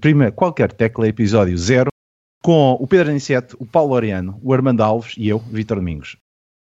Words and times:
Prima 0.00 0.30
qualquer 0.30 0.72
tecla, 0.72 1.08
episódio 1.08 1.56
0, 1.56 1.90
com 2.42 2.76
o 2.78 2.86
Pedro 2.86 3.10
Aniceto, 3.10 3.56
o 3.58 3.66
Paulo 3.66 3.94
Oriano, 3.94 4.38
o 4.42 4.52
Armando 4.52 4.82
Alves 4.82 5.14
e 5.16 5.28
eu, 5.28 5.38
Vitor 5.38 5.78
Domingos. 5.78 6.16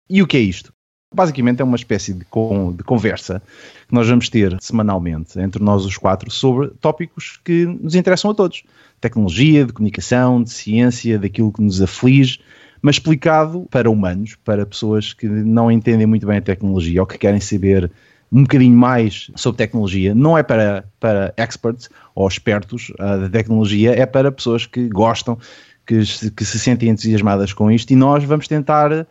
E 0.10 0.22
o 0.22 0.28
que 0.28 0.38
é 0.38 0.40
isto? 0.40 0.74
Basicamente 1.14 1.62
é 1.62 1.64
uma 1.64 1.78
espécie 1.78 2.14
de, 2.14 2.20
de, 2.20 2.84
conversa 2.84 3.42
que 3.88 3.94
nós 3.94 4.10
vamos 4.10 4.28
ter 4.28 4.58
semanalmente 4.62 5.40
entre 5.40 5.64
nós 5.64 5.86
os 5.86 5.98
quatro 5.98 6.30
sobre 6.30 6.70
tópicos 6.82 7.40
que 7.46 7.66
nos 7.66 7.96
interessam 7.96 8.32
a 8.32 8.34
todos. 8.34 8.64
Tecnologia, 9.00 9.66
de 9.66 9.72
comunicação, 9.72 10.44
de 10.44 10.52
ciência, 10.52 11.18
daquilo 11.18 11.52
que 11.52 11.62
nos 11.62 11.82
aflige, 11.82 12.42
mas 12.82 12.96
explicado 12.96 13.68
para 13.72 13.90
humanos, 13.90 14.36
para 14.44 14.66
pessoas 14.66 15.14
que 15.14 15.28
não 15.28 15.72
entendem 15.72 16.06
muito 16.06 16.28
bem 16.28 16.40
a 16.40 16.42
tecnologia 16.42 17.02
ou 17.02 17.08
que 17.08 17.18
querem 17.18 17.40
saber 17.40 17.90
um 18.32 18.44
bocadinho 18.44 18.78
mais 18.78 19.32
sobre 19.36 19.58
tecnologia. 19.58 20.14
Não 20.14 20.38
é 20.38 20.44
para, 20.44 20.86
para 21.00 21.34
experts 21.38 21.90
ou 22.14 22.28
expertos 22.28 22.90
uh, 23.00 23.22
da 23.22 23.30
tecnologia, 23.30 23.92
é 23.98 24.06
para 24.06 24.32
pessoas 24.32 24.66
que 24.66 24.88
gostam, 24.90 25.38
que, 25.86 26.02
que 26.32 26.46
se 26.46 26.60
sentem 26.60 26.90
entusiasmadas 26.90 27.54
com 27.54 27.72
isto 27.72 27.92
e 27.92 27.96
nós 27.96 28.24
vamos 28.24 28.48
tentar, 28.48 28.92
uh, 28.92 29.06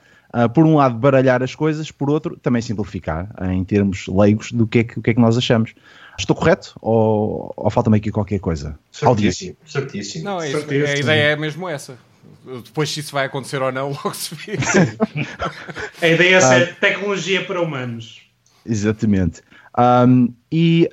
por 0.53 0.67
um 0.67 0.77
lado, 0.77 0.97
baralhar 0.99 1.43
as 1.43 1.55
coisas, 1.55 1.91
por 1.91 2.11
outro, 2.11 2.37
também 2.37 2.61
simplificar 2.61 3.31
uh, 3.41 3.51
em 3.51 3.65
termos 3.65 4.07
leigos 4.07 4.53
do 4.53 4.67
que 4.67 4.81
é 4.81 4.85
que, 4.85 4.99
o 4.99 5.03
que, 5.03 5.11
é 5.11 5.15
que 5.15 5.21
nós 5.21 5.37
achamos. 5.39 5.75
Estou 6.19 6.35
correto 6.35 6.75
ou, 6.81 7.53
ou 7.57 7.71
falta-me 7.71 7.99
aqui 7.99 8.11
qualquer 8.11 8.39
coisa? 8.39 8.79
Certíssimo, 8.91 9.57
certíssimo. 9.67 10.25
Não, 10.25 10.41
é 10.41 10.51
certíssimo. 10.51 10.87
a 10.87 10.99
ideia 10.99 11.23
é 11.33 11.37
mesmo 11.37 11.69
essa. 11.69 11.99
Depois 12.65 12.91
se 12.91 13.01
isso 13.01 13.13
vai 13.13 13.27
acontecer 13.27 13.61
ou 13.61 13.71
não, 13.71 13.91
logo 14.05 14.15
se 14.15 14.35
vê. 14.35 14.57
a 16.01 16.09
ideia 16.09 16.37
é 16.37 16.41
ser 16.41 16.77
tecnologia 16.77 17.45
para 17.45 17.61
humanos. 17.61 18.26
Exatamente. 18.69 19.43
Um, 19.79 20.33
e, 20.51 20.89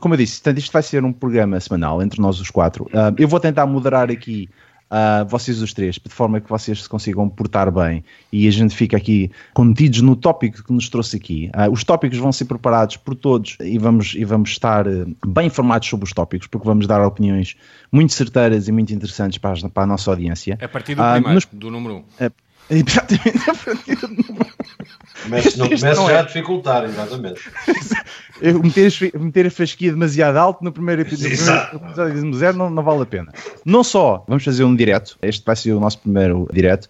como 0.00 0.14
eu 0.14 0.18
disse, 0.18 0.40
portanto, 0.40 0.58
isto 0.58 0.72
vai 0.72 0.82
ser 0.82 1.04
um 1.04 1.12
programa 1.12 1.60
semanal 1.60 2.02
entre 2.02 2.20
nós 2.20 2.40
os 2.40 2.50
quatro. 2.50 2.84
Uh, 2.84 3.14
eu 3.18 3.28
vou 3.28 3.38
tentar 3.38 3.66
moderar 3.66 4.10
aqui 4.10 4.48
uh, 4.90 5.28
vocês 5.28 5.60
os 5.60 5.74
três, 5.74 5.96
de 5.96 6.08
forma 6.08 6.40
que 6.40 6.48
vocês 6.48 6.82
se 6.82 6.88
consigam 6.88 7.28
portar 7.28 7.70
bem 7.70 8.02
e 8.32 8.48
a 8.48 8.50
gente 8.50 8.74
fica 8.74 8.96
aqui 8.96 9.30
contidos 9.52 10.00
no 10.00 10.16
tópico 10.16 10.64
que 10.64 10.72
nos 10.72 10.88
trouxe 10.88 11.16
aqui. 11.16 11.50
Uh, 11.54 11.70
os 11.70 11.84
tópicos 11.84 12.16
vão 12.16 12.32
ser 12.32 12.46
preparados 12.46 12.96
por 12.96 13.14
todos 13.14 13.58
e 13.60 13.76
vamos, 13.78 14.14
e 14.14 14.24
vamos 14.24 14.50
estar 14.50 14.86
bem 15.26 15.48
informados 15.48 15.88
sobre 15.88 16.06
os 16.06 16.12
tópicos, 16.12 16.46
porque 16.46 16.66
vamos 16.66 16.86
dar 16.86 17.04
opiniões 17.04 17.54
muito 17.90 18.14
certeiras 18.14 18.66
e 18.66 18.72
muito 18.72 18.94
interessantes 18.94 19.36
para 19.36 19.58
a, 19.58 19.68
para 19.68 19.82
a 19.82 19.86
nossa 19.86 20.10
audiência. 20.10 20.58
A 20.60 20.68
partir 20.68 20.94
do 20.94 21.02
primeiro, 21.02 21.34
nos, 21.34 21.44
do 21.52 21.70
número 21.70 21.96
1. 21.96 21.98
Um. 21.98 22.30
É, 22.72 22.78
exatamente, 22.78 23.50
a 23.50 23.54
partir 23.54 23.96
do 23.96 24.08
número 24.08 24.52
Comece, 25.22 25.58
não 25.58 25.66
comece 25.66 25.94
já 25.94 26.12
é. 26.12 26.18
a 26.18 26.22
dificultar, 26.22 26.84
exatamente. 26.84 27.40
Eu 28.40 28.60
meter, 28.60 28.92
meter 29.20 29.46
a 29.46 29.50
fasquia 29.50 29.92
demasiado 29.92 30.36
alto 30.36 30.64
no 30.64 30.72
primeiro 30.72 31.02
episódio, 31.02 31.36
episódio 31.76 32.34
zero 32.34 32.56
não, 32.56 32.68
não 32.68 32.82
vale 32.82 33.02
a 33.02 33.06
pena. 33.06 33.32
Não 33.64 33.84
só 33.84 34.24
vamos 34.26 34.42
fazer 34.42 34.64
um 34.64 34.74
direto, 34.74 35.16
este 35.22 35.44
vai 35.44 35.54
ser 35.54 35.72
o 35.72 35.80
nosso 35.80 35.98
primeiro 35.98 36.48
direto. 36.52 36.88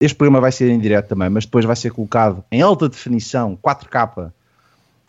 Este 0.00 0.16
programa 0.16 0.40
vai 0.40 0.52
ser 0.52 0.70
em 0.70 0.78
direto 0.78 1.08
também, 1.08 1.28
mas 1.28 1.44
depois 1.44 1.64
vai 1.64 1.76
ser 1.76 1.90
colocado 1.90 2.42
em 2.50 2.62
alta 2.62 2.88
definição, 2.88 3.58
4K, 3.62 4.32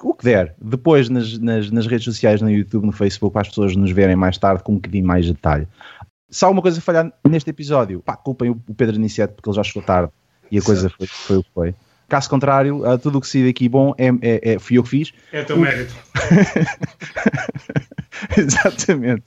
o 0.04 0.14
que 0.14 0.24
der, 0.24 0.54
depois 0.62 1.10
nas, 1.10 1.38
nas, 1.40 1.72
nas, 1.72 1.88
redes 1.88 2.06
sociais, 2.06 2.42
no 2.42 2.52
YouTube, 2.52 2.86
no 2.86 2.92
Facebook, 2.92 3.34
para 3.34 3.42
as 3.42 3.50
pessoas 3.50 3.76
nos 3.76 3.92
verem 3.92 4.16
mais 4.16 4.38
tarde 4.38 4.64
com 4.64 4.74
um 4.74 4.76
bocadinho 4.76 5.06
mais 5.06 5.26
de 5.26 5.34
detalhe. 5.34 5.68
Se 6.30 6.44
há 6.44 6.48
alguma 6.48 6.62
coisa 6.62 6.80
a 6.80 6.82
falhar 6.82 7.12
neste 7.28 7.50
episódio, 7.50 8.02
pá, 8.02 8.16
culpem 8.16 8.50
o 8.50 8.56
Pedro 8.76 8.96
Aniceto 8.96 9.36
porque 9.36 9.50
ele 9.50 9.56
já 9.56 9.64
chegou 9.64 9.82
tarde 9.82 10.12
e 10.52 10.58
a 10.58 10.62
coisa 10.62 10.90
foi, 10.90 11.08
foi 11.08 11.38
o 11.38 11.44
que 11.44 11.50
foi. 11.54 11.76
Caso 12.08 12.30
contrário, 12.30 12.82
tudo 13.02 13.18
o 13.18 13.22
que 13.22 13.28
sai 13.28 13.46
daqui 13.46 13.68
bom 13.68 13.94
é, 13.98 14.08
é, 14.22 14.54
é, 14.54 14.60
fui 14.60 14.78
eu 14.78 14.84
que 14.84 14.90
fiz. 14.90 15.12
É 15.32 15.44
teu 15.44 15.58
o... 15.58 15.60
mérito. 15.60 15.94
Exatamente. 18.38 19.24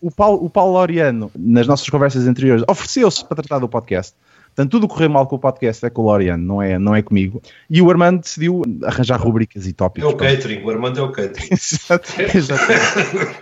O, 0.00 0.10
Paulo, 0.10 0.44
o 0.44 0.48
Paulo 0.48 0.74
Loriano, 0.74 1.32
nas 1.36 1.66
nossas 1.66 1.88
conversas 1.88 2.28
anteriores, 2.28 2.64
ofereceu-se 2.68 3.24
para 3.24 3.42
tratar 3.42 3.58
do 3.58 3.68
podcast. 3.68 4.14
Portanto, 4.54 4.72
tudo 4.72 4.88
correu 4.88 5.08
mal 5.08 5.26
com 5.26 5.36
o 5.36 5.38
podcast 5.38 5.86
é 5.86 5.90
com 5.90 6.02
o 6.02 6.04
Loriano, 6.06 6.44
não 6.44 6.60
é, 6.60 6.78
não 6.78 6.94
é 6.94 7.00
comigo. 7.02 7.40
E 7.68 7.80
o 7.80 7.88
Armando 7.88 8.20
decidiu 8.20 8.62
arranjar 8.84 9.18
rubricas 9.20 9.66
e 9.66 9.72
tópicos. 9.72 10.10
É 10.10 10.12
o 10.12 10.16
catering, 10.16 10.64
o 10.64 10.70
Armando 10.70 11.00
é 11.00 11.02
o 11.02 11.10
catering. 11.10 11.48
Exatamente. 11.52 12.52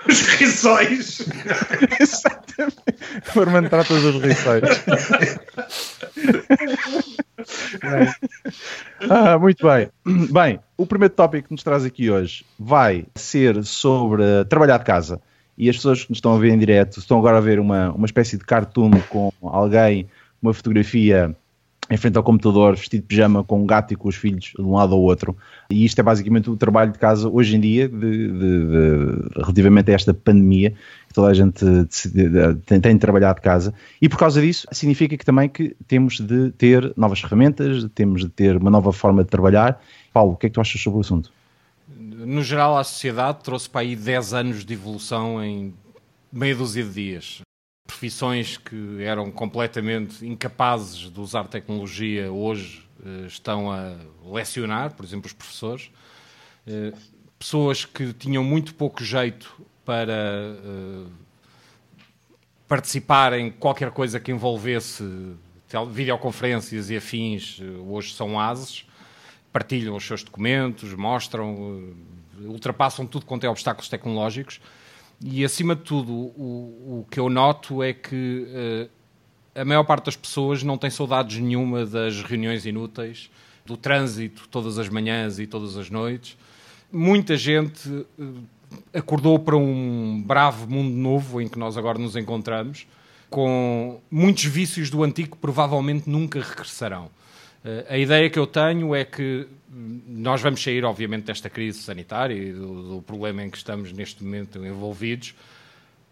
Os 0.09 0.21
rissóis. 0.35 1.27
Exatamente. 1.99 2.77
O 3.35 3.41
Armando 3.41 3.71
trata 3.71 3.99
dos 3.99 4.23
rissóis. 4.23 4.65
ah, 9.09 9.39
muito 9.39 9.67
bem. 9.67 9.89
Bem, 10.31 10.61
o 10.77 10.87
primeiro 10.87 11.15
tópico 11.15 11.49
que 11.49 11.55
nos 11.55 11.63
traz 11.63 11.85
aqui 11.85 12.11
hoje 12.11 12.45
vai 12.59 13.07
ser 13.15 13.65
sobre 13.65 14.23
trabalhar 14.49 14.79
de 14.79 14.85
casa. 14.85 15.21
E 15.57 15.69
as 15.69 15.77
pessoas 15.77 16.05
que 16.05 16.11
nos 16.11 16.19
estão 16.19 16.35
a 16.35 16.39
ver 16.39 16.51
em 16.51 16.59
direto 16.59 17.01
estão 17.01 17.19
agora 17.19 17.39
a 17.39 17.41
ver 17.41 17.59
uma, 17.59 17.91
uma 17.91 18.07
espécie 18.07 18.39
de 18.39 18.45
cartoon 18.45 18.91
com 19.09 19.33
alguém, 19.43 20.09
uma 20.43 20.55
fotografia 20.55 21.35
em 21.91 21.97
frente 21.97 22.17
ao 22.17 22.23
computador, 22.23 22.77
vestido 22.77 23.01
de 23.01 23.07
pijama, 23.07 23.43
com 23.43 23.63
um 23.63 23.67
gato 23.67 23.95
e 23.95 23.97
com 23.97 24.09
os 24.09 24.17
filhos 24.17 24.53
de 24.55 24.63
um 24.63 24.75
lado 24.75 24.95
ao 24.95 25.01
outro. 25.01 25.37
E 25.71 25.85
isto 25.85 25.99
é 25.99 26.03
basicamente 26.03 26.51
o 26.51 26.57
trabalho 26.57 26.93
de 26.93 26.99
casa 26.99 27.29
hoje 27.29 27.57
em 27.57 27.61
dia, 27.61 27.89
de, 27.89 27.99
de, 27.99 28.33
de, 28.33 29.29
relativamente 29.37 29.91
a 29.91 29.95
esta 29.95 30.13
pandemia, 30.13 30.71
que 31.09 31.15
toda 31.15 31.29
a 31.29 31.35
gente 31.35 31.65
tem, 32.67 32.81
tem 32.81 32.95
de 32.95 33.01
trabalhar 33.01 33.35
de 33.35 33.41
casa. 33.41 33.73
E 34.03 34.09
por 34.09 34.19
causa 34.19 34.41
disso, 34.41 34.67
significa 34.71 35.17
que 35.17 35.25
também 35.25 35.49
que 35.49 35.75
temos 35.87 36.21
de 36.21 36.51
ter 36.53 36.93
novas 36.95 37.21
ferramentas, 37.21 37.87
temos 37.95 38.21
de 38.21 38.29
ter 38.29 38.57
uma 38.57 38.71
nova 38.71 38.93
forma 38.93 39.25
de 39.25 39.31
trabalhar. 39.31 39.81
Paulo, 40.13 40.33
o 40.33 40.37
que 40.37 40.47
é 40.47 40.49
que 40.51 40.55
tu 40.55 40.61
achas 40.61 40.81
sobre 40.81 40.99
o 40.99 41.01
assunto? 41.01 41.33
No 41.89 42.43
geral, 42.43 42.77
a 42.77 42.85
sociedade 42.85 43.39
trouxe 43.43 43.71
para 43.71 43.81
aí 43.81 43.97
10 43.97 44.35
anos 44.35 44.65
de 44.65 44.75
evolução 44.75 45.43
em 45.43 45.73
meia 46.31 46.55
dúzia 46.55 46.85
de 46.85 46.91
dias 46.91 47.41
profissões 47.89 48.59
que 48.59 49.03
eram 49.03 49.31
completamente 49.31 50.25
incapazes 50.25 51.11
de 51.11 51.19
usar 51.19 51.45
tecnologia 51.49 52.31
hoje 52.31 52.87
eh, 53.05 53.27
estão 53.27 53.73
a 53.73 53.97
lecionar, 54.27 54.95
por 54.95 55.07
exemplo, 55.07 55.27
os 55.27 55.33
professores. 55.33 55.91
Eh, 56.67 56.93
pessoas 57.39 57.87
que 57.87 58.13
tinham 58.13 58.45
muito 58.45 58.75
pouco 58.75 59.03
jeito 59.03 59.59
para 59.87 60.13
eh, 60.13 61.07
participar 62.69 63.33
em 63.33 63.51
qualquer 63.51 63.91
coisa 63.91 64.21
que 64.21 64.31
envolvesse 64.31 65.03
videoconferências 65.91 66.91
e 66.91 66.97
afins, 66.97 67.59
hoje 67.87 68.13
são 68.13 68.39
ases, 68.39 68.85
partilham 69.51 69.97
os 69.97 70.07
seus 70.07 70.23
documentos, 70.23 70.93
mostram, 70.93 71.95
ultrapassam 72.41 73.07
tudo 73.07 73.25
quanto 73.25 73.45
é 73.45 73.49
obstáculos 73.49 73.89
tecnológicos 73.89 74.61
e 75.21 75.45
acima 75.45 75.75
de 75.75 75.83
tudo, 75.83 76.13
o, 76.13 77.01
o 77.01 77.07
que 77.11 77.19
eu 77.19 77.29
noto 77.29 77.83
é 77.83 77.93
que 77.93 78.47
uh, 78.47 79.61
a 79.61 79.65
maior 79.65 79.83
parte 79.83 80.07
das 80.07 80.17
pessoas 80.17 80.63
não 80.63 80.79
tem 80.79 80.91
saudades 80.91 81.39
nenhuma 81.41 81.85
das 81.85 82.23
reuniões 82.23 82.65
inúteis, 82.65 83.29
do 83.67 83.77
trânsito 83.77 84.49
todas 84.49 84.79
as 84.79 84.89
manhãs 84.89 85.39
e 85.39 85.47
todas 85.47 85.77
as 85.77 85.91
noites. 85.91 86.37
Muita 86.93 87.37
gente 87.37 87.89
uh, 87.89 88.07
acordou 88.95 89.39
para 89.39 89.57
um 89.57 90.23
bravo 90.25 90.71
mundo 90.71 90.95
novo 90.95 91.41
em 91.41 91.49
que 91.49 91.59
nós 91.59 91.77
agora 91.77 91.99
nos 91.99 92.15
encontramos, 92.15 92.87
com 93.29 94.01
muitos 94.11 94.45
vícios 94.45 94.89
do 94.89 95.03
antigo 95.03 95.33
que 95.33 95.37
provavelmente 95.37 96.09
nunca 96.09 96.41
regressarão. 96.41 97.11
Uh, 97.65 97.85
a 97.89 97.99
ideia 97.99 98.31
que 98.31 98.39
eu 98.39 98.47
tenho 98.47 98.95
é 98.95 99.05
que 99.05 99.47
nós 99.71 100.41
vamos 100.41 100.63
sair, 100.63 100.85
obviamente, 100.85 101.25
desta 101.25 101.51
crise 101.51 101.81
sanitária 101.81 102.35
e 102.35 102.53
do, 102.53 102.97
do, 102.97 103.03
problema 103.03 103.43
em 103.43 103.51
que 103.51 103.57
estamos 103.57 103.93
neste 103.93 104.25
momento 104.25 104.65
envolvidos, 104.65 105.35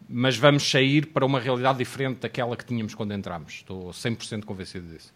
mas 0.08 0.36
vamos 0.36 0.68
sair 0.68 1.06
para 1.06 1.24
uma 1.24 1.40
realidade 1.40 1.78
diferente 1.78 2.18
daquela 2.18 2.56
que 2.56 2.64
tínhamos 2.64 2.94
quando 2.94 3.12
entramos. 3.12 3.54
Estou 3.54 3.90
100% 3.90 4.44
convencido 4.44 4.86
disso. 4.88 5.12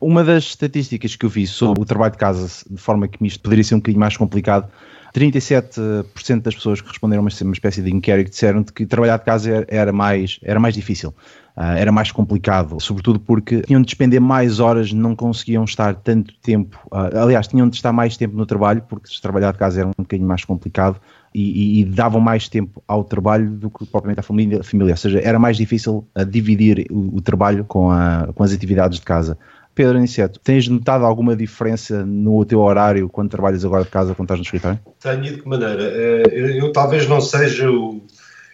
Uma 0.00 0.22
das 0.24 0.44
estatísticas 0.44 1.16
que 1.16 1.26
eu 1.26 1.30
vi 1.30 1.46
sobre 1.46 1.82
o 1.82 1.84
trabalho 1.84 2.12
de 2.12 2.18
casa, 2.18 2.64
de 2.68 2.80
forma 2.80 3.08
que 3.08 3.24
isto 3.26 3.40
poderia 3.40 3.64
ser 3.64 3.74
um 3.74 3.78
bocadinho 3.78 4.00
mais 4.00 4.16
complicado, 4.16 4.70
37% 5.14 6.42
das 6.42 6.54
pessoas 6.54 6.80
que 6.80 6.88
responderam 6.88 7.22
a 7.22 7.42
uma 7.42 7.52
espécie 7.52 7.82
de 7.82 7.90
inquérito 7.92 8.30
disseram 8.30 8.62
que 8.62 8.86
trabalhar 8.86 9.18
de 9.18 9.24
casa 9.24 9.64
era 9.68 9.92
mais, 9.92 10.38
era 10.42 10.60
mais 10.60 10.74
difícil. 10.74 11.14
Uh, 11.56 11.76
era 11.76 11.90
mais 11.90 12.12
complicado, 12.12 12.80
sobretudo 12.80 13.18
porque 13.18 13.62
tinham 13.62 13.82
de 13.82 13.86
despender 13.86 14.20
mais 14.20 14.60
horas, 14.60 14.92
não 14.92 15.16
conseguiam 15.16 15.64
estar 15.64 15.94
tanto 15.96 16.32
tempo, 16.40 16.78
uh, 16.86 17.18
aliás, 17.18 17.48
tinham 17.48 17.68
de 17.68 17.76
estar 17.76 17.92
mais 17.92 18.16
tempo 18.16 18.36
no 18.36 18.46
trabalho, 18.46 18.82
porque 18.88 19.08
se 19.12 19.20
trabalhar 19.20 19.52
de 19.52 19.58
casa 19.58 19.80
era 19.80 19.88
um 19.88 19.92
bocadinho 19.98 20.28
mais 20.28 20.44
complicado 20.44 21.00
e, 21.34 21.80
e, 21.80 21.80
e 21.80 21.84
davam 21.84 22.20
mais 22.20 22.48
tempo 22.48 22.82
ao 22.86 23.04
trabalho 23.04 23.50
do 23.50 23.68
que 23.68 23.84
propriamente 23.84 24.20
à 24.20 24.22
família, 24.22 24.62
família. 24.62 24.92
ou 24.92 24.96
seja, 24.96 25.20
era 25.22 25.38
mais 25.38 25.56
difícil 25.56 26.06
dividir 26.28 26.86
o, 26.90 27.16
o 27.16 27.20
trabalho 27.20 27.64
com, 27.64 27.90
a, 27.90 28.28
com 28.32 28.42
as 28.42 28.52
atividades 28.52 28.98
de 28.98 29.04
casa. 29.04 29.36
Pedro 29.80 29.96
Aniceto, 29.96 30.38
tens 30.40 30.68
notado 30.68 31.06
alguma 31.06 31.34
diferença 31.34 32.04
no 32.04 32.44
teu 32.44 32.60
horário 32.60 33.08
quando 33.08 33.30
trabalhas 33.30 33.64
agora 33.64 33.82
de 33.82 33.88
casa 33.88 34.14
quando 34.14 34.26
estás 34.26 34.38
no 34.38 34.44
escritório? 34.44 34.78
Tenho, 35.00 35.22
de 35.22 35.40
que 35.40 35.48
maneira? 35.48 35.82
Eh, 35.82 36.22
eu, 36.32 36.48
eu 36.50 36.70
talvez 36.70 37.08
não 37.08 37.18
seja 37.18 37.70
o 37.70 37.98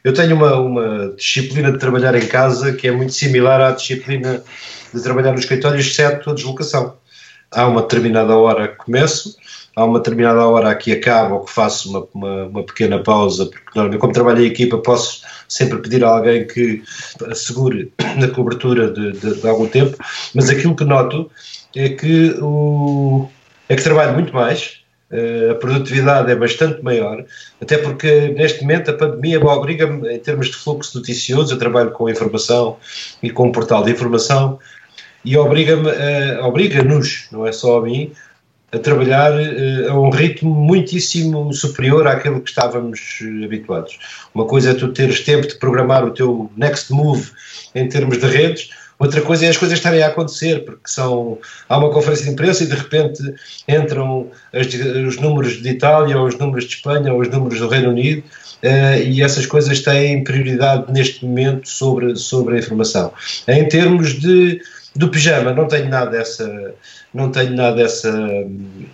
eu 0.05 0.15
tenho 0.15 0.37
uma, 0.37 0.55
uma 0.55 1.15
disciplina 1.17 1.73
de 1.73 1.79
trabalhar 1.79 2.15
em 2.15 2.29
casa 2.29 2.73
que 2.73 2.87
é 2.87 2.93
muito 2.93 3.13
similar 3.13 3.61
à 3.61 3.73
disciplina 3.73 4.41
de 4.95 5.03
trabalhar 5.03 5.33
no 5.33 5.39
escritório, 5.41 5.81
exceto 5.81 6.31
a 6.31 6.35
deslocação. 6.35 6.95
Há 7.57 7.67
uma 7.67 7.81
determinada 7.81 8.37
hora 8.37 8.69
que 8.69 8.77
começo, 8.77 9.35
há 9.75 9.85
uma 9.85 9.99
determinada 9.99 10.47
hora 10.47 10.75
que 10.75 10.93
acabo 10.93 11.37
ou 11.37 11.45
que 11.45 11.51
faço 11.51 11.89
uma, 11.89 12.07
uma, 12.15 12.45
uma, 12.45 12.63
pequena 12.63 13.03
pausa, 13.03 13.47
porque 13.47 13.71
normalmente, 13.75 14.01
como 14.01 14.13
trabalho 14.13 14.45
em 14.45 14.47
equipa, 14.47 14.77
posso 14.79 15.23
sempre 15.49 15.79
pedir 15.79 16.05
a 16.05 16.09
alguém 16.09 16.47
que 16.47 16.83
assegure 17.31 17.91
a 17.99 18.29
cobertura 18.29 18.91
de, 18.91 19.13
de, 19.13 19.41
de 19.41 19.49
algum 19.49 19.67
tempo, 19.67 19.97
mas 20.35 20.51
aquilo 20.51 20.77
que 20.77 20.85
noto 20.85 21.31
é 21.75 21.89
que, 21.89 22.37
o, 22.43 23.27
é 23.69 23.75
que 23.75 23.83
trabalho 23.83 24.13
muito 24.13 24.35
mais, 24.35 24.83
eh, 25.11 25.51
a 25.53 25.55
produtividade 25.55 26.31
é 26.31 26.37
bastante 26.37 26.83
maior, 26.83 27.25
até 27.61 27.79
porque 27.79 28.29
neste 28.37 28.63
momento 28.63 28.91
a 28.91 28.95
pandemia 28.95 29.41
obriga-me, 29.41 30.13
em 30.13 30.19
termos 30.19 30.49
de 30.49 30.57
fluxo 30.57 30.99
noticioso, 30.99 31.55
eu 31.55 31.59
trabalho 31.59 31.91
com 31.93 32.11
informação 32.11 32.77
e 33.23 33.31
com 33.31 33.47
um 33.47 33.53
portal 33.53 33.83
de 33.83 33.93
informação, 33.93 34.59
e 35.27 35.37
obriga-me, 35.37 35.91
obriga-nos, 36.41 37.27
não 37.31 37.47
é 37.47 37.53
só 37.53 37.79
a 37.79 37.83
mim, 37.83 38.13
a 38.73 38.79
trabalhar 38.79 39.33
uh, 39.33 39.91
a 39.91 40.01
um 40.01 40.11
ritmo 40.11 40.55
muitíssimo 40.55 41.53
superior 41.53 42.07
àquele 42.07 42.41
que 42.41 42.49
estávamos 42.49 43.19
uh, 43.23 43.45
habituados. 43.45 43.99
Uma 44.35 44.45
coisa 44.45 44.71
é 44.71 44.75
tu 44.75 44.93
teres 44.93 45.21
tempo 45.21 45.47
de 45.47 45.57
programar 45.57 46.05
o 46.05 46.11
teu 46.11 46.51
next 46.57 46.93
move 46.93 47.31
em 47.75 47.89
termos 47.89 48.19
de 48.19 48.27
redes, 48.27 48.71
outra 48.99 49.21
coisa 49.21 49.47
é 49.47 49.49
as 49.49 49.57
coisas 49.57 49.79
estarem 49.79 50.03
a 50.03 50.09
acontecer, 50.09 50.65
porque 50.65 50.89
são, 50.89 51.39
há 51.69 51.79
uma 51.79 51.91
conferência 51.91 52.25
de 52.25 52.33
imprensa 52.33 52.65
e 52.65 52.67
de 52.67 52.75
repente 52.75 53.23
entram 53.69 54.31
as, 54.53 54.67
os 55.07 55.17
números 55.19 55.63
de 55.63 55.69
Itália, 55.69 56.19
ou 56.19 56.27
os 56.27 56.37
números 56.39 56.65
de 56.65 56.75
Espanha, 56.75 57.13
ou 57.13 57.21
os 57.21 57.29
números 57.29 57.61
do 57.61 57.69
Reino 57.69 57.91
Unido, 57.91 58.25
uh, 58.65 59.03
e 59.03 59.23
essas 59.23 59.47
coisas 59.47 59.81
têm 59.81 60.25
prioridade 60.25 60.91
neste 60.93 61.25
momento 61.25 61.69
sobre, 61.69 62.17
sobre 62.17 62.57
a 62.57 62.59
informação. 62.59 63.13
Em 63.47 63.69
termos 63.69 64.19
de 64.19 64.61
do 64.97 65.09
pijama. 65.09 65.53
Não 65.53 65.69
tenho 65.69 65.89
nada 65.89 66.11
dessa 66.11 66.75
não 67.13 67.31
tenho 67.31 67.55
nada 67.55 67.81
essa 67.83 68.13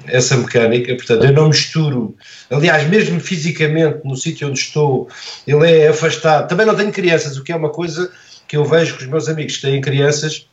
essa 0.06 0.37
mecânica 0.37 0.94
portanto 0.94 1.25
eu 1.25 1.32
não 1.32 1.49
misturo. 1.49 2.16
Aliás 2.50 2.88
mesmo 2.88 3.20
fisicamente 3.20 4.00
no 4.04 4.16
sítio 4.16 4.49
onde 4.49 4.58
estou 4.58 5.08
ele 5.46 5.70
é 5.70 5.88
afastado. 5.88 6.49
Também 6.49 6.66
não 6.66 6.75
tenho 6.75 6.93
crianças 6.93 7.37
o 7.37 7.44
que 7.44 7.52
é 7.52 7.56
uma 7.56 7.70
coisa 7.70 8.10
que 8.46 8.56
eu 8.56 8.64
vejo 8.64 8.96
que 8.96 9.04
os 9.04 9.08
meus 9.08 9.28
amigos 9.28 9.56
que 9.56 9.62
têm 9.62 9.81
crianças 9.81 10.46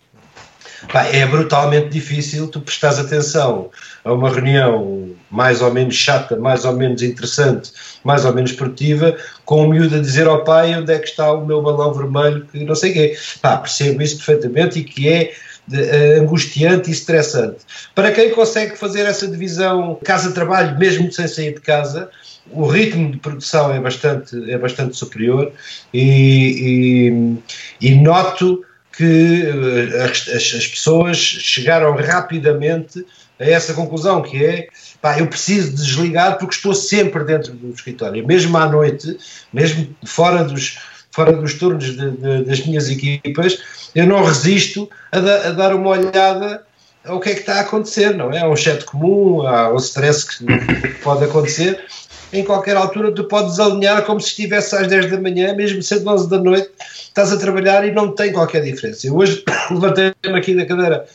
pá, 0.91 1.05
é 1.05 1.25
brutalmente 1.25 1.89
difícil 1.89 2.47
tu 2.47 2.61
prestares 2.61 2.99
atenção 2.99 3.69
a 4.03 4.13
uma 4.13 4.29
reunião 4.29 5.09
mais 5.29 5.61
ou 5.61 5.71
menos 5.73 5.95
chata, 5.95 6.35
mais 6.35 6.65
ou 6.65 6.73
menos 6.73 7.01
interessante, 7.01 7.71
mais 8.03 8.25
ou 8.25 8.33
menos 8.33 8.51
produtiva, 8.51 9.15
com 9.45 9.65
o 9.65 9.69
miúdo 9.69 9.95
a 9.95 9.99
dizer 9.99 10.27
ao 10.27 10.43
pai 10.43 10.75
onde 10.75 10.91
é 10.91 10.99
que 10.99 11.07
está 11.07 11.31
o 11.31 11.45
meu 11.45 11.61
balão 11.61 11.93
vermelho, 11.93 12.45
que 12.51 12.63
não 12.63 12.75
sei 12.75 12.91
o 12.91 12.93
quê. 12.93 13.17
Pá, 13.41 13.57
percebo 13.57 14.01
isso 14.01 14.17
perfeitamente 14.17 14.79
e 14.79 14.83
que 14.83 15.07
é 15.07 15.33
de, 15.67 15.81
uh, 15.81 16.21
angustiante 16.21 16.89
e 16.89 16.93
estressante. 16.93 17.59
Para 17.93 18.11
quem 18.11 18.31
consegue 18.31 18.75
fazer 18.75 19.01
essa 19.01 19.27
divisão 19.27 19.99
casa-trabalho, 20.03 20.77
mesmo 20.79 21.11
sem 21.11 21.27
sair 21.27 21.53
de 21.53 21.61
casa, 21.61 22.09
o 22.51 22.65
ritmo 22.65 23.11
de 23.11 23.17
produção 23.19 23.71
é 23.71 23.79
bastante, 23.79 24.51
é 24.51 24.57
bastante 24.57 24.97
superior 24.97 25.51
e, 25.93 27.37
e, 27.81 27.89
e 27.89 27.95
noto 27.95 28.65
que 28.99 29.43
uh, 29.43 30.03
as, 30.03 30.27
as, 30.53 30.67
pessoas 30.67 31.17
chegaram 31.17 31.95
rapidamente 31.95 33.05
a 33.39 33.45
essa 33.45 33.73
conclusão, 33.73 34.21
que 34.21 34.43
é, 34.43 34.67
pá, 35.01 35.17
eu 35.17 35.27
preciso 35.27 35.73
desligar 35.73 36.37
porque 36.37 36.53
estou 36.53 36.75
sempre 36.75 37.23
dentro 37.23 37.53
do 37.53 37.69
escritório, 37.69 38.27
mesmo 38.27 38.57
à 38.57 38.67
noite, 38.67 39.17
mesmo 39.53 39.95
fora 40.05 40.43
dos, 40.43 40.79
fora 41.11 41.31
dos 41.31 41.53
turnos 41.53 41.95
de, 41.95 42.11
de, 42.11 42.43
das 42.43 42.65
minhas 42.65 42.89
equipas, 42.89 43.63
eu 43.95 44.05
não 44.05 44.21
resisto 44.21 44.89
a, 45.13 45.19
da, 45.21 45.47
a, 45.47 45.51
dar 45.51 45.73
uma 45.73 45.91
olhada 45.91 46.61
ao 47.05 47.21
que 47.21 47.29
é 47.29 47.33
que 47.35 47.39
está 47.39 47.55
a 47.55 47.61
acontecer, 47.61 48.13
não 48.13 48.33
é? 48.33 48.39
Há 48.39 48.49
um 48.49 48.55
chat 48.57 48.83
comum, 48.83 49.47
há 49.47 49.73
um 49.73 49.77
stress 49.77 50.25
que 50.25 50.89
pode 51.01 51.23
acontecer, 51.23 51.85
em 52.31 52.43
qualquer 52.43 52.77
altura 52.77 53.11
tu 53.11 53.23
podes 53.23 53.59
alinhar 53.59 54.03
como 54.03 54.19
se 54.19 54.27
estivesse 54.27 54.75
às 54.75 54.87
10 54.87 55.11
da 55.11 55.19
manhã, 55.19 55.53
mesmo 55.53 55.81
sendo 55.81 56.09
11 56.09 56.29
da 56.29 56.37
noite, 56.37 56.69
estás 56.79 57.31
a 57.31 57.37
trabalhar 57.37 57.85
e 57.87 57.91
não 57.91 58.13
tem 58.13 58.31
qualquer 58.31 58.61
diferença. 58.61 59.07
Eu 59.07 59.15
hoje 59.15 59.43
levantei-me 59.71 60.37
aqui 60.37 60.55
da 60.55 60.65
cadeira 60.65 61.05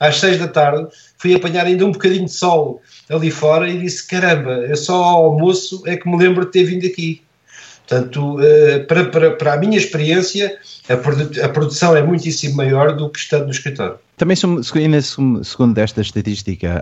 às 0.00 0.16
6 0.16 0.38
da 0.38 0.48
tarde, 0.48 0.88
fui 1.18 1.34
apanhar 1.34 1.66
ainda 1.66 1.86
um 1.86 1.92
bocadinho 1.92 2.24
de 2.24 2.32
sol 2.32 2.80
ali 3.08 3.30
fora 3.30 3.68
e 3.68 3.78
disse: 3.78 4.06
caramba, 4.06 4.52
eu 4.66 4.76
só 4.76 4.94
ao 4.94 5.24
almoço 5.26 5.82
é 5.86 5.96
que 5.96 6.08
me 6.08 6.16
lembro 6.16 6.46
de 6.46 6.52
ter 6.52 6.64
vindo 6.64 6.86
aqui. 6.86 7.22
Portanto, 7.92 8.40
eh, 8.40 8.78
para, 8.88 9.04
para, 9.04 9.30
para 9.32 9.52
a 9.52 9.56
minha 9.58 9.76
experiência, 9.76 10.56
a, 10.88 10.96
produ 10.96 11.28
a 11.42 11.48
produção 11.50 11.94
é 11.94 12.02
muitíssimo 12.02 12.56
maior 12.56 12.96
do 12.96 13.10
que 13.10 13.18
estando 13.18 13.44
no 13.44 13.50
escritório. 13.50 13.96
Também, 14.16 14.34
segundo 14.34 15.78
esta 15.78 16.00
estatística, 16.00 16.80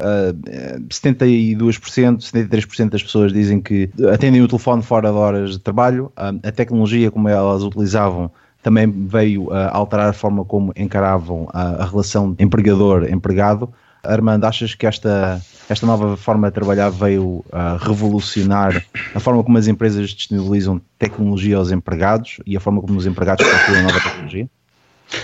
72%, 0.89 1.57
73% 1.57 2.91
das 2.91 3.03
pessoas 3.03 3.33
dizem 3.33 3.61
que 3.61 3.91
atendem 4.13 4.41
o 4.43 4.47
telefone 4.47 4.83
fora 4.83 5.11
de 5.11 5.17
horas 5.17 5.51
de 5.53 5.59
trabalho. 5.59 6.13
A 6.17 6.53
tecnologia, 6.53 7.11
como 7.11 7.29
elas 7.29 7.63
utilizavam, 7.63 8.31
também 8.63 8.89
veio 8.89 9.53
a 9.53 9.77
alterar 9.77 10.11
a 10.11 10.13
forma 10.13 10.45
como 10.45 10.73
encaravam 10.77 11.49
a 11.53 11.85
relação 11.87 12.37
empregador-empregado. 12.39 13.73
Armando, 14.05 14.45
achas 14.45 14.75
que 14.75 14.87
esta, 14.87 15.41
esta 15.71 15.87
nova 15.87 16.17
forma 16.17 16.49
de 16.49 16.55
trabalhar 16.55 16.91
veio 16.91 17.45
a 17.53 17.77
revolucionar 17.77 18.85
a 19.15 19.21
forma 19.21 19.45
como 19.45 19.57
as 19.57 19.69
empresas 19.69 20.11
disponibilizam 20.11 20.81
tecnologia 20.99 21.57
aos 21.57 21.71
empregados 21.71 22.39
e 22.45 22.57
a 22.57 22.61
forma 22.61 22.81
como 22.81 22.99
os 22.99 23.07
empregados 23.07 23.47
procuram 23.47 23.83
nova 23.85 24.01
tecnologia? 24.01 24.49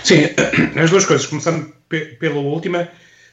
Sim, 0.03 0.29
as 0.81 0.89
duas 0.89 1.05
coisas. 1.05 1.25
Começando 1.25 1.71
pela 2.19 2.39
última, 2.39 2.87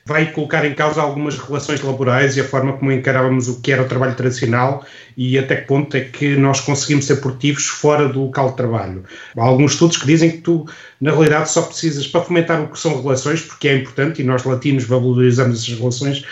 vai 0.07 0.31
colocar 0.33 0.65
em 0.67 0.75
causa 0.75 1.01
algumas 1.01 1.39
relações 1.39 1.81
laborais 1.81 2.37
e 2.37 2.41
a 2.41 2.45
forma 2.45 2.75
como 2.75 2.93
encarávamos 2.93 3.49
o 3.49 3.61
que 3.61 3.73
era 3.73 3.83
o 3.83 3.89
trabalho 3.89 4.15
tradicional 4.15 4.85
e 5.17 5.39
até 5.39 5.57
que 5.57 5.67
ponto 5.67 5.97
é 5.97 6.01
que 6.01 6.37
nós 6.37 6.61
conseguimos 6.61 7.07
ser 7.07 7.17
produtivos 7.17 7.67
fora 7.67 8.09
do 8.09 8.25
local 8.25 8.51
de 8.51 8.57
trabalho. 8.57 9.05
Há 9.37 9.43
alguns 9.43 9.73
estudos 9.73 9.97
que 9.97 10.07
dizem 10.07 10.33
que 10.33 10.39
tu, 10.39 10.67
na 11.01 11.11
realidade, 11.11 11.51
só 11.51 11.63
precisas 11.63 12.07
para 12.07 12.21
fomentar 12.21 12.61
o 12.63 12.69
que 12.69 12.79
são 12.79 13.01
relações, 13.01 13.41
porque 13.41 13.69
é 13.69 13.77
importante 13.77 14.21
e 14.21 14.25
nós 14.25 14.45
latinos 14.45 14.85
valorizamos 14.85 15.63
essas 15.63 15.79
relações, 15.79 16.25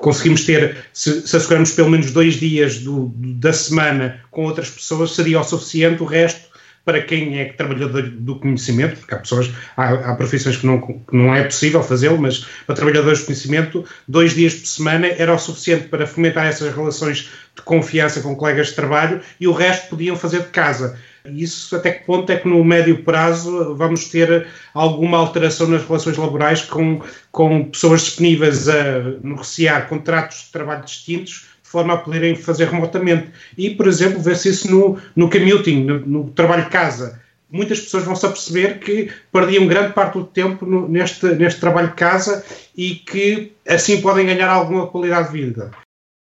conseguimos 0.00 0.44
ter, 0.44 0.76
se, 0.92 1.26
se 1.26 1.36
assegurarmos 1.36 1.72
pelo 1.72 1.90
menos 1.90 2.12
dois 2.12 2.34
dias 2.34 2.78
do, 2.78 3.12
da 3.16 3.52
semana 3.52 4.20
com 4.30 4.44
outras 4.44 4.70
pessoas, 4.70 5.14
seria 5.14 5.40
o 5.40 5.44
suficiente, 5.44 6.02
o 6.02 6.06
resto 6.06 6.46
para 6.86 7.02
quem 7.02 7.40
é 7.40 7.46
trabalhador 7.46 8.08
do 8.10 8.38
conhecimento, 8.38 9.00
porque 9.00 9.12
há 9.12 9.18
pessoas, 9.18 9.50
há, 9.76 9.92
há 9.92 10.14
profissões 10.14 10.56
que 10.56 10.66
não, 10.66 10.80
que 10.80 11.16
não 11.16 11.34
é 11.34 11.42
possível 11.42 11.82
fazê-lo, 11.82 12.16
mas 12.16 12.46
para 12.64 12.76
trabalhadores 12.76 13.18
de 13.18 13.24
conhecimento, 13.24 13.84
dois 14.06 14.34
dias 14.34 14.54
por 14.54 14.68
semana 14.68 15.08
era 15.08 15.34
o 15.34 15.38
suficiente 15.38 15.88
para 15.88 16.06
fomentar 16.06 16.46
essas 16.46 16.72
relações 16.72 17.28
de 17.56 17.62
confiança 17.62 18.20
com 18.20 18.36
colegas 18.36 18.68
de 18.68 18.74
trabalho 18.74 19.20
e 19.40 19.48
o 19.48 19.52
resto 19.52 19.88
podiam 19.88 20.14
fazer 20.14 20.42
de 20.42 20.50
casa. 20.50 20.96
Isso 21.30 21.74
até 21.76 21.90
que 21.90 22.04
ponto 22.04 22.30
é 22.30 22.36
que 22.36 22.48
no 22.48 22.64
médio 22.64 23.02
prazo 23.02 23.74
vamos 23.74 24.06
ter 24.06 24.46
alguma 24.72 25.18
alteração 25.18 25.68
nas 25.68 25.86
relações 25.86 26.16
laborais 26.16 26.62
com, 26.62 27.00
com 27.30 27.64
pessoas 27.64 28.02
disponíveis 28.02 28.68
a 28.68 29.00
negociar 29.22 29.88
contratos 29.88 30.44
de 30.44 30.52
trabalho 30.52 30.84
distintos 30.84 31.46
de 31.62 31.70
forma 31.70 31.94
a 31.94 31.98
poderem 31.98 32.34
fazer 32.36 32.68
remotamente. 32.68 33.28
E, 33.58 33.70
por 33.70 33.88
exemplo, 33.88 34.20
ver-se 34.20 34.50
isso 34.50 34.70
no, 34.70 34.98
no 35.14 35.28
commuting, 35.28 35.84
no, 35.84 35.98
no 36.00 36.30
trabalho 36.30 36.64
de 36.64 36.70
casa. 36.70 37.20
Muitas 37.50 37.80
pessoas 37.80 38.04
vão-se 38.04 38.26
a 38.26 38.30
perceber 38.30 38.78
que 38.80 39.10
perdiam 39.32 39.66
grande 39.66 39.92
parte 39.92 40.14
do 40.14 40.24
tempo 40.24 40.66
no, 40.66 40.88
neste, 40.88 41.26
neste 41.26 41.60
trabalho 41.60 41.88
de 41.88 41.94
casa 41.94 42.44
e 42.76 42.96
que 42.96 43.52
assim 43.66 44.00
podem 44.00 44.26
ganhar 44.26 44.48
alguma 44.48 44.86
qualidade 44.86 45.32
de 45.32 45.44
vida. 45.44 45.70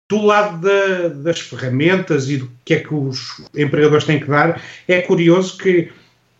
Do 0.08 0.24
lado 0.24 0.60
da, 0.60 1.08
das 1.08 1.40
ferramentas 1.40 2.30
e 2.30 2.38
do 2.38 2.50
que 2.64 2.74
é 2.74 2.80
que 2.80 2.94
os 2.94 3.42
empregadores 3.54 4.04
têm 4.04 4.18
que 4.18 4.26
dar, 4.26 4.62
é 4.86 5.02
curioso 5.02 5.58
que 5.58 5.90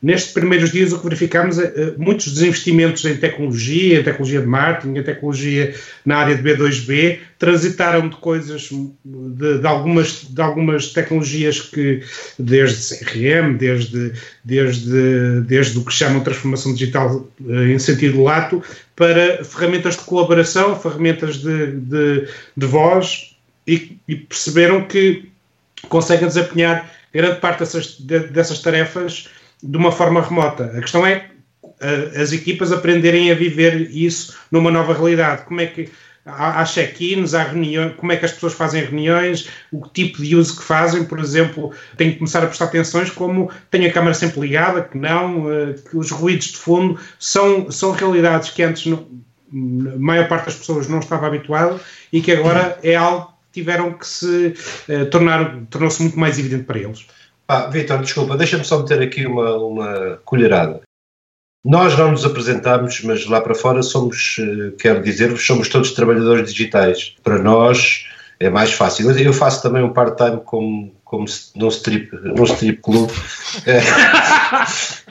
Nestes 0.00 0.32
primeiros 0.32 0.70
dias, 0.70 0.92
o 0.92 0.98
que 0.98 1.04
verificamos 1.04 1.58
é 1.58 1.64
uh, 1.64 1.94
muitos 1.98 2.32
desinvestimentos 2.32 3.04
em 3.04 3.16
tecnologia, 3.16 3.98
em 3.98 4.02
tecnologia 4.04 4.40
de 4.40 4.46
marketing, 4.46 4.96
em 4.96 5.02
tecnologia 5.02 5.74
na 6.06 6.18
área 6.18 6.36
de 6.36 6.42
B2B, 6.42 7.18
transitaram 7.36 8.08
de 8.08 8.14
coisas, 8.14 8.70
de, 9.04 9.58
de, 9.58 9.66
algumas, 9.66 10.22
de 10.22 10.40
algumas 10.40 10.92
tecnologias 10.92 11.60
que, 11.60 12.04
desde 12.38 12.96
CRM, 12.96 13.56
desde, 13.58 14.12
desde, 14.44 15.40
desde 15.40 15.76
o 15.76 15.84
que 15.84 15.92
chamam 15.92 16.20
transformação 16.20 16.72
digital 16.72 17.28
uh, 17.40 17.62
em 17.64 17.78
sentido 17.80 18.22
lato, 18.22 18.62
para 18.94 19.42
ferramentas 19.42 19.96
de 19.96 20.02
colaboração, 20.02 20.78
ferramentas 20.78 21.38
de, 21.38 21.72
de, 21.72 22.28
de 22.56 22.66
voz, 22.66 23.36
e, 23.68 23.98
e 24.08 24.16
perceberam 24.16 24.84
que 24.84 25.30
conseguem 25.88 26.26
desempenhar 26.26 26.90
grande 27.12 27.40
parte 27.40 27.60
dessas, 27.60 28.00
dessas 28.00 28.60
tarefas 28.60 29.28
de 29.62 29.76
uma 29.76 29.92
forma 29.92 30.22
remota. 30.22 30.64
A 30.64 30.80
questão 30.80 31.06
é 31.06 31.30
as 32.20 32.32
equipas 32.32 32.72
aprenderem 32.72 33.30
a 33.30 33.34
viver 33.34 33.90
isso 33.90 34.36
numa 34.50 34.70
nova 34.70 34.92
realidade. 34.92 35.42
Como 35.42 35.60
é 35.60 35.66
que 35.66 35.88
há, 36.24 36.64
check-ins, 36.64 37.34
há 37.34 37.44
reuniões, 37.44 37.94
como 37.96 38.12
é 38.12 38.16
que 38.16 38.24
as 38.24 38.32
pessoas 38.32 38.52
fazem 38.52 38.82
reuniões, 38.82 39.48
o 39.72 39.86
tipo 39.86 40.22
de 40.22 40.34
uso 40.34 40.56
que 40.56 40.64
fazem, 40.64 41.04
por 41.04 41.20
exemplo, 41.20 41.72
tem 41.96 42.12
que 42.12 42.18
começar 42.18 42.42
a 42.42 42.46
prestar 42.46 42.66
atenções 42.66 43.10
como 43.10 43.50
tem 43.70 43.86
a 43.86 43.92
câmara 43.92 44.14
sempre 44.14 44.40
ligada, 44.40 44.82
que 44.82 44.98
não, 44.98 45.46
uh, 45.46 45.74
que 45.88 45.96
os 45.96 46.10
ruídos 46.10 46.48
de 46.48 46.56
fundo 46.56 46.98
são, 47.18 47.70
são 47.70 47.92
realidades 47.92 48.50
que 48.50 48.62
antes 48.62 48.86
não, 48.86 49.06
a 49.50 49.98
maior 49.98 50.28
parte 50.28 50.46
das 50.46 50.56
pessoas 50.56 50.88
não 50.88 50.98
estava 50.98 51.26
habituada 51.26 51.80
e 52.12 52.20
que 52.20 52.32
agora 52.32 52.78
é 52.82 52.94
algo 52.94 53.37
tiveram 53.58 53.92
que 53.92 54.06
se 54.06 54.54
uh, 54.88 55.06
tornar, 55.10 55.62
tornou-se 55.70 56.00
muito 56.02 56.18
mais 56.18 56.38
evidente 56.38 56.64
para 56.64 56.78
eles. 56.78 57.06
Ah, 57.46 57.66
Vitor, 57.66 58.00
desculpa, 58.00 58.36
deixa-me 58.36 58.64
só 58.64 58.78
meter 58.80 59.00
aqui 59.00 59.26
uma, 59.26 59.56
uma 59.56 60.20
colherada. 60.24 60.82
Nós 61.64 61.96
não 61.98 62.12
nos 62.12 62.24
apresentamos, 62.24 63.00
mas 63.02 63.26
lá 63.26 63.40
para 63.40 63.54
fora 63.54 63.82
somos, 63.82 64.36
eh, 64.38 64.72
quero 64.78 65.02
dizer-vos, 65.02 65.44
somos 65.44 65.68
todos 65.68 65.92
trabalhadores 65.92 66.52
digitais. 66.52 67.16
Para 67.22 67.38
nós 67.38 68.06
é 68.40 68.48
mais 68.48 68.72
fácil. 68.72 69.10
Eu 69.18 69.32
faço 69.32 69.62
também 69.62 69.82
um 69.82 69.92
part-time 69.92 70.40
como, 70.44 70.92
como 71.04 71.26
num 71.56 71.68
strip, 71.68 72.10
num 72.22 72.44
strip 72.44 72.80
club, 72.80 73.10
é, 73.66 73.80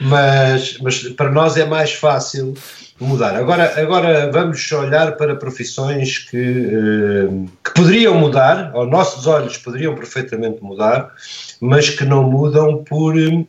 mas, 0.00 0.78
mas 0.80 1.02
para 1.10 1.30
nós 1.30 1.56
é 1.56 1.64
mais 1.64 1.92
fácil 1.92 2.54
mudar. 3.00 3.36
Agora, 3.36 3.80
agora 3.80 4.30
vamos 4.32 4.70
olhar 4.72 5.16
para 5.16 5.36
profissões 5.36 6.18
que, 6.18 6.36
eh, 6.36 7.28
que 7.64 7.74
poderiam 7.74 8.14
mudar, 8.14 8.72
aos 8.74 8.90
nossos 8.90 9.26
olhos 9.26 9.56
poderiam 9.56 9.94
perfeitamente 9.94 10.62
mudar, 10.62 11.12
mas 11.60 11.90
que 11.90 12.04
não 12.04 12.24
mudam 12.24 12.82
por, 12.82 13.14
ou, 13.16 13.46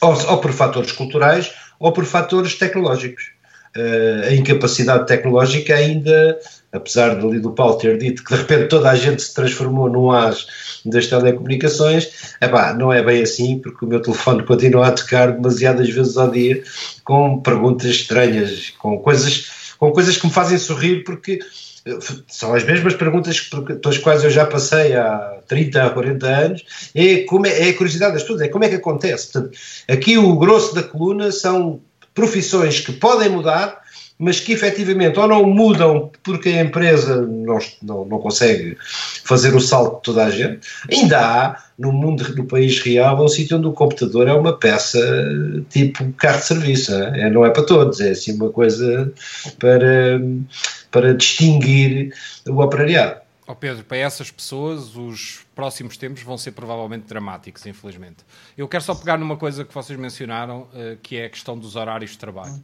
ou 0.00 0.38
por 0.38 0.52
fatores 0.52 0.92
culturais 0.92 1.52
ou 1.80 1.92
por 1.92 2.04
fatores 2.04 2.54
tecnológicos. 2.56 3.32
Uh, 3.76 4.26
a 4.26 4.34
incapacidade 4.34 5.06
tecnológica 5.06 5.74
ainda, 5.74 6.38
apesar 6.72 7.20
de, 7.20 7.38
do 7.38 7.52
Paulo 7.52 7.78
ter 7.78 7.98
dito 7.98 8.24
que 8.24 8.34
de 8.34 8.40
repente 8.40 8.68
toda 8.68 8.90
a 8.90 8.96
gente 8.96 9.22
se 9.22 9.32
transformou 9.32 9.88
no 9.88 10.10
as 10.10 10.46
das 10.84 11.06
telecomunicações, 11.06 12.34
epá, 12.40 12.72
não 12.74 12.92
é 12.92 13.02
bem 13.02 13.22
assim, 13.22 13.58
porque 13.58 13.84
o 13.84 13.88
meu 13.88 14.00
telefone 14.00 14.42
continua 14.44 14.88
a 14.88 14.92
tocar 14.92 15.32
demasiadas 15.32 15.88
vezes 15.90 16.16
ao 16.16 16.30
dia 16.30 16.62
com 17.04 17.40
perguntas 17.40 17.90
estranhas, 17.90 18.70
com 18.78 18.98
coisas, 18.98 19.74
com 19.78 19.92
coisas 19.92 20.16
que 20.16 20.26
me 20.26 20.32
fazem 20.32 20.58
sorrir, 20.58 21.04
porque 21.04 21.40
eh, 21.84 21.98
são 22.28 22.54
as 22.54 22.64
mesmas 22.64 22.94
perguntas 22.94 23.40
pelas 23.40 23.98
quais 23.98 24.24
eu 24.24 24.30
já 24.30 24.46
passei 24.46 24.94
há 24.94 25.38
30, 25.46 25.90
40 25.90 26.26
anos, 26.26 26.90
é, 26.94 27.18
como 27.24 27.46
é, 27.46 27.68
é 27.68 27.70
a 27.70 27.76
curiosidade 27.76 28.14
das 28.14 28.22
pessoas, 28.22 28.40
é 28.42 28.48
como 28.48 28.64
é 28.64 28.68
que 28.68 28.76
acontece. 28.76 29.32
Portanto, 29.32 29.58
aqui 29.88 30.16
o 30.16 30.36
grosso 30.36 30.74
da 30.74 30.82
coluna 30.82 31.30
são 31.32 31.80
profissões 32.14 32.80
que 32.80 32.92
podem 32.92 33.28
mudar, 33.28 33.80
mas 34.18 34.38
que 34.38 34.52
efetivamente 34.52 35.18
ou 35.18 35.26
não 35.26 35.46
mudam 35.46 36.10
porque 36.22 36.50
a 36.50 36.60
empresa 36.60 37.22
não, 37.22 37.58
não, 37.82 38.04
não 38.04 38.18
consegue 38.18 38.76
fazer 39.24 39.54
o 39.54 39.60
salto 39.60 39.96
de 39.96 40.02
toda 40.02 40.26
a 40.26 40.30
gente. 40.30 40.60
Ainda 40.90 41.18
há, 41.18 41.64
no 41.78 41.90
mundo 41.90 42.22
do 42.34 42.44
país 42.44 42.78
real, 42.80 43.24
um 43.24 43.28
sítio 43.28 43.56
onde 43.56 43.66
o 43.66 43.72
computador 43.72 44.28
é 44.28 44.32
uma 44.34 44.52
peça 44.52 45.00
tipo 45.70 46.12
carro 46.18 46.38
de 46.38 46.44
serviço. 46.44 46.92
Não 46.92 47.06
é, 47.06 47.30
não 47.30 47.46
é 47.46 47.50
para 47.50 47.62
todos, 47.62 47.98
é 48.00 48.10
assim 48.10 48.34
uma 48.34 48.50
coisa 48.50 49.10
para, 49.58 50.20
para 50.90 51.14
distinguir 51.14 52.12
o 52.46 52.60
operariado. 52.60 53.29
Oh 53.50 53.56
Pedro, 53.56 53.82
para 53.82 53.96
essas 53.96 54.30
pessoas, 54.30 54.94
os 54.94 55.44
próximos 55.56 55.96
tempos 55.96 56.22
vão 56.22 56.38
ser 56.38 56.52
provavelmente 56.52 57.08
dramáticos, 57.08 57.66
infelizmente. 57.66 58.18
Eu 58.56 58.68
quero 58.68 58.84
só 58.84 58.94
pegar 58.94 59.18
numa 59.18 59.36
coisa 59.36 59.64
que 59.64 59.74
vocês 59.74 59.98
mencionaram, 59.98 60.68
uh, 60.72 60.96
que 61.02 61.16
é 61.16 61.24
a 61.24 61.28
questão 61.28 61.58
dos 61.58 61.74
horários 61.74 62.12
de 62.12 62.18
trabalho. 62.18 62.62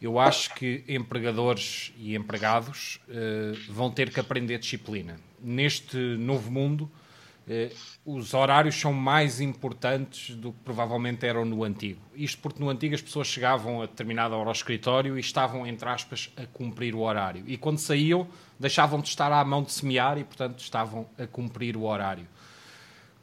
Eu 0.00 0.20
acho 0.20 0.54
que 0.54 0.84
empregadores 0.86 1.92
e 1.98 2.14
empregados 2.14 3.00
uh, 3.08 3.72
vão 3.72 3.90
ter 3.90 4.08
que 4.08 4.20
aprender 4.20 4.56
disciplina. 4.58 5.18
Neste 5.42 5.96
novo 5.96 6.48
mundo, 6.48 6.88
uh, 7.50 7.74
os 8.04 8.32
horários 8.32 8.74
são 8.74 8.92
mais 8.92 9.40
importantes 9.40 10.34
do 10.34 10.52
que 10.52 10.58
provavelmente 10.64 11.26
eram 11.26 11.44
no 11.44 11.64
antigo. 11.64 12.00
Isto 12.14 12.40
porque 12.40 12.62
no 12.62 12.70
antigo 12.70 12.94
as 12.94 13.02
pessoas 13.02 13.26
chegavam 13.26 13.82
a 13.82 13.86
determinada 13.86 14.36
hora 14.36 14.48
ao 14.48 14.52
escritório 14.52 15.16
e 15.16 15.20
estavam, 15.20 15.66
entre 15.66 15.88
aspas, 15.88 16.32
a 16.36 16.46
cumprir 16.46 16.94
o 16.94 17.00
horário. 17.00 17.44
E 17.46 17.56
quando 17.56 17.78
saíam, 17.78 18.26
deixavam 18.58 19.00
de 19.00 19.08
estar 19.08 19.32
à 19.32 19.44
mão 19.44 19.62
de 19.62 19.72
semear 19.72 20.18
e, 20.18 20.24
portanto, 20.24 20.60
estavam 20.60 21.06
a 21.18 21.26
cumprir 21.26 21.76
o 21.76 21.84
horário. 21.84 22.26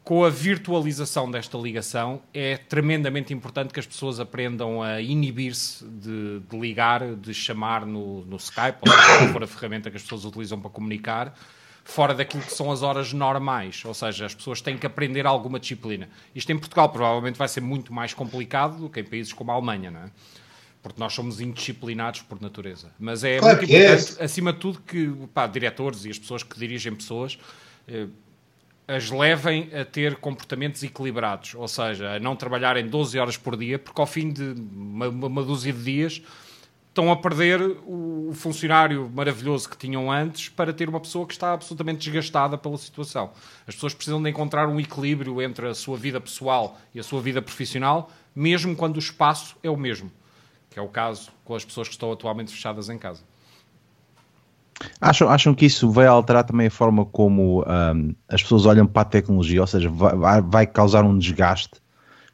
Com 0.07 0.23
a 0.23 0.29
virtualização 0.29 1.29
desta 1.29 1.57
ligação, 1.57 2.21
é 2.33 2.55
tremendamente 2.55 3.33
importante 3.33 3.73
que 3.73 3.79
as 3.81 3.85
pessoas 3.85 4.21
aprendam 4.21 4.81
a 4.81 5.01
inibir-se 5.01 5.83
de, 5.83 6.39
de, 6.49 6.57
ligar, 6.57 7.13
de 7.13 7.33
chamar 7.33 7.85
no, 7.85 8.23
no 8.23 8.37
Skype, 8.37 8.77
ou 8.79 8.89
seja, 8.89 9.33
for 9.33 9.43
a 9.43 9.47
ferramenta 9.47 9.91
que 9.91 9.97
as 9.97 10.03
pessoas 10.03 10.23
utilizam 10.23 10.61
para 10.61 10.69
comunicar, 10.69 11.37
fora 11.87 12.13
daquilo 12.13 12.43
que 12.43 12.51
são 12.51 12.69
as 12.69 12.83
horas 12.83 13.13
normais, 13.13 13.81
ou 13.85 13.93
seja, 13.93 14.25
as 14.25 14.35
pessoas 14.35 14.59
têm 14.59 14.77
que 14.77 14.85
aprender 14.85 15.25
alguma 15.25 15.57
disciplina. 15.57 16.09
Isto 16.35 16.51
em 16.51 16.59
Portugal 16.59 16.89
provavelmente 16.89 17.37
vai 17.37 17.47
ser 17.47 17.61
muito 17.61 17.93
mais 17.93 18.13
complicado 18.13 18.77
do 18.77 18.89
que 18.89 18.99
em 18.99 19.03
países 19.05 19.31
como 19.31 19.51
a 19.51 19.53
Alemanha, 19.53 19.89
não 19.89 20.01
é? 20.01 20.11
Porque 20.83 20.99
nós 20.99 21.13
somos 21.13 21.39
indisciplinados 21.39 22.21
por 22.21 22.41
natureza. 22.41 22.91
Mas 22.99 23.23
é 23.23 23.39
claro 23.39 23.57
muito 23.57 23.73
importante, 23.73 24.17
é. 24.19 24.23
acima 24.23 24.51
de 24.51 24.59
tudo, 24.59 24.81
que 24.81 25.11
pá, 25.33 25.47
diretores 25.47 26.03
e 26.03 26.09
as 26.09 26.19
pessoas 26.19 26.43
que 26.43 26.59
dirigem 26.59 26.93
pessoas 26.93 27.39
eh, 27.87 28.07
as 28.85 29.09
levem 29.09 29.69
a 29.73 29.85
ter 29.85 30.17
comportamentos 30.17 30.83
equilibrados, 30.83 31.55
ou 31.55 31.67
seja, 31.67 32.15
a 32.15 32.19
não 32.19 32.35
trabalharem 32.35 32.85
12 32.87 33.17
horas 33.17 33.37
por 33.37 33.57
dia, 33.57 33.79
porque 33.79 33.99
ao 33.99 34.07
fim 34.07 34.29
de 34.29 34.55
uma, 34.73 35.07
uma 35.07 35.43
dúzia 35.43 35.73
de 35.73 35.83
dias 35.83 36.21
estão 36.97 37.11
a 37.11 37.15
perder 37.15 37.61
o 37.85 38.31
funcionário 38.33 39.07
maravilhoso 39.13 39.69
que 39.69 39.77
tinham 39.77 40.11
antes 40.11 40.49
para 40.49 40.73
ter 40.73 40.89
uma 40.89 40.99
pessoa 40.99 41.27
que 41.27 41.33
está 41.33 41.53
absolutamente 41.53 41.99
desgastada 41.99 42.57
pela 42.57 42.75
situação. 42.75 43.29
As 43.67 43.75
pessoas 43.75 43.93
precisam 43.93 44.21
de 44.21 44.27
encontrar 44.31 44.67
um 44.67 44.79
equilíbrio 44.79 45.39
entre 45.39 45.67
a 45.67 45.75
sua 45.75 45.95
vida 45.95 46.19
pessoal 46.19 46.75
e 46.95 46.99
a 46.99 47.03
sua 47.03 47.21
vida 47.21 47.39
profissional, 47.39 48.09
mesmo 48.35 48.75
quando 48.75 48.95
o 48.95 48.99
espaço 48.99 49.55
é 49.61 49.69
o 49.69 49.77
mesmo, 49.77 50.11
que 50.71 50.79
é 50.79 50.81
o 50.81 50.87
caso 50.87 51.29
com 51.45 51.53
as 51.53 51.63
pessoas 51.63 51.87
que 51.87 51.93
estão 51.93 52.11
atualmente 52.11 52.51
fechadas 52.51 52.89
em 52.89 52.97
casa. 52.97 53.21
Acham, 54.99 55.29
acham 55.29 55.53
que 55.53 55.67
isso 55.67 55.91
vai 55.91 56.07
alterar 56.07 56.45
também 56.45 56.65
a 56.65 56.71
forma 56.71 57.05
como 57.05 57.61
um, 57.61 58.15
as 58.27 58.41
pessoas 58.41 58.65
olham 58.65 58.87
para 58.87 59.03
a 59.03 59.05
tecnologia, 59.05 59.61
ou 59.61 59.67
seja, 59.67 59.87
vai, 59.89 60.41
vai 60.41 60.65
causar 60.65 61.03
um 61.03 61.15
desgaste 61.15 61.79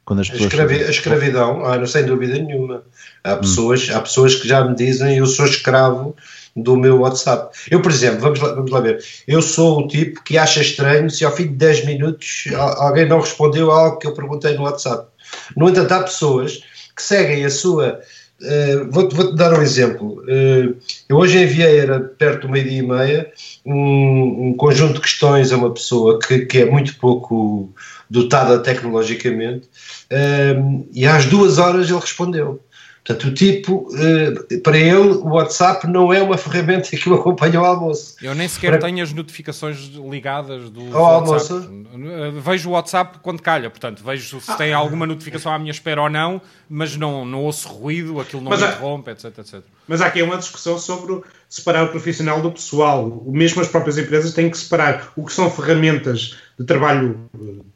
quando 0.04 0.20
as 0.20 0.28
pessoas. 0.28 0.44
A, 0.44 0.48
escravi 0.48 0.84
a 0.84 0.90
escravidão, 0.90 1.64
ah, 1.64 1.86
sem 1.86 2.04
dúvida 2.04 2.38
nenhuma. 2.38 2.82
Há 3.22 3.34
hum. 3.34 3.38
pessoas, 3.38 3.90
há 3.90 4.00
pessoas 4.00 4.34
que 4.34 4.46
já 4.46 4.64
me 4.64 4.74
dizem 4.74 5.18
eu 5.18 5.26
sou 5.26 5.46
escravo 5.46 6.14
do 6.56 6.76
meu 6.76 7.00
WhatsApp. 7.00 7.56
Eu, 7.70 7.82
por 7.82 7.90
exemplo, 7.90 8.20
vamos 8.20 8.40
lá, 8.40 8.54
vamos 8.54 8.70
lá 8.70 8.80
ver, 8.80 9.02
eu 9.26 9.42
sou 9.42 9.80
o 9.80 9.88
tipo 9.88 10.22
que 10.22 10.38
acha 10.38 10.60
estranho 10.60 11.10
se 11.10 11.24
ao 11.24 11.34
fim 11.34 11.44
de 11.44 11.54
10 11.54 11.84
minutos 11.84 12.44
alguém 12.54 13.06
não 13.06 13.20
respondeu 13.20 13.72
a 13.72 13.80
algo 13.80 13.98
que 13.98 14.06
eu 14.06 14.14
perguntei 14.14 14.54
no 14.54 14.62
WhatsApp. 14.62 15.08
No 15.56 15.68
entanto, 15.68 15.92
há 15.92 16.02
pessoas 16.02 16.60
que 16.94 17.02
seguem 17.02 17.44
a 17.44 17.50
sua. 17.50 18.00
Uh, 18.40 18.90
Vou-te 18.90 19.14
vou 19.14 19.34
dar 19.34 19.54
um 19.54 19.62
exemplo. 19.62 20.22
Uh, 20.22 20.76
eu 21.08 21.16
hoje 21.16 21.42
enviei, 21.42 21.78
era 21.78 22.00
perto 22.00 22.46
do 22.46 22.52
meio-dia 22.52 22.78
e 22.80 22.86
meia, 22.86 23.32
um, 23.64 24.48
um, 24.48 24.54
conjunto 24.56 24.94
de 24.94 25.00
questões 25.00 25.52
a 25.52 25.56
uma 25.56 25.72
pessoa 25.72 26.18
que, 26.18 26.40
que 26.40 26.58
é 26.58 26.66
muito 26.66 26.96
pouco 26.98 27.72
dotada 28.08 28.58
tecnologicamente, 28.58 29.68
uh, 30.10 30.88
e 30.92 31.06
às 31.06 31.26
duas 31.26 31.58
horas 31.58 31.88
ele 31.88 31.98
respondeu. 31.98 32.60
Portanto, 33.04 33.28
o 33.28 33.34
tipo, 33.34 33.86
eh, 33.98 34.56
para 34.60 34.78
ele, 34.78 35.08
o 35.08 35.28
WhatsApp 35.34 35.86
não 35.86 36.10
é 36.10 36.22
uma 36.22 36.38
ferramenta 36.38 36.88
que 36.88 37.10
o 37.10 37.14
acompanha 37.14 37.58
ao 37.58 37.66
almoço. 37.66 38.16
Eu 38.22 38.34
nem 38.34 38.48
sequer 38.48 38.70
para... 38.70 38.80
tenho 38.80 39.02
as 39.02 39.12
notificações 39.12 39.90
ligadas 40.10 40.70
do 40.70 40.96
ao 40.96 41.22
WhatsApp. 41.26 41.66
almoço. 41.66 42.40
Vejo 42.40 42.70
o 42.70 42.72
WhatsApp 42.72 43.18
quando 43.20 43.42
calha, 43.42 43.68
portanto, 43.68 44.02
vejo 44.02 44.40
se 44.40 44.50
ah. 44.50 44.54
tem 44.54 44.72
alguma 44.72 45.06
notificação 45.06 45.52
à 45.52 45.58
minha 45.58 45.70
espera 45.70 46.00
ou 46.00 46.08
não, 46.08 46.40
mas 46.66 46.96
não, 46.96 47.26
não 47.26 47.42
ouço 47.42 47.68
ruído, 47.68 48.18
aquilo 48.20 48.40
não 48.40 48.48
mas 48.48 48.62
me 48.62 48.68
interrompe, 48.68 49.10
etc, 49.10 49.38
etc. 49.38 49.60
Mas 49.86 50.00
há 50.00 50.06
aqui 50.06 50.22
uma 50.22 50.38
discussão 50.38 50.78
sobre 50.78 51.20
separar 51.48 51.84
o 51.84 51.88
profissional 51.88 52.40
do 52.40 52.50
pessoal. 52.50 53.22
Mesmo 53.26 53.60
as 53.60 53.68
próprias 53.68 53.98
empresas 53.98 54.32
têm 54.32 54.50
que 54.50 54.58
separar 54.58 55.12
o 55.16 55.24
que 55.24 55.32
são 55.32 55.50
ferramentas 55.50 56.36
de 56.58 56.64
trabalho. 56.64 57.28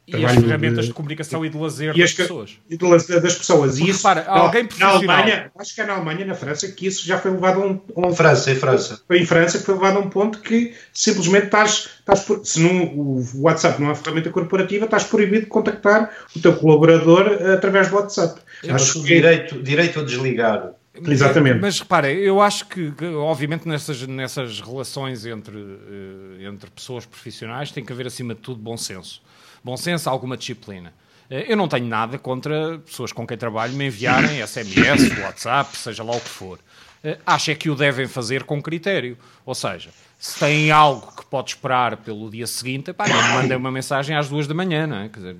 E 0.07 0.11
trabalho 0.11 0.39
as 0.39 0.43
ferramentas 0.43 0.85
de, 0.85 0.87
de 0.87 0.93
comunicação 0.93 1.45
e 1.45 1.49
de 1.49 1.57
lazer 1.57 1.95
das 1.95 2.13
pessoas. 2.13 2.57
E 2.69 2.77
de 2.77 2.85
lazer 2.85 3.21
das 3.21 3.35
pessoas. 3.35 3.77
E 3.77 3.89
isso, 3.89 4.07
repara, 4.07 4.25
alguém 4.27 4.67
na 4.77 4.87
Alemanha, 4.87 5.51
acho 5.57 5.75
que 5.75 5.81
é 5.81 5.85
na 5.85 5.95
Alemanha, 5.95 6.25
na 6.25 6.35
França, 6.35 6.67
que 6.67 6.87
isso 6.87 7.05
já 7.05 7.19
foi 7.19 7.31
levado 7.31 7.61
a 7.61 7.67
um. 7.67 7.81
um 7.95 8.13
França, 8.13 8.51
em 8.51 8.55
França. 8.55 9.01
Em 9.09 9.25
França, 9.25 9.59
foi 9.59 9.75
levado 9.75 9.97
a 9.97 9.99
um 9.99 10.09
ponto 10.09 10.39
que 10.39 10.73
simplesmente 10.93 11.45
estás. 11.45 11.89
estás 11.99 12.21
por, 12.21 12.45
se 12.45 12.59
não, 12.59 12.83
o 12.85 13.23
WhatsApp 13.41 13.79
não 13.79 13.87
é 13.87 13.89
uma 13.91 13.95
ferramenta 13.95 14.29
corporativa, 14.29 14.85
estás 14.85 15.03
proibido 15.03 15.41
de 15.41 15.47
contactar 15.47 16.09
o 16.35 16.39
teu 16.39 16.55
colaborador 16.55 17.39
através 17.53 17.89
do 17.89 17.95
WhatsApp. 17.95 18.41
Eu 18.63 18.75
acho 18.75 18.93
que 18.93 19.05
direito, 19.05 19.61
direito 19.61 19.99
a 19.99 20.03
desligar 20.03 20.73
Exatamente. 21.07 21.59
Mas 21.59 21.79
repare, 21.79 22.13
eu 22.13 22.41
acho 22.41 22.65
que, 22.67 22.93
obviamente, 23.15 23.67
nessas, 23.67 24.05
nessas 24.07 24.61
relações 24.61 25.25
entre, 25.25 25.57
eh, 25.57 26.45
entre 26.45 26.69
pessoas 26.69 27.05
profissionais 27.05 27.71
tem 27.71 27.83
que 27.83 27.91
haver, 27.91 28.07
acima 28.07 28.33
de 28.33 28.41
tudo, 28.41 28.61
bom 28.61 28.77
senso. 28.77 29.21
Bom 29.63 29.77
senso, 29.77 30.09
alguma 30.09 30.37
disciplina. 30.37 30.93
Eh, 31.29 31.45
eu 31.47 31.57
não 31.57 31.67
tenho 31.67 31.85
nada 31.85 32.17
contra 32.17 32.79
pessoas 32.79 33.11
com 33.11 33.25
quem 33.25 33.37
trabalho 33.37 33.73
me 33.73 33.87
enviarem 33.87 34.41
SMS, 34.45 35.17
WhatsApp, 35.21 35.77
seja 35.77 36.03
lá 36.03 36.15
o 36.15 36.21
que 36.21 36.29
for. 36.29 36.59
Eh, 37.03 37.17
acho 37.25 37.51
é 37.51 37.55
que 37.55 37.69
o 37.69 37.75
devem 37.75 38.07
fazer 38.07 38.43
com 38.43 38.61
critério. 38.61 39.17
Ou 39.45 39.55
seja, 39.55 39.89
se 40.17 40.39
têm 40.39 40.71
algo 40.71 41.15
que 41.15 41.25
pode 41.25 41.51
esperar 41.51 41.97
pelo 41.97 42.29
dia 42.29 42.47
seguinte, 42.47 42.91
pá, 42.91 43.07
não 43.07 43.21
me 43.21 43.29
mandem 43.29 43.57
uma 43.57 43.71
mensagem 43.71 44.15
às 44.15 44.29
duas 44.29 44.47
da 44.47 44.53
manhã, 44.53 44.85
não 44.85 44.97
é? 44.97 45.09
Quer 45.09 45.19
dizer, 45.19 45.35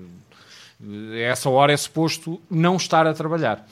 essa 1.21 1.49
hora 1.49 1.73
é 1.73 1.77
suposto 1.77 2.41
não 2.49 2.77
estar 2.77 3.05
a 3.05 3.13
trabalhar. 3.13 3.67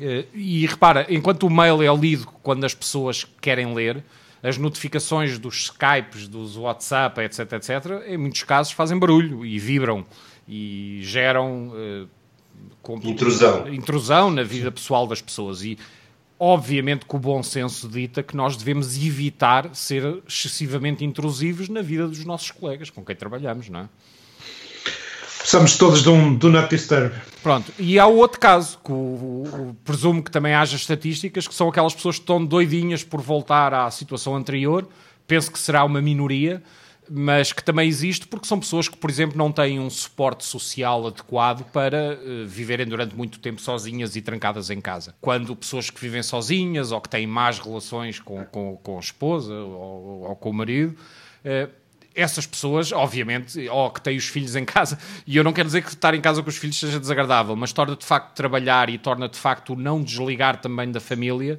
Eh, 0.00 0.26
e 0.34 0.66
repara, 0.66 1.06
enquanto 1.08 1.46
o 1.46 1.50
mail 1.50 1.82
é 1.82 1.94
lido 1.94 2.26
quando 2.42 2.64
as 2.64 2.74
pessoas 2.74 3.26
querem 3.40 3.74
ler, 3.74 4.04
as 4.42 4.58
notificações 4.58 5.38
dos 5.38 5.64
Skypes, 5.64 6.26
dos 6.26 6.56
WhatsApp, 6.56 7.20
etc, 7.20 7.52
etc, 7.52 7.70
em 8.06 8.16
muitos 8.16 8.42
casos 8.42 8.72
fazem 8.72 8.98
barulho 8.98 9.46
e 9.46 9.58
vibram 9.58 10.04
e 10.48 11.00
geram 11.02 11.68
uh, 11.68 12.08
intrusão. 13.04 13.68
intrusão 13.72 14.30
na 14.30 14.42
vida 14.42 14.72
pessoal 14.72 15.06
das 15.06 15.22
pessoas. 15.22 15.62
E 15.62 15.78
obviamente 16.38 17.06
que 17.06 17.14
o 17.14 17.18
bom 17.20 17.40
senso 17.42 17.88
dita 17.88 18.22
que 18.22 18.36
nós 18.36 18.56
devemos 18.56 18.96
evitar 18.96 19.72
ser 19.74 20.22
excessivamente 20.26 21.04
intrusivos 21.04 21.68
na 21.68 21.82
vida 21.82 22.08
dos 22.08 22.24
nossos 22.24 22.50
colegas 22.50 22.90
com 22.90 23.04
quem 23.04 23.14
trabalhamos, 23.14 23.68
não 23.68 23.80
é? 23.80 23.88
Somos 25.44 25.76
todos 25.76 26.02
de 26.02 26.08
um 26.08 26.34
do 26.34 26.48
not 26.48 26.68
disturb. 26.68 27.12
Pronto, 27.42 27.72
e 27.78 27.98
há 27.98 28.06
outro 28.06 28.38
caso, 28.38 28.78
que 28.84 28.92
o, 28.92 28.94
o, 28.94 29.76
presumo 29.84 30.22
que 30.22 30.30
também 30.30 30.54
haja 30.54 30.76
estatísticas, 30.76 31.48
que 31.48 31.54
são 31.54 31.68
aquelas 31.68 31.94
pessoas 31.94 32.16
que 32.16 32.22
estão 32.22 32.44
doidinhas 32.44 33.02
por 33.02 33.20
voltar 33.20 33.74
à 33.74 33.90
situação 33.90 34.36
anterior, 34.36 34.88
penso 35.26 35.50
que 35.50 35.58
será 35.58 35.84
uma 35.84 36.00
minoria, 36.00 36.62
mas 37.10 37.52
que 37.52 37.62
também 37.62 37.88
existe 37.88 38.26
porque 38.26 38.46
são 38.46 38.60
pessoas 38.60 38.88
que, 38.88 38.96
por 38.96 39.10
exemplo, 39.10 39.36
não 39.36 39.50
têm 39.50 39.80
um 39.80 39.90
suporte 39.90 40.44
social 40.44 41.06
adequado 41.06 41.64
para 41.72 42.18
uh, 42.22 42.46
viverem 42.46 42.86
durante 42.86 43.14
muito 43.14 43.40
tempo 43.40 43.60
sozinhas 43.60 44.14
e 44.14 44.22
trancadas 44.22 44.70
em 44.70 44.80
casa. 44.80 45.14
Quando 45.20 45.54
pessoas 45.56 45.90
que 45.90 46.00
vivem 46.00 46.22
sozinhas 46.22 46.92
ou 46.92 47.00
que 47.00 47.08
têm 47.08 47.26
más 47.26 47.58
relações 47.58 48.20
com, 48.20 48.44
com, 48.46 48.76
com 48.76 48.96
a 48.96 49.00
esposa 49.00 49.52
ou, 49.52 50.28
ou 50.28 50.36
com 50.36 50.50
o 50.50 50.54
marido, 50.54 50.96
uh, 51.44 51.81
essas 52.14 52.46
pessoas, 52.46 52.92
obviamente, 52.92 53.68
ou 53.68 53.90
que 53.90 54.00
têm 54.00 54.16
os 54.16 54.26
filhos 54.26 54.56
em 54.56 54.64
casa, 54.64 54.98
e 55.26 55.36
eu 55.36 55.44
não 55.44 55.52
quero 55.52 55.66
dizer 55.66 55.82
que 55.82 55.88
estar 55.88 56.14
em 56.14 56.20
casa 56.20 56.42
com 56.42 56.48
os 56.48 56.56
filhos 56.56 56.78
seja 56.78 57.00
desagradável, 57.00 57.56
mas 57.56 57.72
torna 57.72 57.96
de 57.96 58.04
facto 58.04 58.34
trabalhar 58.34 58.90
e 58.90 58.98
torna 58.98 59.28
de 59.28 59.38
facto 59.38 59.74
não 59.74 60.02
desligar 60.02 60.60
também 60.60 60.90
da 60.90 61.00
família 61.00 61.58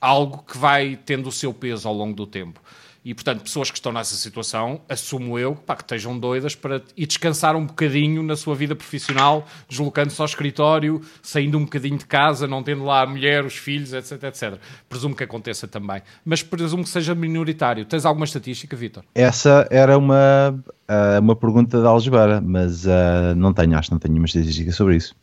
algo 0.00 0.44
que 0.46 0.58
vai 0.58 0.98
tendo 1.06 1.28
o 1.28 1.32
seu 1.32 1.54
peso 1.54 1.88
ao 1.88 1.94
longo 1.94 2.14
do 2.14 2.26
tempo. 2.26 2.60
E, 3.04 3.12
portanto, 3.12 3.42
pessoas 3.42 3.70
que 3.70 3.76
estão 3.76 3.92
nessa 3.92 4.14
situação, 4.14 4.80
assumo 4.88 5.38
eu, 5.38 5.54
pá, 5.54 5.76
que 5.76 5.82
estejam 5.82 6.18
doidas 6.18 6.54
para 6.54 6.80
ir 6.96 7.06
descansar 7.06 7.54
um 7.54 7.66
bocadinho 7.66 8.22
na 8.22 8.34
sua 8.34 8.54
vida 8.54 8.74
profissional, 8.74 9.46
deslocando-se 9.68 10.18
ao 10.20 10.26
escritório, 10.26 11.02
saindo 11.22 11.58
um 11.58 11.64
bocadinho 11.64 11.98
de 11.98 12.06
casa, 12.06 12.46
não 12.46 12.62
tendo 12.62 12.82
lá 12.82 13.02
a 13.02 13.06
mulher, 13.06 13.44
os 13.44 13.56
filhos, 13.56 13.92
etc, 13.92 14.22
etc. 14.24 14.58
Presumo 14.88 15.14
que 15.14 15.22
aconteça 15.22 15.68
também. 15.68 16.00
Mas 16.24 16.42
presumo 16.42 16.82
que 16.82 16.88
seja 16.88 17.14
minoritário. 17.14 17.84
Tens 17.84 18.06
alguma 18.06 18.24
estatística, 18.24 18.74
Vitor? 18.74 19.04
Essa 19.14 19.68
era 19.70 19.98
uma, 19.98 20.58
uh, 20.88 21.20
uma 21.20 21.36
pergunta 21.36 21.82
da 21.82 21.90
Algebara, 21.90 22.40
mas 22.40 22.86
uh, 22.86 23.34
não 23.36 23.52
tenho, 23.52 23.76
acho 23.76 23.88
que 23.88 23.92
não 23.92 23.98
tenho 23.98 24.12
nenhuma 24.14 24.26
estatística 24.26 24.72
sobre 24.72 24.96
isso 24.96 25.14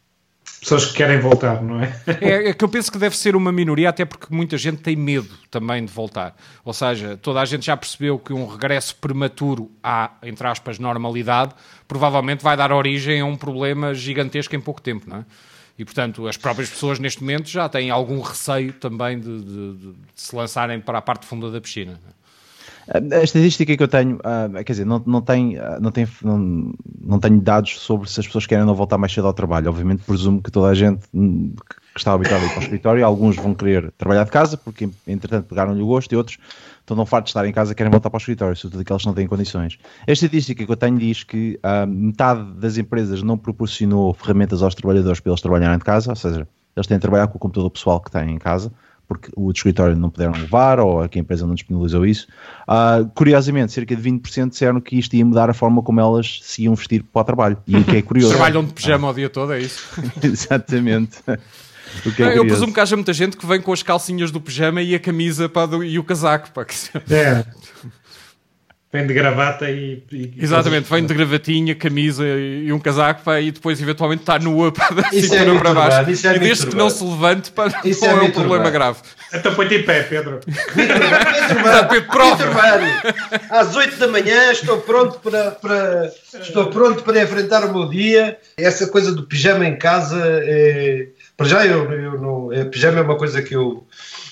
pessoas 0.60 0.86
que 0.86 0.94
querem 0.94 1.20
voltar, 1.20 1.62
não 1.62 1.82
é? 1.82 2.02
é? 2.22 2.50
É 2.50 2.54
que 2.54 2.64
eu 2.64 2.70
penso 2.70 2.92
que 2.92 2.98
deve 2.98 3.18
ser 3.18 3.36
uma 3.36 3.52
minoria, 3.52 3.90
até 3.90 4.06
porque 4.06 4.28
muita 4.30 4.58
gente 4.58 4.82
tem 4.82 4.96
medo 4.96 5.30
também 5.50 5.84
de 5.86 5.92
voltar. 5.92 6.36
Ou 6.64 6.74
seja, 6.74 7.18
toda 7.18 7.42
a 7.42 7.46
gente 7.46 7.66
já 7.66 7.76
percebeu 7.76 8.20
que 8.20 8.34
um 8.34 8.46
regresso 8.46 8.96
prematuro 8.96 9.72
à, 9.84 10.12
entre 10.24 10.48
aspas, 10.48 10.78
normalidade, 10.78 11.54
provavelmente 11.88 12.44
vai 12.44 12.56
dar 12.56 12.72
origem 12.72 13.22
a 13.22 13.26
um 13.26 13.36
problema 13.36 13.94
gigantesco 13.94 14.56
em 14.56 14.62
pouco 14.62 14.82
tempo, 14.82 15.10
não 15.10 15.18
é? 15.18 15.26
E, 15.80 15.86
portanto, 15.86 16.28
as 16.28 16.38
próprias 16.38 16.70
pessoas 16.70 17.00
neste 17.00 17.22
momento 17.22 17.50
já 17.50 17.68
têm 17.68 17.90
algum 17.90 18.22
receio 18.22 18.74
também 18.74 19.20
de, 19.20 19.42
de, 19.42 19.74
de 19.78 19.96
se 20.14 20.36
lançarem 20.36 20.80
para 20.80 21.00
a 21.00 21.02
parte 21.02 21.26
funda 21.26 21.50
da 21.50 21.60
piscina. 21.60 22.00
Não 22.04 22.10
é? 22.10 22.21
A 22.88 23.24
estatística 23.24 23.78
que 23.78 23.84
eu 23.84 23.88
tenho, 23.88 24.16
uh, 24.18 24.64
quer 24.64 24.74
dizer, 24.74 24.86
não, 24.86 25.02
não, 25.06 25.22
tem, 25.22 25.58
uh, 25.58 25.80
não, 25.80 25.92
tem, 25.92 26.08
não, 26.24 26.74
não 27.02 27.20
tenho 27.20 27.40
dados 27.40 27.80
sobre 27.80 28.10
se 28.10 28.20
as 28.20 28.26
pessoas 28.26 28.46
querem 28.46 28.66
não 28.66 28.74
voltar 28.74 28.98
mais 28.98 29.14
cedo 29.14 29.28
ao 29.28 29.34
trabalho. 29.34 29.70
Obviamente, 29.70 30.04
presumo 30.04 30.42
que 30.42 30.52
toda 30.52 30.70
a 30.70 30.74
gente 30.74 31.02
hum, 31.14 31.54
que 31.94 32.00
está 32.00 32.14
habituada 32.14 32.48
para 32.48 32.60
o 32.60 32.62
escritório, 32.62 33.06
alguns 33.06 33.36
vão 33.36 33.54
querer 33.54 33.92
trabalhar 33.98 34.24
de 34.24 34.32
casa, 34.32 34.58
porque 34.58 34.90
entretanto 35.08 35.48
pegaram-lhe 35.48 35.82
o 35.82 35.86
gosto, 35.86 36.12
e 36.12 36.16
outros 36.16 36.38
estão 36.80 36.96
não 36.98 37.06
fartos 37.06 37.32
de 37.32 37.38
estar 37.38 37.48
em 37.48 37.54
casa 37.54 37.76
querem 37.76 37.92
voltar 37.92 38.10
para 38.10 38.18
o 38.18 38.20
escritório, 38.20 38.56
sobretudo 38.56 38.82
aqueles 38.82 39.02
que 39.02 39.08
não 39.08 39.14
têm 39.14 39.28
condições. 39.28 39.78
A 40.08 40.12
estatística 40.12 40.66
que 40.66 40.72
eu 40.72 40.78
tenho 40.78 40.98
diz 40.98 41.24
que 41.24 41.60
uh, 41.64 41.88
metade 41.88 42.44
das 42.54 42.78
empresas 42.78 43.22
não 43.22 43.38
proporcionou 43.38 44.14
ferramentas 44.14 44.64
aos 44.64 44.74
trabalhadores 44.74 45.20
para 45.20 45.32
eles 45.32 45.42
trabalharem 45.42 45.78
de 45.78 45.84
casa, 45.84 46.10
ou 46.12 46.16
seja, 46.16 46.48
eles 46.76 46.88
têm 46.88 46.98
de 46.98 47.02
trabalhar 47.02 47.28
com 47.28 47.38
o 47.38 47.40
computador 47.40 47.70
pessoal 47.70 48.00
que 48.00 48.10
têm 48.10 48.32
em 48.32 48.40
casa 48.40 48.72
porque 49.12 49.30
o 49.36 49.52
escritório 49.52 49.94
não 49.94 50.10
puderam 50.10 50.32
levar 50.32 50.80
ou 50.80 51.06
que 51.10 51.20
a 51.20 51.22
empresa 51.22 51.46
não 51.46 51.54
disponibilizou 51.54 52.06
isso. 52.06 52.30
Uh, 52.62 53.06
curiosamente, 53.14 53.74
cerca 53.74 53.94
de 53.94 54.02
20% 54.02 54.52
disseram 54.52 54.80
que 54.80 54.98
isto 54.98 55.14
ia 55.18 55.26
mudar 55.26 55.50
a 55.50 55.54
forma 55.54 55.84
como 55.84 56.00
elas 56.00 56.40
se 56.42 56.64
iam 56.64 56.74
vestir 56.74 57.04
para 57.04 57.22
o 57.22 57.26
trabalho. 57.26 57.58
E 57.68 57.76
o 57.76 57.84
que 57.84 57.98
é 57.98 58.02
curioso. 58.02 58.30
Trabalham 58.34 58.64
de 58.64 58.72
pijama 58.72 59.10
ah. 59.10 59.12
o 59.12 59.14
dia 59.14 59.30
todo, 59.30 59.52
é 59.52 59.60
isso? 59.60 59.86
Exatamente. 60.24 61.18
É 61.28 61.38
eu 62.38 62.46
presumo 62.46 62.74
que 62.74 62.80
haja 62.80 62.96
muita 62.96 63.12
gente 63.12 63.36
que 63.36 63.46
vem 63.46 63.60
com 63.60 63.74
as 63.74 63.84
calcinhas 63.84 64.32
do 64.32 64.40
pijama 64.40 64.82
e 64.82 64.96
a 64.96 65.00
camisa 65.00 65.50
pá, 65.50 65.66
do, 65.66 65.84
e 65.84 66.00
o 66.00 66.06
casaco. 66.06 66.50
Pá, 66.52 66.64
que... 66.64 66.74
É. 67.14 67.44
Vem 68.94 69.08
de 69.08 69.14
gravata 69.14 69.72
e. 69.72 70.04
e 70.12 70.34
Exatamente, 70.38 70.90
vem 70.90 71.06
de 71.06 71.14
gravatinha, 71.14 71.74
camisa 71.74 72.26
e 72.28 72.74
um 72.74 72.80
casaco 72.80 73.24
pá, 73.24 73.40
e 73.40 73.50
depois 73.50 73.82
eventualmente 73.82 74.24
está 74.24 74.38
nua 74.38 74.70
para 74.74 74.96
da 74.96 75.10
cintura 75.10 75.56
é 75.56 75.58
para 75.58 75.74
baixo. 75.74 76.12
Isso 76.12 76.28
é 76.28 76.36
e 76.36 76.40
desde 76.40 76.68
que 76.68 76.76
não 76.76 76.90
se 76.90 77.02
levante, 77.02 77.52
pá, 77.52 77.68
isso 77.86 78.06
não 78.06 78.20
é, 78.20 78.26
é 78.26 78.28
um 78.28 78.32
problema 78.32 78.70
grave. 78.70 79.00
Então 79.34 79.56
põe-te 79.56 79.76
em 79.76 79.84
pé, 79.84 80.04
Pedro. 80.04 80.42
Pedro, 80.76 82.08
prova. 82.08 82.46
Às 83.50 83.74
8 83.74 83.98
da 83.98 84.10
manhã 84.10 84.52
estou 84.52 84.80
pronto 84.82 85.20
para, 85.20 85.52
para, 85.52 86.12
estou 86.42 86.66
pronto 86.68 87.02
para 87.02 87.24
enfrentar 87.24 87.64
o 87.64 87.74
meu 87.74 87.88
dia. 87.88 88.38
Essa 88.58 88.88
coisa 88.88 89.14
do 89.14 89.24
pijama 89.24 89.66
em 89.66 89.78
casa, 89.78 90.22
é, 90.22 91.08
para 91.38 91.48
já 91.48 91.66
eu, 91.66 91.90
eu 91.94 92.20
não. 92.20 92.52
É, 92.52 92.66
pijama 92.66 93.00
é 93.00 93.02
uma 93.04 93.18
coisa 93.18 93.42
que 93.42 93.56
eu 93.56 93.88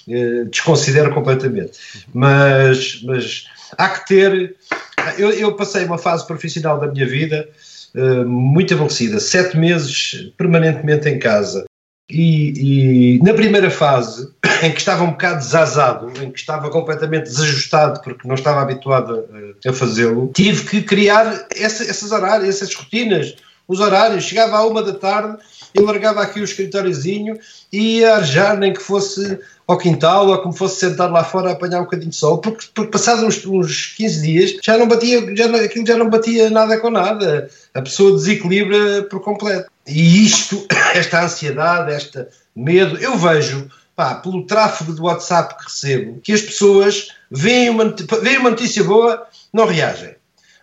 é, 0.10 0.44
desconsidero 0.52 1.14
completamente. 1.14 1.80
Mas. 2.14 3.02
mas 3.04 3.46
há 3.78 3.90
que 3.90 4.08
ter. 4.08 4.56
Eu, 5.18 5.32
eu 5.32 5.56
passei 5.56 5.86
uma 5.86 5.98
fase 5.98 6.26
profissional 6.28 6.80
da 6.80 6.88
minha 6.88 7.08
vida 7.08 7.48
uh, 7.96 8.26
muito 8.26 8.74
aborrecida, 8.74 9.20
sete 9.20 9.58
meses 9.58 10.32
permanentemente 10.38 11.08
em 11.10 11.20
casa. 11.20 11.66
E, 12.10 13.18
e, 13.18 13.24
na 13.24 13.34
primeira 13.34 13.70
fase, 13.70 14.28
em 14.64 14.72
que 14.72 14.80
estava 14.80 15.04
um 15.04 15.12
bocado 15.12 15.40
desazado, 15.40 16.12
em 16.24 16.32
que 16.32 16.40
estava 16.40 16.70
completamente 16.70 17.26
desajustado 17.26 18.02
porque 18.02 18.28
não 18.28 18.36
estava 18.36 18.62
habituado 18.62 19.26
a, 19.66 19.70
a 19.70 19.74
fazê-lo, 19.74 20.32
tive 20.34 20.66
que 20.66 20.82
criar 20.82 21.48
essa, 21.56 21.84
esses 21.84 22.12
horários, 22.12 22.50
essas 22.50 22.74
rotinas, 22.74 23.36
os 23.68 23.80
horários. 23.80 24.24
Chegava 24.24 24.58
à 24.58 24.66
uma 24.66 24.82
da 24.82 24.94
tarde, 24.94 25.38
eu 25.76 25.86
largava 25.86 26.22
aqui 26.22 26.40
o 26.40 26.44
escritóriozinho 26.44 27.38
e 27.72 28.00
ia 28.00 28.16
arejar, 28.16 28.58
nem 28.58 28.74
que 28.74 28.82
fosse 28.82 29.40
ao 29.70 29.78
quintal 29.78 30.28
ou 30.28 30.42
como 30.42 30.52
fosse 30.52 30.80
sentar 30.80 31.12
lá 31.12 31.24
fora 31.24 31.50
a 31.50 31.54
apanhar 31.54 31.80
um 31.80 31.84
bocadinho 31.84 32.10
de 32.10 32.16
sol, 32.16 32.40
porque, 32.40 32.66
porque 32.74 32.90
passados 32.90 33.24
uns, 33.24 33.46
uns 33.46 33.94
15 33.96 34.22
dias 34.22 34.58
já 34.64 34.76
não 34.76 34.88
batia, 34.88 35.36
já, 35.36 35.46
aquilo 35.64 35.86
já 35.86 35.96
não 35.96 36.10
batia 36.10 36.50
nada 36.50 36.80
com 36.80 36.90
nada. 36.90 37.48
A 37.76 37.82
pessoa 37.84 38.14
desequilibra 38.14 39.04
por 39.04 39.22
completo. 39.22 39.70
E 39.86 40.26
isto, 40.26 40.66
esta 40.96 41.24
ansiedade, 41.24 41.94
este 41.94 42.26
medo, 42.56 42.98
eu 42.98 43.16
vejo 43.16 43.70
pá, 43.96 44.16
pelo 44.16 44.44
tráfego 44.48 44.92
de 44.92 45.02
WhatsApp 45.02 45.56
que 45.60 45.66
recebo, 45.66 46.20
que 46.20 46.34
as 46.34 46.42
pessoas 46.42 47.10
veem 47.30 47.70
uma, 47.70 47.96
veem 48.24 48.40
uma 48.40 48.50
notícia 48.50 48.84
boa, 48.84 49.24
não 49.54 49.68
reagem 49.68 50.16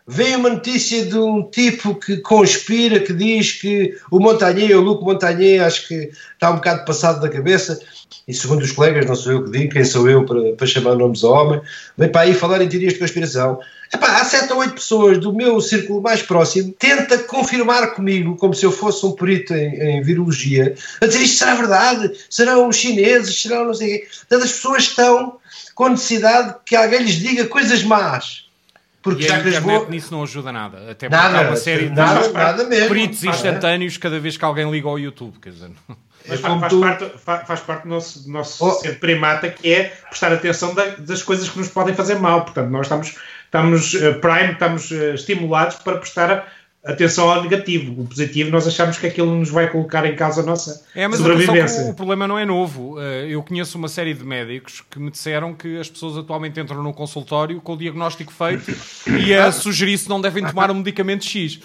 vem 0.06 0.36
uma 0.36 0.50
notícia 0.50 1.04
de 1.04 1.18
um 1.18 1.42
tipo 1.42 1.94
que 1.96 2.18
conspira, 2.18 3.00
que 3.00 3.12
diz 3.12 3.52
que 3.52 3.98
o 4.10 4.20
Montagnier, 4.20 4.78
o 4.78 4.80
Luco 4.80 5.04
Montagnier, 5.04 5.64
acho 5.64 5.88
que 5.88 6.12
está 6.32 6.50
um 6.50 6.56
bocado 6.56 6.84
passado 6.84 7.20
da 7.20 7.28
cabeça, 7.28 7.80
e 8.28 8.32
segundo 8.32 8.62
os 8.62 8.70
colegas, 8.70 9.04
não 9.04 9.16
sou 9.16 9.32
eu 9.32 9.44
que 9.44 9.50
digo, 9.50 9.72
quem 9.72 9.84
sou 9.84 10.08
eu 10.08 10.24
para, 10.24 10.52
para 10.52 10.66
chamar 10.66 10.94
nomes 10.94 11.24
ao 11.24 11.32
homem, 11.32 11.60
vem 11.98 12.08
para 12.08 12.20
aí 12.22 12.34
falar 12.34 12.62
em 12.62 12.68
teorias 12.68 12.92
de 12.92 13.00
conspiração. 13.00 13.58
Epá, 13.92 14.20
há 14.20 14.24
sete 14.24 14.52
ou 14.52 14.60
oito 14.60 14.74
pessoas 14.74 15.18
do 15.18 15.32
meu 15.32 15.60
círculo 15.60 16.02
mais 16.02 16.20
próximo 16.20 16.74
tenta 16.76 17.18
confirmar 17.18 17.94
comigo, 17.94 18.36
como 18.36 18.52
se 18.52 18.66
eu 18.66 18.72
fosse 18.72 19.04
um 19.06 19.12
perito 19.12 19.54
em, 19.54 19.98
em 19.98 20.02
virologia, 20.02 20.74
a 21.00 21.06
dizer 21.06 21.22
isto 21.22 21.38
será 21.38 21.54
verdade, 21.54 22.12
serão 22.28 22.68
os 22.68 22.76
chineses, 22.76 23.42
serão 23.42 23.66
não 23.66 23.74
sei 23.74 23.86
o 23.86 24.00
quê. 24.00 24.08
As 24.30 24.52
pessoas 24.52 24.82
estão 24.84 25.38
com 25.74 25.88
necessidade 25.88 26.56
que 26.64 26.74
alguém 26.74 27.02
lhes 27.02 27.14
diga 27.14 27.46
coisas 27.46 27.82
más 27.84 28.45
porque 29.06 29.22
e 29.22 29.30
a 29.30 29.38
internet 29.38 29.62
vou... 29.62 29.88
nisso 29.88 30.12
não 30.12 30.24
ajuda 30.24 30.50
nada. 30.50 30.90
Até 30.90 31.08
porque 31.08 31.22
nada, 31.22 31.38
há 31.38 31.40
uma 31.42 31.56
série 31.56 31.88
nada, 31.88 32.26
de 32.26 32.34
nada 32.34 32.64
mesmo, 32.64 32.88
peritos 32.88 33.22
instantâneos 33.22 33.96
cada 33.96 34.18
vez 34.18 34.36
que 34.36 34.44
alguém 34.44 34.68
liga 34.68 34.88
ao 34.88 34.98
YouTube. 34.98 35.38
Quer 35.40 35.50
dizer, 35.50 35.70
Mas 36.28 36.40
faz, 36.40 36.58
faz, 36.60 36.72
tu... 36.72 36.80
parte, 36.80 37.12
faz, 37.46 37.60
parte 37.60 37.82
do 37.84 37.88
nosso, 37.88 38.28
nosso 38.28 38.66
oh. 38.66 38.72
ser 38.72 38.98
primata 38.98 39.48
que 39.48 39.72
é 39.72 39.84
prestar 40.08 40.32
atenção 40.32 40.74
das 40.98 41.22
coisas 41.22 41.48
que 41.48 41.56
nos 41.56 41.68
podem 41.68 41.94
fazer 41.94 42.16
mal. 42.16 42.42
Portanto, 42.42 42.68
nós 42.68 42.86
estamos, 42.86 43.16
estamos 43.44 43.94
uh, 43.94 44.20
prime, 44.20 44.52
estamos 44.54 44.90
uh, 44.90 45.14
estimulados 45.14 45.76
para 45.76 45.98
prestar 45.98 46.52
atenção 46.86 47.28
ao 47.30 47.42
negativo. 47.42 48.02
O 48.02 48.06
positivo, 48.06 48.50
nós 48.50 48.66
achamos 48.66 48.96
que 48.98 49.06
aquilo 49.06 49.34
nos 49.34 49.50
vai 49.50 49.68
colocar 49.70 50.06
em 50.06 50.14
causa 50.14 50.40
a 50.40 50.44
nossa 50.44 50.84
é, 50.94 51.06
mas 51.06 51.18
sobrevivência. 51.18 51.84
O, 51.84 51.90
o 51.90 51.94
problema 51.94 52.26
não 52.26 52.38
é 52.38 52.44
novo. 52.44 53.00
Eh, 53.00 53.26
eu 53.30 53.42
conheço 53.42 53.76
uma 53.76 53.88
série 53.88 54.14
de 54.14 54.24
médicos 54.24 54.82
que 54.90 54.98
me 54.98 55.10
disseram 55.10 55.52
que 55.54 55.78
as 55.78 55.88
pessoas 55.90 56.16
atualmente 56.16 56.60
entram 56.60 56.82
no 56.82 56.92
consultório 56.92 57.60
com 57.60 57.74
o 57.74 57.76
diagnóstico 57.76 58.32
feito 58.32 58.74
e 59.18 59.34
a 59.34 59.50
sugerir 59.52 59.98
se 59.98 60.08
não 60.08 60.20
devem 60.20 60.44
tomar 60.44 60.70
um 60.70 60.74
medicamento 60.74 61.24
X. 61.24 61.60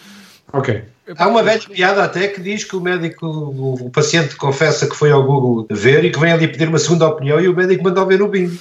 Ok. 0.54 0.84
Há 1.18 1.28
uma 1.28 1.42
velha 1.44 1.62
piada 1.62 2.04
até 2.04 2.28
que 2.28 2.42
diz 2.42 2.64
que 2.64 2.76
o 2.76 2.82
médico, 2.82 3.26
o, 3.26 3.90
paciente 3.90 4.36
confessa 4.36 4.88
que 4.88 4.96
foi 4.96 5.12
ao 5.12 5.24
Google 5.24 5.66
ver 5.72 6.04
e 6.04 6.12
que 6.12 6.20
vem 6.20 6.32
ali 6.32 6.48
pedir 6.48 6.68
uma 6.68 6.80
segunda 6.80 7.08
opinião 7.08 7.40
e 7.40 7.48
o 7.48 7.56
médico 7.56 7.84
mandou 7.84 8.06
ver 8.06 8.22
o 8.22 8.28
bingo. 8.28 8.58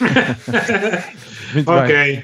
Muito 1.54 1.70
Ok. 1.70 1.94
bem. 1.94 2.22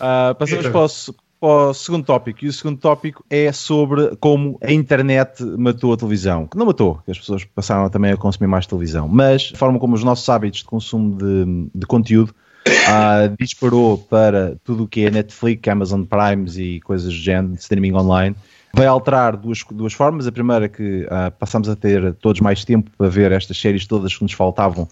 Ah, 0.00 0.34
passamos 0.38 0.66
Então. 0.66 0.72
para 0.72 1.12
o, 1.12 1.14
para 1.44 1.68
o 1.68 1.74
segundo 1.74 2.06
tópico. 2.06 2.42
E 2.42 2.48
o 2.48 2.52
segundo 2.52 2.78
tópico 2.78 3.22
é 3.28 3.52
sobre 3.52 4.16
como 4.16 4.58
a 4.62 4.72
internet 4.72 5.44
matou 5.58 5.92
a 5.92 5.96
televisão. 5.96 6.46
Que 6.46 6.56
não 6.56 6.64
matou, 6.64 7.00
que 7.04 7.10
as 7.10 7.18
pessoas 7.18 7.44
passaram 7.44 7.90
também 7.90 8.12
a 8.12 8.16
consumir 8.16 8.48
mais 8.48 8.66
televisão, 8.66 9.06
mas 9.06 9.52
a 9.54 9.58
forma 9.58 9.78
como 9.78 9.94
os 9.94 10.02
nossos 10.02 10.26
hábitos 10.26 10.60
de 10.60 10.64
consumo 10.64 11.14
de, 11.18 11.68
de 11.74 11.86
conteúdo 11.86 12.34
ah, 12.88 13.30
disparou 13.38 13.98
para 13.98 14.56
tudo 14.64 14.84
o 14.84 14.88
que 14.88 15.04
é 15.04 15.10
Netflix, 15.10 15.68
Amazon 15.68 16.04
Primes 16.04 16.56
e 16.56 16.80
coisas 16.80 17.12
do 17.12 17.20
género, 17.20 17.54
streaming 17.56 17.92
online. 17.92 18.34
Vai 18.72 18.86
alterar 18.86 19.36
duas, 19.36 19.62
duas 19.70 19.92
formas. 19.92 20.26
A 20.26 20.32
primeira 20.32 20.64
é 20.64 20.68
que 20.68 21.06
ah, 21.10 21.30
passamos 21.30 21.68
a 21.68 21.76
ter 21.76 22.14
todos 22.14 22.40
mais 22.40 22.64
tempo 22.64 22.90
para 22.96 23.08
ver 23.10 23.32
estas 23.32 23.60
séries 23.60 23.86
todas 23.86 24.16
que 24.16 24.22
nos 24.22 24.32
faltavam 24.32 24.88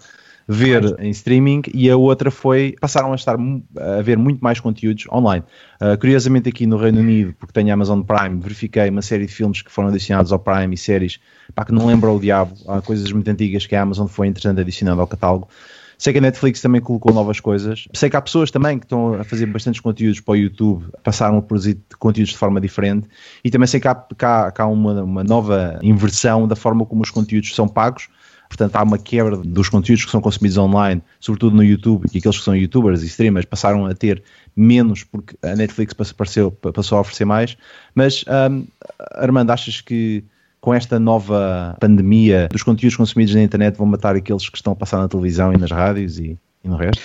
ver 0.47 0.95
em 0.99 1.09
streaming 1.09 1.61
e 1.73 1.89
a 1.89 1.97
outra 1.97 2.29
foi 2.29 2.75
passaram 2.79 3.11
a 3.11 3.15
estar 3.15 3.37
a 3.37 4.01
ver 4.01 4.17
muito 4.17 4.41
mais 4.41 4.59
conteúdos 4.59 5.05
online. 5.11 5.43
Uh, 5.81 5.97
curiosamente 5.97 6.49
aqui 6.49 6.65
no 6.65 6.77
Reino 6.77 6.99
Unido, 6.99 7.33
porque 7.39 7.53
tenho 7.53 7.69
a 7.69 7.73
Amazon 7.73 8.01
Prime, 8.01 8.39
verifiquei 8.39 8.89
uma 8.89 9.01
série 9.01 9.25
de 9.25 9.33
filmes 9.33 9.61
que 9.61 9.71
foram 9.71 9.89
adicionados 9.89 10.31
ao 10.31 10.39
Prime 10.39 10.73
e 10.73 10.77
séries 10.77 11.19
pá, 11.53 11.65
que 11.65 11.71
não 11.71 11.85
lembram 11.85 12.15
o 12.15 12.19
diabo, 12.19 12.53
há 12.67 12.81
coisas 12.81 13.11
muito 13.11 13.29
antigas 13.29 13.65
que 13.65 13.75
a 13.75 13.81
Amazon 13.81 14.07
foi 14.07 14.27
entretanto 14.27 14.59
adicionando 14.59 15.01
ao 15.01 15.07
catálogo. 15.07 15.47
Sei 15.97 16.11
que 16.11 16.19
a 16.19 16.21
Netflix 16.21 16.59
também 16.59 16.81
colocou 16.81 17.13
novas 17.13 17.39
coisas. 17.39 17.87
Sei 17.93 18.09
que 18.09 18.17
há 18.17 18.21
pessoas 18.21 18.51
também 18.51 18.77
que 18.77 18.85
estão 18.85 19.13
a 19.13 19.23
fazer 19.23 19.45
bastantes 19.45 19.79
conteúdos 19.79 20.19
para 20.19 20.33
o 20.33 20.35
YouTube, 20.35 20.85
passaram 21.01 21.37
a 21.37 21.41
produzir 21.41 21.79
conteúdos 21.97 22.33
de 22.33 22.37
forma 22.37 22.59
diferente. 22.59 23.07
E 23.41 23.49
também 23.49 23.67
sei 23.67 23.79
que 23.79 23.87
há, 23.87 23.95
que 23.95 24.25
há, 24.25 24.51
que 24.51 24.61
há 24.61 24.67
uma, 24.67 25.01
uma 25.01 25.23
nova 25.23 25.79
inversão 25.81 26.45
da 26.45 26.57
forma 26.57 26.85
como 26.85 27.03
os 27.03 27.09
conteúdos 27.09 27.55
são 27.55 27.69
pagos. 27.69 28.09
Portanto, 28.53 28.75
há 28.75 28.83
uma 28.83 28.99
quebra 28.99 29.35
dos 29.37 29.67
conteúdos 29.67 30.05
que 30.05 30.11
são 30.11 30.21
consumidos 30.21 30.59
online, 30.59 31.01
sobretudo 31.19 31.55
no 31.55 31.63
YouTube, 31.63 32.07
que 32.07 32.19
aqueles 32.19 32.37
que 32.37 32.43
são 32.43 32.55
youtubers 32.55 33.01
e 33.01 33.07
streamers 33.07 33.47
passaram 33.47 33.87
a 33.87 33.95
ter 33.95 34.21
menos 34.55 35.03
porque 35.03 35.35
a 35.41 35.55
Netflix 35.55 35.91
passou, 35.93 36.51
passou 36.51 36.99
a 36.99 37.01
oferecer 37.01 37.25
mais. 37.25 37.57
Mas, 37.95 38.23
hum, 38.51 38.67
Armando, 39.15 39.49
achas 39.49 39.81
que 39.81 40.23
com 40.61 40.71
esta 40.71 40.99
nova 40.99 41.75
pandemia 41.79 42.47
dos 42.51 42.61
conteúdos 42.61 42.95
consumidos 42.95 43.33
na 43.33 43.41
internet 43.41 43.75
vão 43.75 43.87
matar 43.87 44.15
aqueles 44.15 44.47
que 44.47 44.55
estão 44.55 44.73
a 44.73 44.75
passar 44.75 44.99
na 44.99 45.07
televisão 45.07 45.51
e 45.51 45.57
nas 45.57 45.71
rádios 45.71 46.19
e, 46.19 46.37
e 46.63 46.67
no 46.67 46.75
resto? 46.75 47.01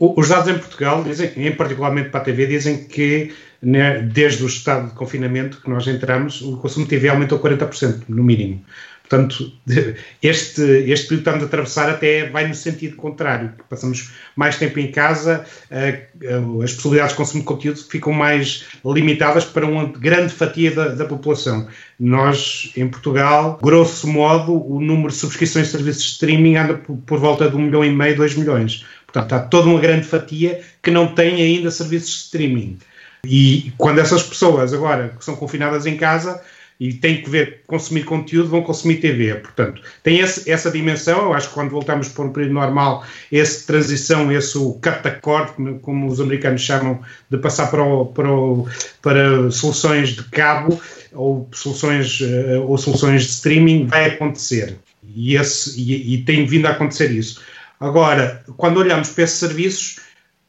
Os 0.00 0.28
dados 0.28 0.48
em 0.48 0.58
Portugal 0.58 1.04
dizem, 1.04 1.30
em 1.36 1.52
particularmente 1.52 2.10
para 2.10 2.20
a 2.20 2.24
TV, 2.24 2.46
dizem 2.48 2.84
que 2.84 3.32
né, 3.62 4.00
desde 4.00 4.42
o 4.42 4.46
estado 4.48 4.88
de 4.88 4.94
confinamento 4.94 5.60
que 5.60 5.70
nós 5.70 5.86
entramos, 5.86 6.42
o 6.42 6.56
consumo 6.56 6.86
de 6.86 6.90
TV 6.90 7.08
aumentou 7.08 7.38
40%, 7.38 8.02
no 8.08 8.24
mínimo. 8.24 8.64
Portanto, 9.08 9.50
este, 10.22 10.62
este 10.62 11.08
período 11.08 11.08
que 11.08 11.14
estamos 11.14 11.42
a 11.42 11.46
atravessar 11.46 11.88
até 11.88 12.28
vai 12.28 12.46
no 12.46 12.54
sentido 12.54 12.96
contrário, 12.96 13.52
passamos 13.68 14.10
mais 14.36 14.56
tempo 14.56 14.78
em 14.78 14.90
casa, 14.92 15.46
eh, 15.70 16.08
eh, 16.22 16.34
as 16.62 16.74
possibilidades 16.74 17.12
de 17.12 17.16
consumo 17.16 17.40
de 17.40 17.46
conteúdo 17.46 17.80
ficam 17.88 18.12
mais 18.12 18.66
limitadas 18.84 19.46
para 19.46 19.64
uma 19.64 19.86
grande 19.86 20.32
fatia 20.32 20.70
da, 20.72 20.88
da 20.88 21.04
população. 21.06 21.66
Nós, 21.98 22.70
em 22.76 22.86
Portugal, 22.86 23.58
grosso 23.62 24.06
modo, 24.06 24.52
o 24.52 24.78
número 24.78 25.08
de 25.08 25.16
subscrições 25.16 25.66
de 25.66 25.72
serviços 25.72 26.02
de 26.02 26.10
streaming 26.10 26.56
anda 26.56 26.74
por, 26.74 27.18
volta 27.18 27.48
de 27.48 27.56
um 27.56 27.60
milhão 27.60 27.84
e 27.84 27.90
meio, 27.90 28.14
dois 28.14 28.34
milhões. 28.34 28.84
Portanto, 29.06 29.32
há 29.32 29.40
toda 29.40 29.68
uma 29.68 29.80
grande 29.80 30.06
fatia 30.06 30.60
que 30.82 30.90
não 30.90 31.14
tem 31.14 31.36
ainda 31.36 31.70
serviços 31.70 32.10
de 32.10 32.16
streaming. 32.16 32.78
E 33.24 33.72
quando 33.78 33.98
essas 34.00 34.22
pessoas 34.22 34.72
agora 34.72 35.14
que 35.18 35.24
são 35.24 35.34
confinadas 35.34 35.86
em 35.86 35.96
casa 35.96 36.40
e 36.80 36.92
têm 36.92 37.20
que 37.22 37.28
ver, 37.28 37.62
consumir 37.66 38.04
conteúdo, 38.04 38.48
vão 38.50 38.62
consumir 38.62 38.96
TV. 39.00 39.34
Portanto, 39.34 39.82
tem 40.02 40.20
esse- 40.20 40.48
essa 40.48 40.70
dimensão. 40.70 41.22
Eu 41.22 41.34
acho 41.34 41.48
que 41.48 41.54
quando 41.54 41.70
voltamos 41.70 42.08
para 42.08 42.24
um 42.24 42.32
período 42.32 42.54
normal, 42.54 43.04
essa 43.32 43.66
transição, 43.66 44.30
esse 44.30 44.56
o 44.56 44.74
cut 44.74 45.02
the 45.02 45.10
cord, 45.10 45.52
como, 45.82 46.06
os 46.06 46.20
americanos 46.20 46.60
chamam, 46.62 47.00
de 47.28 47.36
passar 47.38 47.66
para, 47.68 47.82
o- 47.82 48.06
para, 48.06 48.30
o- 48.32 48.68
para 49.02 49.50
soluções 49.50 50.10
de 50.10 50.22
cabo 50.24 50.80
ou 51.12 51.48
soluções, 51.52 52.20
eh, 52.22 52.58
ou 52.58 52.78
soluções 52.78 53.22
de 53.24 53.30
streaming, 53.30 53.86
vai 53.86 54.06
acontecer. 54.06 54.76
E, 55.16 55.34
esse, 55.34 55.80
e, 55.80 56.14
e 56.14 56.18
tem 56.22 56.46
vindo 56.46 56.66
a 56.66 56.70
acontecer 56.70 57.10
isso. 57.10 57.40
Agora, 57.80 58.44
quando 58.56 58.76
olhamos 58.78 59.08
para 59.08 59.24
esses 59.24 59.38
serviços, 59.38 59.96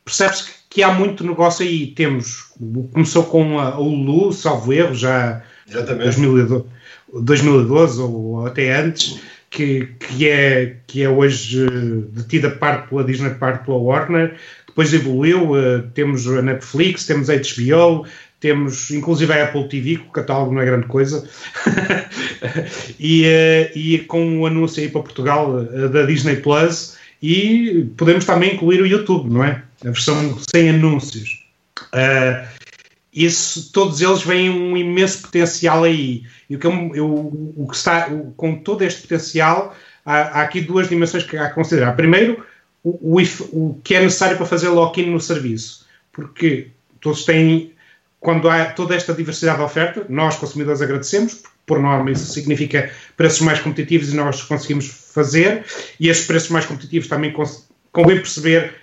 percebe-se 0.05 0.43
que- 0.69 0.83
há 0.83 0.91
muito 0.93 1.23
negócio 1.25 1.65
aí. 1.65 1.87
Temos, 1.87 2.51
começou 2.93 3.23
com 3.23 3.57
a, 3.59 3.79
Hulu, 3.79 4.31
salvo 4.31 4.71
erro, 4.73 4.93
já 4.93 5.41
Exatamente. 5.69 6.03
2012, 6.03 6.65
2012 7.13 8.01
ou 8.01 8.45
até 8.45 8.75
antes, 8.75 9.19
que, 9.49 9.87
que, 9.99 10.27
é, 10.27 10.75
que 10.85 11.03
é 11.03 11.09
hoje 11.09 11.65
eh, 11.65 11.69
detida 12.11 12.51
parte 12.51 12.89
pela 12.89 13.03
Disney, 13.03 13.31
parte 13.31 13.65
pela 13.65 13.77
Warner. 13.77 14.35
Depois 14.67 14.93
evoluiu, 14.93 15.57
eh, 15.57 15.83
temos 15.93 16.27
a 16.27 16.41
Netflix, 16.41 17.05
temos 17.05 17.29
a 17.29 17.35
HBO, 17.35 18.05
temos 18.39 18.91
inclusive 18.91 19.33
a 19.33 19.45
Apple 19.45 19.67
TV, 19.67 19.97
que 19.97 20.07
o 20.07 20.11
catálogo 20.11 20.53
não 20.53 20.61
é 20.61 20.65
grande 20.65 20.85
coisa. 20.85 21.27
e, 22.99 23.25
eh, 23.25 23.71
e 23.75 23.99
com 23.99 24.39
o 24.39 24.45
anúncio 24.45 24.83
aí 24.83 24.89
para 24.89 25.01
Portugal 25.01 25.63
da 25.63 26.03
Disney 26.03 26.37
Plus, 26.37 26.97
e 27.21 27.89
podemos 27.97 28.25
também 28.25 28.53
incluir 28.53 28.81
o 28.81 28.87
YouTube, 28.87 29.29
não 29.29 29.43
é? 29.43 29.61
A 29.83 29.91
versão 29.91 30.37
sem 30.39 30.69
anúncios. 30.69 31.43
Eh, 31.93 32.45
isso, 33.13 33.71
todos 33.71 34.01
eles 34.01 34.21
veem 34.21 34.49
um 34.49 34.77
imenso 34.77 35.21
potencial 35.21 35.83
aí. 35.83 36.23
E 36.49 36.55
o 36.55 36.59
que, 36.59 36.67
eu, 36.67 36.73
o 37.55 37.67
que 37.69 37.75
está, 37.75 38.09
com 38.37 38.55
todo 38.55 38.83
este 38.83 39.01
potencial, 39.01 39.75
há, 40.05 40.39
há 40.39 40.41
aqui 40.43 40.61
duas 40.61 40.87
dimensões 40.89 41.23
que 41.23 41.37
há 41.37 41.49
que 41.49 41.55
considerar. 41.55 41.95
Primeiro, 41.95 42.45
o, 42.83 43.15
o 43.15 43.21
if- 43.21 43.47
o 43.51 43.79
que 43.83 43.95
é 43.95 44.01
necessário 44.01 44.37
para 44.37 44.45
fazer 44.45 44.69
lock-in 44.69 45.09
no 45.11 45.19
serviço. 45.19 45.87
Porque 46.11 46.67
todos 47.01 47.25
têm, 47.25 47.73
quando 48.19 48.49
há 48.49 48.65
toda 48.65 48.95
esta 48.95 49.13
diversidade 49.13 49.57
de 49.57 49.63
oferta, 49.63 50.05
nós 50.09 50.35
consumidores 50.35 50.81
agradecemos, 50.81 51.33
porque 51.35 51.57
por 51.65 51.79
norma 51.79 52.11
isso 52.11 52.31
significa 52.31 52.91
preços 53.15 53.41
mais 53.41 53.59
competitivos 53.59 54.11
e 54.11 54.15
nós 54.15 54.41
conseguimos 54.41 54.87
fazer, 55.13 55.65
e 55.99 56.09
esses 56.09 56.25
preços 56.25 56.49
mais 56.49 56.65
competitivos 56.65 57.07
também 57.07 57.33
convém 57.91 58.17
perceber 58.17 58.73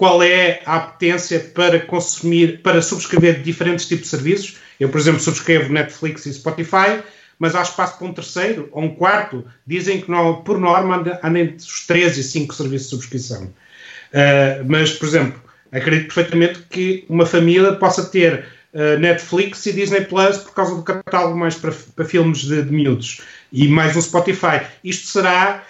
qual 0.00 0.22
é 0.22 0.62
a 0.64 0.76
apetência 0.76 1.38
para 1.38 1.78
consumir, 1.78 2.62
para 2.62 2.80
subscrever 2.80 3.42
diferentes 3.42 3.86
tipos 3.86 4.04
de 4.04 4.08
serviços. 4.08 4.56
Eu, 4.80 4.88
por 4.88 4.98
exemplo, 4.98 5.20
subscrevo 5.20 5.70
Netflix 5.70 6.24
e 6.24 6.32
Spotify, 6.32 7.02
mas 7.38 7.54
há 7.54 7.60
espaço 7.60 7.98
para 7.98 8.06
um 8.06 8.14
terceiro 8.14 8.70
ou 8.72 8.84
um 8.84 8.94
quarto. 8.94 9.44
Dizem 9.66 10.00
que, 10.00 10.10
não, 10.10 10.42
por 10.42 10.58
norma, 10.58 10.96
anda, 10.96 11.20
anda 11.22 11.40
entre 11.40 11.58
os 11.58 11.86
3 11.86 12.16
e 12.16 12.22
5 12.22 12.54
serviços 12.54 12.88
de 12.88 12.96
subscrição. 12.96 13.44
Uh, 13.44 14.64
mas, 14.66 14.90
por 14.92 15.06
exemplo, 15.06 15.38
acredito 15.70 16.14
perfeitamente 16.14 16.60
que 16.70 17.04
uma 17.06 17.26
família 17.26 17.74
possa 17.74 18.02
ter 18.06 18.46
uh, 18.72 18.98
Netflix 18.98 19.66
e 19.66 19.72
Disney 19.74 20.06
Plus 20.06 20.38
por 20.38 20.54
causa 20.54 20.76
do 20.76 20.82
catálogo 20.82 21.36
mais 21.36 21.56
para, 21.56 21.74
para 21.94 22.06
filmes 22.06 22.38
de, 22.38 22.62
de 22.62 22.72
miúdos 22.72 23.20
e 23.52 23.68
mais 23.68 23.94
um 23.94 24.00
Spotify. 24.00 24.62
Isto 24.82 25.08
será. 25.08 25.62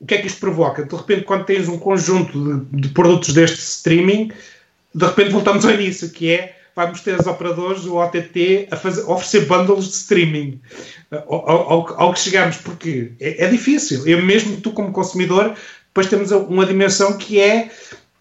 O 0.00 0.06
que 0.06 0.14
é 0.14 0.18
que 0.18 0.26
isto 0.26 0.40
provoca? 0.40 0.82
De 0.82 0.96
repente, 0.96 1.24
quando 1.24 1.44
tens 1.44 1.68
um 1.68 1.78
conjunto 1.78 2.64
de, 2.64 2.80
de 2.80 2.88
produtos 2.88 3.34
deste 3.34 3.58
streaming, 3.58 4.32
de 4.94 5.04
repente 5.04 5.30
voltamos 5.30 5.64
ao 5.64 5.72
início, 5.72 6.10
que 6.10 6.30
é 6.30 6.56
vamos 6.74 7.00
ter 7.00 7.18
os 7.18 7.26
operadores, 7.26 7.84
o 7.84 7.96
OTT, 7.96 8.68
a, 8.70 8.76
fazer, 8.76 9.02
a 9.02 9.12
oferecer 9.12 9.46
bundles 9.46 9.84
de 9.86 9.94
streaming. 9.94 10.60
Ao, 11.10 11.50
ao, 11.50 12.00
ao 12.00 12.12
que 12.12 12.20
chegamos, 12.20 12.56
porque 12.56 13.12
é, 13.20 13.44
é, 13.44 13.48
difícil. 13.48 14.06
Eu 14.06 14.22
mesmo, 14.22 14.60
tu 14.60 14.72
como 14.72 14.92
consumidor, 14.92 15.54
depois 15.88 16.06
temos 16.06 16.30
uma 16.30 16.64
dimensão 16.64 17.18
que 17.18 17.40
é 17.40 17.70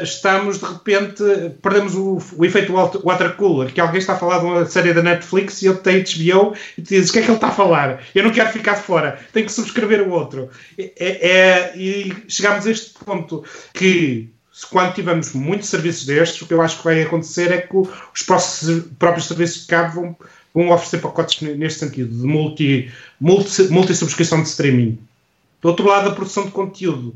estamos 0.02 0.60
de 0.60 0.66
repente, 0.66 1.24
perdemos 1.62 1.96
o, 1.96 2.20
o 2.38 2.46
efeito 2.46 2.74
water 2.74 3.36
cooler, 3.36 3.74
que 3.74 3.82
alguém 3.82 4.00
está 4.00 4.14
a 4.14 4.18
falar 4.18 4.40
de 4.40 4.46
uma 4.46 4.66
série 4.66 4.94
da 4.94 5.04
Netflix 5.04 5.62
e 5.62 5.66
eu 5.68 5.78
tenho 5.78 6.04
HBO 6.04 6.56
e 6.78 6.82
tu 6.82 6.90
dizes 6.90 7.10
o 7.10 7.14
que 7.14 7.20
é 7.20 7.22
que 7.22 7.28
ele 7.28 7.36
está 7.36 7.50
a 7.50 7.52
falar? 7.52 8.04
Eu 8.14 8.24
não 8.24 8.32
quero 8.32 8.52
ficar 8.52 8.76
fora, 8.76 9.20
tenho 9.34 9.46
que 9.46 9.52
subscrever 9.52 10.02
o 10.02 10.12
outro. 10.12 10.50
É, 10.78 10.94
é, 10.98 11.78
e 11.78 12.14
chegamos 12.28 12.66
a 12.66 12.72
este 12.72 12.94
ponto 13.04 13.44
que 13.74 14.30
quando 14.70 14.94
tivermos 14.94 15.34
muitos 15.34 15.70
serviços 15.70 16.06
destes, 16.06 16.42
o 16.42 16.48
que 16.48 16.54
eu 16.54 16.62
acho 16.62 16.78
que 16.78 16.84
vai 16.84 17.02
acontecer 17.02 17.52
é 17.52 17.62
que 17.62 17.76
os 17.78 18.24
próprios 18.24 19.26
serviços 19.26 19.62
de 19.62 19.68
cabo 19.68 20.02
vão, 20.02 20.18
vão 20.54 20.72
oferecer 20.72 21.00
pacotes 21.00 21.42
neste 21.42 21.80
sentido, 21.80 22.14
de 22.14 22.28
multi, 22.28 22.92
multi, 23.20 23.64
multi 23.70 23.96
subscrição 23.96 24.42
de 24.42 24.50
streaming. 24.50 25.00
Do 25.62 25.70
outro 25.70 25.88
lado, 25.88 26.10
a 26.10 26.14
produção 26.14 26.46
de 26.46 26.52
conteúdo 26.52 27.16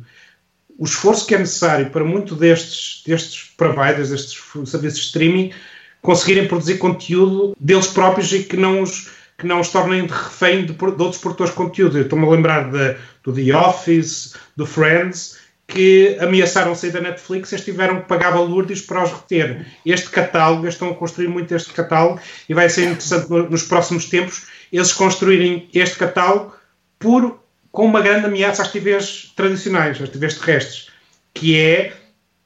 o 0.84 0.86
esforço 0.86 1.26
que 1.26 1.34
é 1.34 1.40
necessário 1.40 1.90
para 1.92 2.04
muito 2.04 2.36
destes, 2.36 3.04
destes 3.08 3.50
providers, 3.56 4.10
destes 4.10 4.38
serviços 4.70 5.00
de 5.00 5.06
streaming, 5.06 5.54
conseguirem 6.02 6.46
produzir 6.46 6.78
conteúdo 6.78 7.56
deles 7.58 7.88
próprios 7.88 8.34
e 8.34 8.44
que 8.44 8.58
não 8.58 8.82
os, 8.82 9.10
que 9.38 9.48
não 9.48 9.62
os 9.62 9.70
tornem 9.70 10.06
de 10.06 10.12
refém 10.12 10.66
de, 10.66 10.74
de 10.74 10.84
outros 10.84 11.22
produtores 11.22 11.52
de 11.52 11.58
conteúdo. 11.58 11.98
Eu 11.98 12.04
estou-me 12.04 12.26
a 12.26 12.30
lembrar 12.30 12.70
de, 12.70 12.98
do 13.24 13.32
The 13.32 13.56
Office, 13.56 14.36
do 14.58 14.66
Friends, 14.66 15.38
que 15.66 16.18
ameaçaram 16.20 16.76
sair 16.76 16.92
da 16.92 17.00
Netflix, 17.00 17.54
eles 17.54 17.64
tiveram 17.64 18.02
que 18.02 18.08
pagar 18.10 18.32
valores 18.32 18.82
para 18.82 19.06
os 19.06 19.12
reter. 19.14 19.66
Este 19.86 20.10
catálogo, 20.10 20.66
eles 20.66 20.76
estão 20.76 20.90
a 20.90 20.96
construir 20.96 21.30
muito 21.30 21.56
este 21.56 21.72
catálogo 21.72 22.20
e 22.50 22.54
vai 22.54 22.68
ser 22.68 22.90
interessante 22.90 23.30
nos 23.30 23.64
próximos 23.64 24.10
tempos 24.10 24.48
eles 24.70 24.92
construírem 24.92 25.70
este 25.74 25.96
catálogo 25.96 26.54
por, 27.00 27.40
com 27.74 27.86
uma 27.86 28.02
grande 28.02 28.28
ameaça 28.28 28.62
às 28.62 28.72
TVs 28.72 29.34
tradicionais, 29.36 30.00
às 30.00 30.08
TVs 30.08 30.36
terrestres, 30.36 30.90
que 31.34 31.60
é 31.60 31.92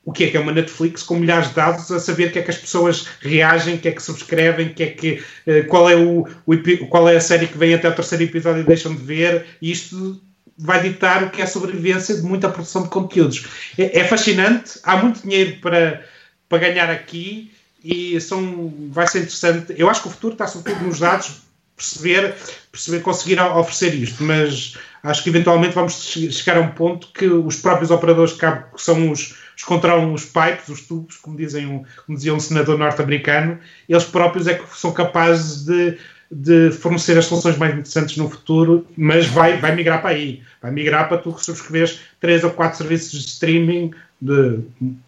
o 0.06 0.14
que 0.14 0.24
é 0.24 0.32
que 0.32 0.38
é 0.38 0.40
uma 0.40 0.54
Netflix 0.54 1.04
com 1.04 1.16
milhares 1.16 1.50
de 1.50 1.56
dados 1.56 1.92
a 1.92 2.00
saber 2.00 2.32
que 2.32 2.40
é 2.40 2.42
que 2.42 2.50
as 2.50 2.58
pessoas 2.58 3.06
reagem, 3.20 3.78
que 3.78 3.90
é 3.90 3.92
que 3.92 4.02
subscrevem, 4.02 4.74
que 4.74 4.84
é 4.84 4.88
que, 4.88 5.22
eh, 5.46 5.64
qual, 5.64 5.90
é 5.90 5.98
o, 5.98 6.26
o, 6.46 6.88
qual 6.88 7.10
é 7.10 7.18
a 7.18 7.22
série 7.22 7.46
que 7.46 7.58
vem 7.58 7.74
até 7.74 7.90
o 7.90 7.94
terceiro 7.94 8.24
episódio 8.24 8.62
e 8.62 8.66
deixam 8.66 8.96
de 8.96 9.04
ver, 9.04 9.46
e 9.62 9.70
isto 9.70 10.22
vai 10.58 10.82
ditar 10.82 11.24
o 11.24 11.30
que 11.30 11.42
é 11.42 11.44
a 11.44 11.48
sobrevivência 11.48 12.16
de 12.16 12.22
muita 12.22 12.48
produção 12.48 12.84
de 12.84 12.90
conteúdos. 12.90 13.46
É, 13.78 14.00
é 14.00 14.04
fascinante, 14.06 14.80
há 14.82 14.96
muito 14.96 15.24
dinheiro 15.24 15.60
para, 15.60 16.06
para 16.48 16.60
ganhar 16.60 16.90
aqui 16.90 17.52
e 17.84 18.20
são, 18.22 18.74
vai 18.90 19.08
ser 19.10 19.20
interessante. 19.20 19.76
Eu 19.78 19.90
acho 19.90 20.04
que 20.04 20.08
o 20.08 20.12
futuro 20.12 20.36
está 20.36 20.48
sobretudo 20.48 20.86
nos 20.86 21.00
dados, 21.00 21.42
perceber, 21.76 22.34
perceber 22.72 23.02
conseguir 23.02 23.42
oferecer 23.42 23.94
isto, 23.94 24.24
mas 24.24 24.78
acho 25.10 25.24
que 25.24 25.30
eventualmente 25.30 25.74
vamos 25.74 25.94
chegar 26.32 26.58
a 26.58 26.62
um 26.62 26.72
ponto 26.72 27.08
que 27.14 27.28
os 27.28 27.58
próprios 27.58 27.92
operadores 27.92 28.34
de 28.34 28.38
cabo, 28.38 28.76
que 28.76 28.82
são 28.82 29.12
os, 29.12 29.36
os 29.56 29.64
controlam 29.64 30.14
os 30.14 30.26
pipes, 30.26 30.70
os 30.70 30.82
tubos, 30.82 31.18
como, 31.18 31.38
dizem 31.38 31.66
um, 31.66 31.84
como 32.06 32.18
dizia 32.18 32.34
um 32.34 32.40
senador 32.40 32.78
norte-americano, 32.78 33.60
eles 33.88 34.04
próprios 34.04 34.48
é 34.48 34.56
que 34.56 34.78
são 34.78 34.92
capazes 34.92 35.66
de 35.66 35.98
de 36.30 36.72
fornecer 36.72 37.18
as 37.18 37.26
soluções 37.26 37.58
mais 37.58 37.72
interessantes 37.72 38.18
no 38.18 38.30
futuro, 38.30 38.86
mas 38.98 39.28
vai, 39.28 39.58
vai 39.58 39.74
migrar 39.74 40.02
para 40.02 40.12
aí. 40.12 40.42
Vai 40.62 40.72
migrar 40.72 41.08
para 41.08 41.18
tu 41.18 41.32
subscreveres 41.40 42.02
três 42.20 42.44
ou 42.44 42.52
quatro 42.52 42.78
serviços 42.78 43.12
de 43.12 43.28
streaming, 43.28 43.92
de 44.20 44.60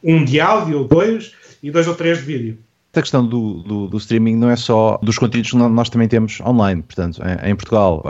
um 0.01 0.23
de 0.23 0.39
áudio 0.39 0.79
ou 0.79 0.87
dois, 0.87 1.33
e 1.61 1.69
dois 1.69 1.87
ou 1.87 1.95
três 1.95 2.19
de 2.19 2.23
vídeo. 2.23 2.57
Esta 2.91 3.01
questão 3.01 3.25
do, 3.25 3.61
do, 3.61 3.87
do, 3.87 3.97
streaming 3.97 4.35
não 4.35 4.49
é 4.49 4.55
só 4.55 4.99
dos 5.03 5.19
conteúdos 5.19 5.51
que 5.51 5.57
nós 5.57 5.89
também 5.89 6.07
temos 6.07 6.41
online. 6.41 6.81
Portanto, 6.81 7.21
em, 7.43 7.55
Portugal, 7.55 8.03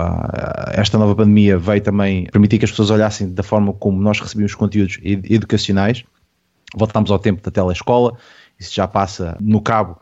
esta 0.72 0.98
nova 0.98 1.14
pandemia 1.14 1.58
veio 1.58 1.82
também 1.82 2.28
permitir 2.28 2.60
que 2.60 2.66
as 2.66 2.72
pessoas 2.72 2.90
olhassem 2.90 3.34
da 3.34 3.44
forma 3.44 3.74
como 3.74 4.02
nós 4.02 4.22
recebíamos 4.22 4.56
conteúdos 4.56 4.98
educacionais. 5.04 6.06
Voltámos 6.74 7.12
ao 7.12 7.20
tempo 7.20 7.42
da 7.42 7.52
telescola, 7.52 8.18
isso 8.58 8.74
já 8.74 8.88
passa 8.88 9.36
no 9.42 9.60
cabo 9.60 10.00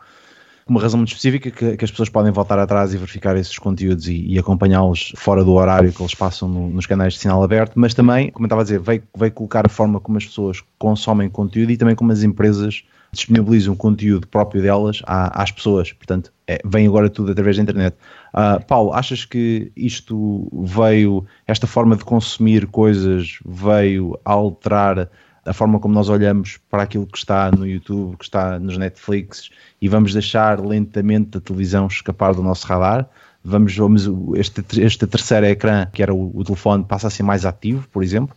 uma 0.68 0.80
razão 0.80 0.98
muito 0.98 1.08
específica 1.08 1.50
que, 1.50 1.76
que, 1.76 1.84
as 1.84 1.90
pessoas 1.90 2.10
podem 2.10 2.30
voltar 2.30 2.58
atrás 2.58 2.92
e 2.92 2.98
verificar 2.98 3.36
esses 3.36 3.58
conteúdos 3.58 4.06
e, 4.06 4.26
e 4.26 4.38
acompanhá-los 4.38 5.12
fora 5.16 5.42
do 5.42 5.54
horário 5.54 5.90
que 5.92 6.00
eles 6.00 6.14
passam 6.14 6.46
no, 6.46 6.68
nos 6.68 6.84
canais 6.84 7.14
de 7.14 7.20
sinal 7.20 7.42
aberto, 7.42 7.72
mas 7.74 7.94
também, 7.94 8.30
como 8.30 8.44
eu 8.44 8.48
estava 8.48 8.60
a 8.60 8.64
dizer, 8.64 8.78
veio, 8.78 9.02
veio 9.16 9.32
colocar 9.32 9.64
a 9.64 9.68
forma 9.68 9.98
como 9.98 10.18
as 10.18 10.26
pessoas 10.26 10.62
consomem 10.78 11.30
conteúdo 11.30 11.72
e 11.72 11.76
também 11.76 11.96
como 11.96 12.12
as 12.12 12.22
empresas 12.22 12.84
disponibilizam 13.18 13.76
conteúdo 13.76 14.26
próprio 14.26 14.62
delas 14.62 15.02
às 15.06 15.50
pessoas. 15.50 15.92
Portanto, 15.92 16.32
é, 16.46 16.58
vem 16.64 16.86
agora 16.86 17.10
tudo 17.10 17.32
através 17.32 17.56
da 17.56 17.62
internet. 17.62 17.96
Uh, 18.32 18.64
Paulo, 18.66 18.92
achas 18.92 19.24
que 19.24 19.70
isto 19.76 20.48
veio, 20.64 21.24
esta 21.46 21.66
forma 21.66 21.96
de 21.96 22.04
consumir 22.04 22.66
coisas 22.66 23.38
veio 23.44 24.18
alterar 24.24 25.08
a 25.44 25.52
forma 25.52 25.80
como 25.80 25.94
nós 25.94 26.08
olhamos 26.08 26.58
para 26.70 26.82
aquilo 26.82 27.06
que 27.06 27.18
está 27.18 27.50
no 27.50 27.66
YouTube, 27.66 28.16
que 28.16 28.24
está 28.24 28.58
nos 28.58 28.76
Netflix 28.76 29.50
e 29.80 29.88
vamos 29.88 30.12
deixar 30.12 30.60
lentamente 30.60 31.38
a 31.38 31.40
televisão 31.40 31.86
escapar 31.86 32.34
do 32.34 32.42
nosso 32.42 32.66
radar. 32.66 33.08
Vamos, 33.42 33.74
vamos 33.76 34.08
este, 34.36 34.62
este 34.80 35.06
terceiro 35.06 35.46
ecrã, 35.46 35.86
que 35.92 36.02
era 36.02 36.12
o, 36.12 36.30
o 36.34 36.44
telefone, 36.44 36.84
passa 36.84 37.06
a 37.06 37.10
ser 37.10 37.22
mais 37.22 37.46
ativo, 37.46 37.88
por 37.88 38.02
exemplo? 38.02 38.36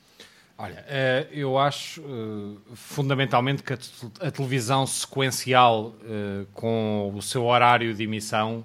Olha, 0.63 0.85
eh, 0.87 1.27
eu 1.31 1.57
acho 1.57 2.01
eh, 2.01 2.59
fundamentalmente 2.75 3.63
que 3.63 3.73
a 3.73 4.29
televisão 4.29 4.85
sequencial 4.85 5.95
eh, 6.03 6.45
com 6.53 7.11
o 7.15 7.21
seu 7.21 7.45
horário 7.45 7.95
de 7.95 8.03
emissão 8.03 8.63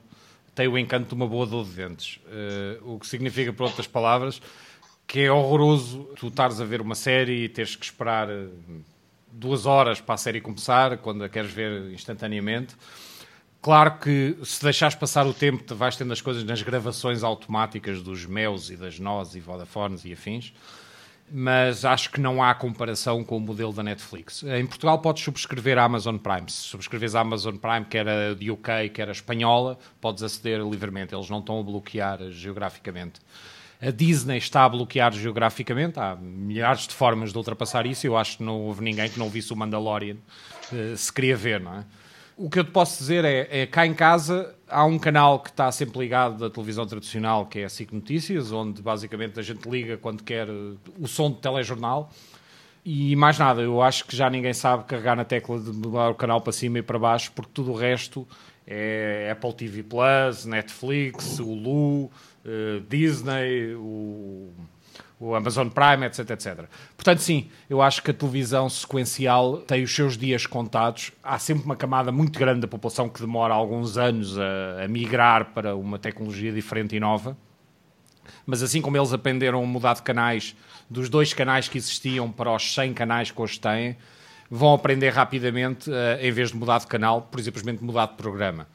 tem 0.54 0.68
o 0.68 0.76
encanto 0.76 1.08
de 1.08 1.14
uma 1.14 1.26
boa 1.26 1.46
dor 1.46 1.64
de 1.64 1.70
dentes. 1.72 2.18
O 2.82 2.98
que 2.98 3.06
significa, 3.06 3.52
por 3.52 3.64
outras 3.64 3.86
palavras, 3.86 4.40
que 5.06 5.20
é 5.20 5.30
horroroso 5.30 6.04
tu 6.16 6.28
estares 6.28 6.60
a 6.60 6.64
ver 6.64 6.80
uma 6.80 6.94
série 6.94 7.44
e 7.44 7.48
teres 7.48 7.76
que 7.76 7.84
esperar 7.84 8.28
eh, 8.28 8.48
duas 9.30 9.64
horas 9.64 10.00
para 10.00 10.16
a 10.16 10.18
série 10.18 10.40
começar, 10.40 10.98
quando 10.98 11.22
a 11.24 11.28
queres 11.28 11.52
ver 11.52 11.92
instantaneamente. 11.92 12.74
Claro 13.62 13.98
que 13.98 14.36
se 14.44 14.62
deixares 14.62 14.94
passar 14.94 15.26
o 15.26 15.32
tempo, 15.32 15.74
vais 15.74 15.96
tendo 15.96 16.12
as 16.12 16.20
coisas 16.20 16.44
nas 16.44 16.60
gravações 16.62 17.22
automáticas 17.22 18.02
dos 18.02 18.26
meus 18.26 18.70
e 18.70 18.76
das 18.76 18.98
nós 18.98 19.34
e 19.34 19.40
Vodafones 19.40 20.04
e 20.04 20.12
afins, 20.12 20.52
mas 21.30 21.84
acho 21.84 22.10
que 22.10 22.20
não 22.20 22.42
há 22.42 22.54
comparação 22.54 23.24
com 23.24 23.36
o 23.36 23.40
modelo 23.40 23.72
da 23.72 23.82
Netflix. 23.82 24.42
Em 24.42 24.66
Portugal 24.66 24.98
podes 25.00 25.22
subscrever 25.24 25.78
a 25.78 25.84
Amazon 25.84 26.16
Prime. 26.16 26.48
Se 26.48 26.62
subscreves 26.62 27.14
a 27.14 27.20
Amazon 27.20 27.56
Prime, 27.56 27.84
que 27.84 27.98
era 27.98 28.34
de 28.34 28.50
UK, 28.50 28.90
que 28.92 29.02
era 29.02 29.12
espanhola, 29.12 29.78
podes 30.00 30.22
aceder 30.22 30.60
livremente. 30.60 31.14
Eles 31.14 31.28
não 31.28 31.40
estão 31.40 31.58
a 31.58 31.62
bloquear 31.62 32.30
geograficamente. 32.30 33.20
A 33.80 33.90
Disney 33.90 34.38
está 34.38 34.64
a 34.64 34.68
bloquear 34.68 35.12
geograficamente, 35.12 36.00
há 36.00 36.16
milhares 36.16 36.86
de 36.86 36.94
formas 36.94 37.32
de 37.32 37.38
ultrapassar 37.38 37.86
isso. 37.86 38.06
Eu 38.06 38.16
acho 38.16 38.38
que 38.38 38.42
não 38.42 38.62
houve 38.62 38.82
ninguém 38.82 39.08
que 39.08 39.18
não 39.18 39.28
visse 39.28 39.52
o 39.52 39.56
Mandalorian 39.56 40.16
uh, 40.72 40.96
se 40.96 41.12
queria 41.12 41.36
ver, 41.36 41.60
não 41.60 41.74
é? 41.74 41.84
O 42.36 42.50
que 42.50 42.58
eu 42.58 42.64
te 42.64 42.70
posso 42.70 42.98
dizer 42.98 43.24
é, 43.24 43.62
é, 43.62 43.66
cá 43.66 43.86
em 43.86 43.94
casa 43.94 44.54
há 44.68 44.84
um 44.84 44.98
canal 44.98 45.40
que 45.40 45.48
está 45.48 45.72
sempre 45.72 45.98
ligado 46.00 46.36
da 46.36 46.50
televisão 46.50 46.86
tradicional, 46.86 47.46
que 47.46 47.60
é 47.60 47.64
a 47.64 47.68
SIC 47.68 47.92
Notícias, 47.92 48.52
onde 48.52 48.82
basicamente 48.82 49.40
a 49.40 49.42
gente 49.42 49.66
liga 49.66 49.96
quando 49.96 50.22
quer 50.22 50.46
eh, 50.46 50.74
o 50.98 51.08
som 51.08 51.30
de 51.30 51.38
telejornal. 51.38 52.10
E 52.84 53.16
mais 53.16 53.38
nada, 53.38 53.62
eu 53.62 53.80
acho 53.80 54.04
que 54.04 54.14
já 54.14 54.28
ninguém 54.28 54.52
sabe 54.52 54.84
carregar 54.84 55.16
na 55.16 55.24
tecla 55.24 55.58
de 55.58 55.72
mudar 55.72 56.10
o 56.10 56.14
canal 56.14 56.42
para 56.42 56.52
cima 56.52 56.78
e 56.78 56.82
para 56.82 56.98
baixo, 56.98 57.32
porque 57.32 57.50
tudo 57.54 57.72
o 57.72 57.74
resto 57.74 58.28
é 58.66 59.30
Apple 59.32 59.54
TV 59.54 59.82
Plus, 59.82 60.44
Netflix, 60.44 61.38
Hulu, 61.38 62.04
uh, 62.04 62.10
Disney, 62.86 63.74
o, 63.74 64.50
o, 65.18 65.34
Amazon 65.34 65.68
Prime, 65.68 66.06
etc, 66.06 66.30
etc. 66.30 66.64
Portanto, 66.96 67.20
sim, 67.20 67.48
eu 67.68 67.80
acho 67.80 68.02
que 68.02 68.10
a 68.10 68.14
televisão 68.14 68.68
sequencial 68.68 69.58
tem 69.58 69.82
os 69.82 69.94
seus 69.94 70.16
dias 70.16 70.46
contados. 70.46 71.12
Há 71.22 71.38
sempre 71.38 71.64
uma 71.64 71.76
camada 71.76 72.12
muito 72.12 72.38
grande 72.38 72.60
da 72.60 72.68
população 72.68 73.08
que 73.08 73.20
demora 73.20 73.54
alguns 73.54 73.96
anos 73.96 74.38
a, 74.38 74.84
a 74.84 74.88
migrar 74.88 75.52
para 75.52 75.74
uma 75.74 75.98
tecnologia 75.98 76.52
diferente 76.52 76.96
e 76.96 77.00
nova. 77.00 77.36
Mas 78.44 78.62
assim 78.62 78.80
como 78.80 78.96
eles 78.96 79.12
aprenderam 79.12 79.62
a 79.62 79.66
mudar 79.66 79.94
de 79.94 80.02
canais 80.02 80.56
dos 80.88 81.08
dois 81.08 81.32
canais 81.32 81.68
que 81.68 81.78
existiam 81.78 82.30
para 82.30 82.54
os 82.54 82.74
100 82.74 82.94
canais 82.94 83.30
que 83.30 83.40
hoje 83.40 83.58
têm, 83.58 83.96
vão 84.48 84.74
aprender 84.74 85.10
rapidamente, 85.10 85.90
uh, 85.90 85.94
em 86.20 86.30
vez 86.30 86.50
de 86.50 86.56
mudar 86.56 86.78
de 86.78 86.86
canal, 86.86 87.22
por 87.22 87.40
simplesmente 87.40 87.82
mudar 87.82 88.06
de 88.06 88.14
programa 88.14 88.68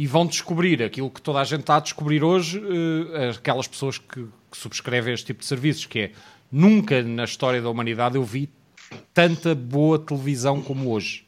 e 0.00 0.06
vão 0.06 0.24
descobrir 0.24 0.82
aquilo 0.82 1.10
que 1.10 1.20
toda 1.20 1.40
a 1.40 1.44
gente 1.44 1.60
está 1.60 1.76
a 1.76 1.80
descobrir 1.80 2.24
hoje, 2.24 2.58
uh, 2.58 3.32
aquelas 3.36 3.68
pessoas 3.68 3.98
que, 3.98 4.24
que, 4.50 4.56
subscrevem 4.56 5.12
este 5.12 5.26
tipo 5.26 5.40
de 5.40 5.44
serviços, 5.44 5.84
que 5.84 5.98
é 5.98 6.12
nunca 6.50 7.02
na 7.02 7.24
história 7.24 7.60
da 7.60 7.68
humanidade 7.68 8.16
eu 8.16 8.24
vi 8.24 8.48
tanta 9.12 9.54
boa 9.54 9.98
televisão 9.98 10.62
como 10.62 10.90
hoje. 10.90 11.26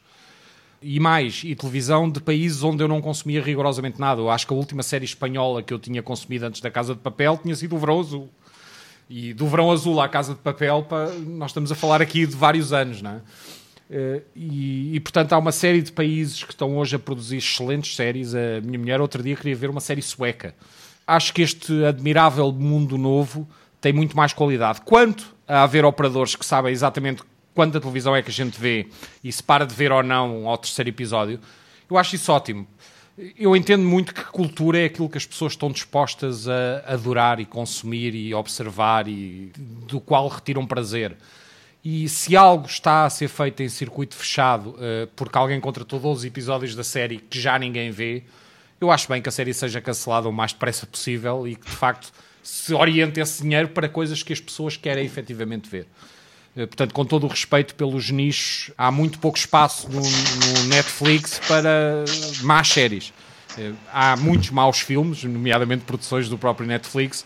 E 0.81 0.99
mais, 0.99 1.43
e 1.45 1.53
televisão 1.53 2.09
de 2.09 2.19
países 2.19 2.63
onde 2.63 2.83
eu 2.83 2.87
não 2.87 2.99
consumia 2.99 3.43
rigorosamente 3.43 3.99
nada. 3.99 4.19
Eu 4.19 4.31
acho 4.31 4.47
que 4.47 4.53
a 4.53 4.57
última 4.57 4.81
série 4.81 5.05
espanhola 5.05 5.61
que 5.61 5.71
eu 5.71 5.77
tinha 5.77 6.01
consumido 6.01 6.47
antes 6.47 6.59
da 6.59 6.71
Casa 6.71 6.95
de 6.95 6.99
Papel 6.99 7.37
tinha 7.43 7.55
sido 7.55 7.75
o 7.75 7.79
Verão 7.79 7.99
Azul. 7.99 8.27
E 9.07 9.35
do 9.35 9.45
Verão 9.45 9.71
Azul 9.71 10.01
à 10.01 10.09
Casa 10.09 10.33
de 10.33 10.39
Papel, 10.39 10.83
nós 11.27 11.51
estamos 11.51 11.71
a 11.71 11.75
falar 11.75 12.01
aqui 12.01 12.25
de 12.25 12.35
vários 12.35 12.73
anos, 12.73 13.03
não 13.03 13.11
é? 13.11 13.21
Uh, 13.89 14.21
e, 14.35 14.95
e, 14.95 14.99
portanto 14.99 15.33
há 15.33 15.37
uma 15.37 15.51
série 15.51 15.81
de 15.81 15.91
países 15.91 16.43
que 16.43 16.51
estão 16.51 16.77
hoje 16.77 16.95
a 16.95 16.99
produzir 16.99 17.37
excelentes 17.37 17.95
séries. 17.95 18.33
A 18.33 18.61
minha 18.63 18.79
mulher 18.79 19.01
outro 19.01 19.21
dia 19.21 19.35
queria 19.35 19.55
ver 19.55 19.69
uma 19.69 19.81
série 19.81 20.01
sueca. 20.01 20.55
Acho 21.05 21.33
que 21.33 21.41
este 21.41 21.83
admirável 21.85 22.51
mundo 22.51 22.97
novo 22.97 23.47
tem 23.81 23.91
muito 23.91 24.15
mais 24.15 24.31
qualidade. 24.31 24.81
Quanto 24.81 25.35
a 25.47 25.63
haver 25.63 25.83
operadores 25.83 26.35
que 26.35 26.45
sabem 26.45 26.71
exatamente 26.71 27.21
quanta 27.53 27.79
televisão 27.79 28.15
é 28.15 28.21
que 28.21 28.29
a 28.29 28.33
gente 28.33 28.59
vê 28.59 28.87
e 29.23 29.31
se 29.31 29.43
para 29.43 29.65
de 29.65 29.75
ver 29.75 29.91
ou 29.91 30.01
não 30.01 30.47
ao 30.47 30.57
terceiro 30.57 30.89
episódio, 30.89 31.39
eu 31.89 31.97
acho 31.97 32.15
isso 32.15 32.31
ótimo. 32.31 32.67
Eu 33.37 33.55
entendo 33.55 33.83
muito 33.83 34.13
que 34.13 34.23
cultura 34.23 34.79
é 34.79 34.85
aquilo 34.85 35.07
que 35.07 35.17
as 35.17 35.25
pessoas 35.25 35.53
estão 35.53 35.69
dispostas 35.69 36.47
a 36.47 36.83
adorar 36.87 37.39
e 37.39 37.45
consumir 37.45 38.15
e 38.15 38.33
observar 38.33 39.07
e 39.07 39.51
do 39.55 40.01
qual 40.01 40.27
retiram 40.27 40.65
prazer. 40.65 41.15
E 41.83 42.07
se 42.07 42.35
algo 42.37 42.65
está 42.65 43.03
a 43.03 43.09
ser 43.09 43.27
feito 43.27 43.61
em 43.61 43.67
circuito 43.67 44.15
fechado, 44.15 44.69
uh, 44.69 45.07
porque 45.17 45.37
alguém 45.37 45.59
contratou 45.59 45.99
12 45.99 46.25
episódios 46.25 46.75
da 46.75 46.83
série 46.83 47.17
que 47.17 47.37
já 47.37 47.59
ninguém 47.59 47.91
vê, 47.91 48.23
eu 48.79 48.89
acho 48.89 49.09
bem 49.09 49.21
que 49.21 49.27
a 49.27 49.31
série 49.31 49.53
seja 49.53 49.81
cancelada 49.81 50.29
o 50.29 50.31
mais 50.31 50.53
depressa 50.53 50.85
possível 50.85 51.45
e 51.45 51.55
que 51.55 51.65
de 51.65 51.75
facto 51.75 52.09
se 52.41 52.73
oriente 52.73 53.19
esse 53.19 53.41
dinheiro 53.41 53.67
para 53.69 53.89
coisas 53.89 54.23
que 54.23 54.31
as 54.31 54.39
pessoas 54.39 54.77
querem 54.77 55.05
efetivamente 55.05 55.69
ver. 55.69 55.85
Uh, 56.55 56.67
portanto, 56.67 56.93
com 56.93 57.03
todo 57.03 57.25
o 57.25 57.27
respeito 57.27 57.75
pelos 57.75 58.09
nichos, 58.09 58.71
há 58.77 58.89
muito 58.89 59.19
pouco 59.19 59.37
espaço 59.37 59.89
no, 59.89 59.99
no 59.99 60.63
Netflix 60.69 61.41
para 61.45 62.05
más 62.43 62.69
séries. 62.69 63.09
Uh, 63.57 63.75
há 63.91 64.15
muitos 64.15 64.51
maus 64.51 64.79
filmes, 64.79 65.21
nomeadamente 65.25 65.83
produções 65.83 66.29
do 66.29 66.37
próprio 66.37 66.65
Netflix, 66.65 67.25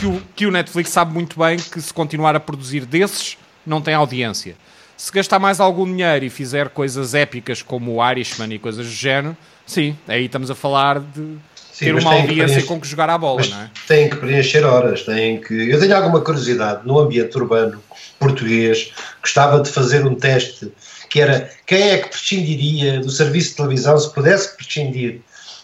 que 0.00 0.06
o, 0.06 0.22
que 0.34 0.46
o 0.46 0.50
Netflix 0.50 0.90
sabe 0.90 1.14
muito 1.14 1.38
bem 1.38 1.56
que 1.56 1.80
se 1.80 1.94
continuar 1.94 2.34
a 2.34 2.40
produzir 2.40 2.84
desses 2.84 3.36
não 3.66 3.80
tem 3.80 3.94
audiência. 3.94 4.56
Se 4.96 5.10
gastar 5.10 5.38
mais 5.38 5.60
algum 5.60 5.84
dinheiro 5.84 6.24
e 6.24 6.30
fizer 6.30 6.68
coisas 6.68 7.14
épicas 7.14 7.62
como 7.62 7.96
o 7.96 8.10
Irishman 8.10 8.54
e 8.54 8.58
coisas 8.58 8.86
do 8.86 8.92
género, 8.92 9.36
sim, 9.66 9.96
aí 10.06 10.26
estamos 10.26 10.50
a 10.50 10.54
falar 10.54 11.00
de 11.00 11.36
Sim, 11.72 11.86
ter 11.86 11.94
uma 11.94 12.10
tem 12.10 12.20
audiência 12.20 12.62
com 12.64 12.80
que 12.80 12.86
jogar 12.86 13.08
à 13.08 13.16
bola, 13.16 13.42
não 13.44 13.62
é? 13.62 13.70
têm 13.88 14.10
que 14.10 14.16
preencher 14.16 14.62
horas, 14.62 15.02
têm 15.02 15.40
que. 15.40 15.54
Eu 15.70 15.80
tenho 15.80 15.96
alguma 15.96 16.20
curiosidade 16.20 16.86
no 16.86 16.98
ambiente 16.98 17.36
urbano 17.36 17.82
português, 18.18 18.92
gostava 19.20 19.60
de 19.60 19.70
fazer 19.70 20.06
um 20.06 20.14
teste 20.14 20.70
que 21.08 21.20
era 21.20 21.50
quem 21.66 21.90
é 21.90 21.98
que 21.98 22.08
prescindiria 22.08 23.00
do 23.00 23.10
serviço 23.10 23.50
de 23.50 23.56
televisão 23.56 23.98
se 23.98 24.12
pudesse 24.12 24.56
prescindir 24.56 25.20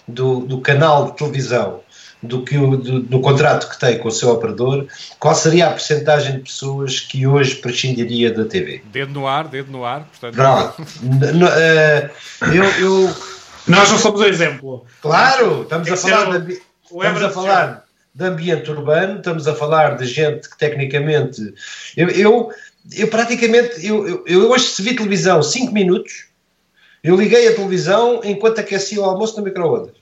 do, 0.06 0.40
do 0.40 0.60
canal 0.60 1.10
de 1.10 1.16
televisão 1.16 1.80
do 2.22 2.42
que 2.42 2.56
o, 2.58 2.76
do, 2.76 3.00
do 3.00 3.20
contrato 3.20 3.68
que 3.68 3.78
tem 3.78 3.98
com 3.98 4.08
o 4.08 4.10
seu 4.12 4.30
operador, 4.30 4.86
qual 5.20 5.34
seria 5.34 5.68
a 5.68 5.70
percentagem 5.70 6.32
de 6.32 6.40
pessoas 6.40 6.98
que 7.00 7.26
hoje 7.26 7.54
prescindiria 7.56 8.32
da 8.32 8.44
TV? 8.44 8.82
Dedo 8.86 9.12
no 9.12 9.26
ar, 9.26 9.46
dedo 9.48 9.70
no 9.70 9.84
ar, 9.84 10.04
portanto. 10.06 10.34
Pronto. 10.34 10.82
Eh, 11.56 12.10
eu, 12.52 12.64
eu 12.64 13.14
Nós 13.66 13.90
não 13.90 13.98
somos 13.98 14.20
o 14.20 14.24
exemplo. 14.24 14.84
Claro, 15.00 15.62
estamos 15.62 15.90
a 15.90 15.96
falar, 15.96 16.28
o- 16.30 16.40
de, 16.40 16.60
o 16.90 17.02
estamos 17.02 17.22
a 17.22 17.30
falar 17.30 17.84
de 18.14 18.24
ambiente 18.24 18.68
urbano, 18.70 19.18
estamos 19.18 19.46
a 19.46 19.54
falar 19.54 19.96
de 19.96 20.04
gente 20.06 20.48
que 20.50 20.58
tecnicamente. 20.58 21.54
Eu, 21.96 22.08
eu, 22.08 22.52
eu 22.96 23.08
praticamente. 23.08 23.86
Eu, 23.86 24.08
eu, 24.08 24.24
eu 24.26 24.50
hoje, 24.50 24.64
se 24.64 24.82
vi 24.82 24.96
televisão 24.96 25.40
5 25.40 25.72
minutos, 25.72 26.26
eu 27.04 27.14
liguei 27.14 27.46
a 27.46 27.54
televisão 27.54 28.20
enquanto 28.24 28.58
aquecia 28.58 29.00
o 29.00 29.04
almoço 29.04 29.36
no 29.38 29.44
micro-ondas. 29.44 29.94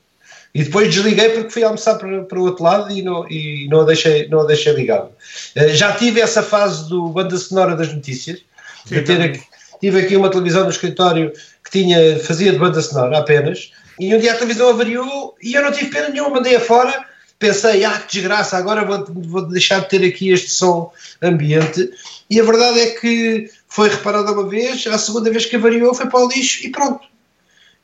E 0.54 0.64
depois 0.64 0.92
desliguei 0.92 1.30
porque 1.30 1.50
fui 1.50 1.62
almoçar 1.62 1.96
para, 1.96 2.22
para 2.22 2.38
o 2.38 2.42
outro 2.42 2.64
lado 2.64 2.90
e 2.90 3.02
não, 3.02 3.28
e 3.30 3.68
não, 3.68 3.80
a, 3.80 3.84
deixei, 3.84 4.28
não 4.28 4.40
a 4.40 4.44
deixei 4.44 4.72
ligado. 4.72 5.10
Eh, 5.54 5.74
Já 5.74 5.92
tive 5.92 6.20
essa 6.20 6.42
fase 6.42 6.88
do 6.88 7.08
banda 7.08 7.36
sonora 7.36 7.76
das 7.76 7.92
notícias, 7.92 8.40
Sim, 8.86 8.96
aqui, 8.96 9.40
tive 9.80 10.00
aqui 10.00 10.16
uma 10.16 10.30
televisão 10.30 10.64
no 10.64 10.70
escritório 10.70 11.32
que 11.64 11.70
tinha, 11.70 12.18
fazia 12.20 12.52
de 12.52 12.58
banda 12.58 12.80
sonora 12.80 13.18
apenas, 13.18 13.72
e 13.98 14.14
um 14.14 14.18
dia 14.18 14.32
a 14.32 14.36
televisão 14.36 14.70
avariou 14.70 15.34
e 15.42 15.54
eu 15.54 15.62
não 15.62 15.72
tive 15.72 15.90
pena 15.90 16.08
nenhuma, 16.08 16.30
mandei 16.30 16.56
afora, 16.56 17.04
pensei, 17.38 17.84
ah, 17.84 17.98
que 17.98 18.14
desgraça, 18.14 18.56
agora 18.56 18.84
vou, 18.84 19.04
vou 19.08 19.42
deixar 19.48 19.80
de 19.80 19.88
ter 19.88 20.04
aqui 20.06 20.30
este 20.30 20.50
som 20.50 20.92
ambiente, 21.22 21.90
e 22.30 22.40
a 22.40 22.44
verdade 22.44 22.80
é 22.80 22.86
que 22.90 23.50
foi 23.68 23.88
reparada 23.88 24.32
uma 24.32 24.48
vez, 24.48 24.86
a 24.86 24.96
segunda 24.98 25.30
vez 25.30 25.46
que 25.46 25.56
avariou 25.56 25.94
foi 25.94 26.06
para 26.06 26.20
o 26.20 26.28
lixo 26.28 26.64
e 26.64 26.70
pronto. 26.70 27.06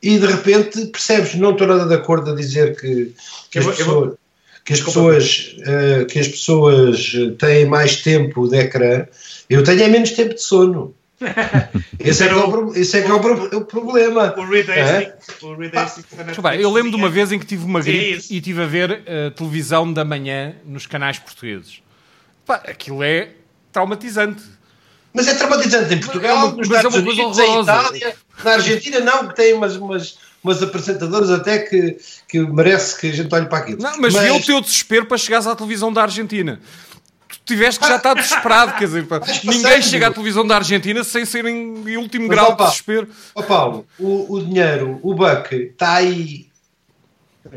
E 0.02 0.18
de 0.18 0.26
repente 0.26 0.86
percebes, 0.86 1.34
não 1.36 1.52
estou 1.52 1.66
nada 1.66 1.86
de 1.86 1.94
acordo 1.94 2.32
a 2.32 2.34
dizer 2.34 2.74
que, 2.80 3.12
que 3.50 3.58
as 3.58 3.64
vou- 3.64 3.74
eu 3.74 3.84
vou- 3.86 3.94
pessoas, 4.02 4.16
que 4.64 4.72
as 4.72 4.80
pessoas, 4.80 5.56
eh, 5.64 6.04
que 6.06 6.18
as 6.18 6.28
pessoas 6.28 7.12
eh, 7.14 7.30
têm 7.38 7.66
mais 7.66 8.02
tempo 8.02 8.48
de 8.48 8.56
ecrã, 8.58 9.06
eu 9.48 9.62
tenho 9.62 9.82
é 9.82 9.88
menos 9.88 10.10
tempo 10.10 10.34
de 10.34 10.42
sono. 10.42 10.94
Esse 12.00 12.24
é 12.24 12.28
que 12.28 12.34
é 12.34 12.36
o, 12.36 12.50
pro- 12.50 12.76
esse 12.76 12.98
é 12.98 13.02
que 13.02 13.08
é 13.08 13.14
o 13.14 13.20
pro- 13.20 13.56
o 13.58 13.64
problema. 13.64 14.34
O 14.36 14.44
Reed 14.44 14.68
É? 14.68 15.14
Deixa 16.24 16.60
eu 16.60 16.72
lembro 16.72 16.90
de 16.90 16.96
uma 16.96 17.08
vez 17.08 17.30
em 17.30 17.38
que 17.38 17.46
tive 17.46 17.64
uma 17.64 17.78
é 17.78 17.82
gripe 17.82 18.16
isso. 18.16 18.32
e 18.32 18.38
estive 18.38 18.60
a 18.62 18.66
ver 18.66 19.02
eh, 19.06 19.30
televisão 19.30 19.92
da 19.92 20.04
manhã 20.04 20.56
nos 20.66 20.84
canais 20.84 21.20
portugueses. 21.20 21.80
Pá, 22.44 22.56
aquilo 22.66 23.04
é 23.04 23.28
traumatizante. 23.70 24.42
Mas 25.14 25.28
é 25.28 25.34
traumatizante 25.34 25.94
em 25.94 25.98
Portugal, 26.00 26.30
É 26.30 26.34
uma- 26.44 26.56
nos 26.56 26.68
mas 26.68 26.70
é 26.70 26.76
Estados 26.88 27.04
coisa 27.04 27.22
Unidos, 27.22 27.38
em. 27.38 27.62
Itália, 27.62 28.16
na 28.44 28.50
Argentina 28.52 29.00
não, 29.00 29.28
que 29.28 29.36
tem 29.36 29.52
umas, 29.54 29.76
umas, 29.76 30.18
umas 30.42 30.62
apresentadoras 30.62 31.30
até 31.30 31.58
que, 31.58 31.98
que 32.28 32.40
merece 32.40 32.98
que 32.98 33.08
a 33.10 33.12
gente 33.12 33.34
olhe 33.34 33.46
para 33.46 33.58
aquilo. 33.58 33.82
Não, 33.82 33.98
mas, 34.00 34.14
vê 34.14 34.30
o 34.30 34.40
teu 34.40 34.60
desespero 34.60 35.06
para 35.06 35.18
chegares 35.18 35.46
à 35.46 35.54
televisão 35.54 35.92
da 35.92 36.02
Argentina. 36.02 36.60
Tu 37.28 37.38
tiveste 37.44 37.80
que 37.80 37.88
já 37.88 37.96
estar 37.96 38.14
desesperado, 38.14 38.72
quer 38.78 38.86
dizer, 38.86 39.06
pá, 39.06 39.20
Mas 39.20 39.42
ninguém 39.42 39.82
chega 39.82 40.08
à 40.08 40.10
televisão 40.10 40.46
da 40.46 40.56
Argentina 40.56 41.02
sem 41.04 41.24
ser 41.24 41.44
em, 41.44 41.82
em 41.86 41.96
último 41.96 42.28
Mas, 42.28 42.36
grau 42.36 42.46
de 42.48 42.52
opa, 42.52 42.64
desespero. 42.66 43.08
Ó 43.34 43.42
Paulo, 43.42 43.86
o, 43.98 44.34
o 44.34 44.44
dinheiro, 44.44 44.98
o 45.02 45.14
buck 45.14 45.54
está 45.54 45.94
aí. 45.96 46.46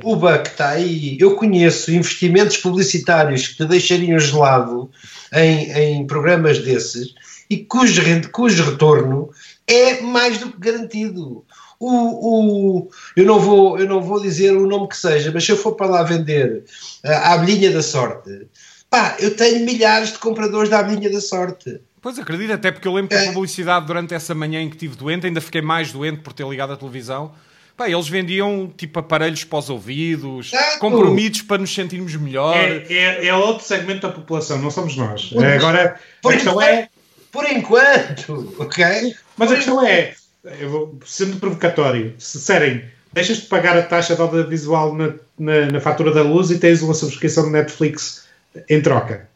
O 0.03 0.15
buck 0.15 0.47
está 0.47 0.69
aí. 0.69 1.17
Eu 1.19 1.35
conheço 1.35 1.91
investimentos 1.91 2.57
publicitários 2.57 3.47
que 3.47 3.57
te 3.57 3.65
deixariam 3.65 4.17
gelado 4.19 4.89
em, 5.33 5.71
em 5.71 6.07
programas 6.07 6.59
desses 6.59 7.13
e 7.49 7.57
cujo, 7.57 8.01
rende- 8.01 8.27
cujo 8.29 8.63
retorno 8.63 9.29
é 9.67 10.01
mais 10.01 10.37
do 10.39 10.51
que 10.51 10.59
garantido. 10.59 11.43
O, 11.79 11.89
o, 11.89 12.89
eu, 13.17 13.25
não 13.25 13.39
vou, 13.39 13.77
eu 13.77 13.85
não 13.87 14.01
vou 14.01 14.21
dizer 14.21 14.51
o 14.55 14.65
nome 14.65 14.87
que 14.87 14.97
seja, 14.97 15.31
mas 15.33 15.43
se 15.43 15.51
eu 15.51 15.57
for 15.57 15.73
para 15.73 15.87
lá 15.87 16.03
vender 16.03 16.63
a 17.03 17.33
abelhinha 17.33 17.69
da 17.71 17.83
sorte, 17.83 18.47
pá, 18.89 19.15
eu 19.19 19.35
tenho 19.35 19.65
milhares 19.65 20.13
de 20.13 20.17
compradores 20.19 20.69
da 20.69 20.79
abelhinha 20.79 21.11
da 21.11 21.19
sorte. 21.21 21.81
Pois 22.01 22.17
acredito, 22.17 22.53
até 22.53 22.71
porque 22.71 22.87
eu 22.87 22.93
lembro 22.93 23.09
que 23.09 23.15
a 23.15 23.25
É. 23.25 23.31
publicidade 23.33 23.85
durante 23.87 24.13
essa 24.13 24.33
manhã 24.33 24.61
em 24.61 24.69
que 24.69 24.75
estive 24.75 24.95
doente, 24.95 25.27
ainda 25.27 25.41
fiquei 25.41 25.61
mais 25.61 25.91
doente 25.91 26.21
por 26.21 26.31
ter 26.33 26.47
ligado 26.47 26.71
a 26.73 26.77
televisão. 26.77 27.31
Pá, 27.75 27.89
eles 27.89 28.07
vendiam 28.07 28.71
tipo 28.77 28.97
aparelhos 28.99 29.43
para 29.43 29.59
os 29.59 29.69
ouvidos, 29.69 30.53
Exato. 30.53 30.79
compromissos 30.79 31.41
para 31.41 31.57
nos 31.57 31.73
sentirmos 31.73 32.15
melhor. 32.15 32.55
É, 32.55 32.85
é, 32.89 33.27
é 33.27 33.35
outro 33.35 33.65
segmento 33.65 34.07
da 34.07 34.13
população, 34.13 34.59
não 34.59 34.71
somos 34.71 34.95
nós. 34.95 35.25
Por- 35.25 35.43
Agora, 35.45 35.99
a 36.25 36.29
questão 36.31 36.61
é. 36.61 36.87
Por 37.35 37.45
enquanto, 37.51 38.55
ok? 38.57 39.13
Mas 39.35 39.51
a 39.51 39.55
questão 39.55 39.85
é, 39.85 40.13
eu 40.57 40.69
vou, 40.69 40.99
sendo 41.05 41.35
provocatório, 41.37 42.15
se 42.17 42.37
disserem 42.37 42.85
deixas 43.11 43.37
de 43.37 43.43
pagar 43.47 43.77
a 43.77 43.81
taxa 43.83 44.15
de 44.15 44.21
audiovisual 44.21 44.95
na, 44.95 45.13
na, 45.37 45.65
na 45.65 45.79
fatura 45.81 46.13
da 46.13 46.21
luz 46.21 46.49
e 46.49 46.59
tens 46.59 46.81
uma 46.81 46.93
subscrição 46.93 47.43
de 47.43 47.51
Netflix 47.51 48.25
em 48.69 48.81
troca. 48.81 49.27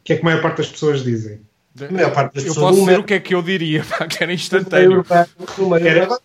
O 0.00 0.04
que 0.04 0.14
é 0.14 0.16
que 0.16 0.22
a 0.22 0.24
maior 0.24 0.40
parte 0.40 0.56
das 0.58 0.68
pessoas 0.68 1.04
dizem? 1.04 1.38
A 1.78 1.92
maior 1.92 2.12
parte 2.12 2.34
das 2.34 2.44
eu 2.44 2.54
pessoas 2.54 2.70
posso 2.70 2.84
dizer 2.86 2.98
o 3.00 3.04
que 3.04 3.14
é 3.14 3.20
que 3.20 3.34
eu 3.34 3.42
diria, 3.42 3.84
pá, 3.88 4.06
que 4.06 4.22
era 4.22 4.32
instantâneo. 4.32 5.04
Era-. 5.82 6.18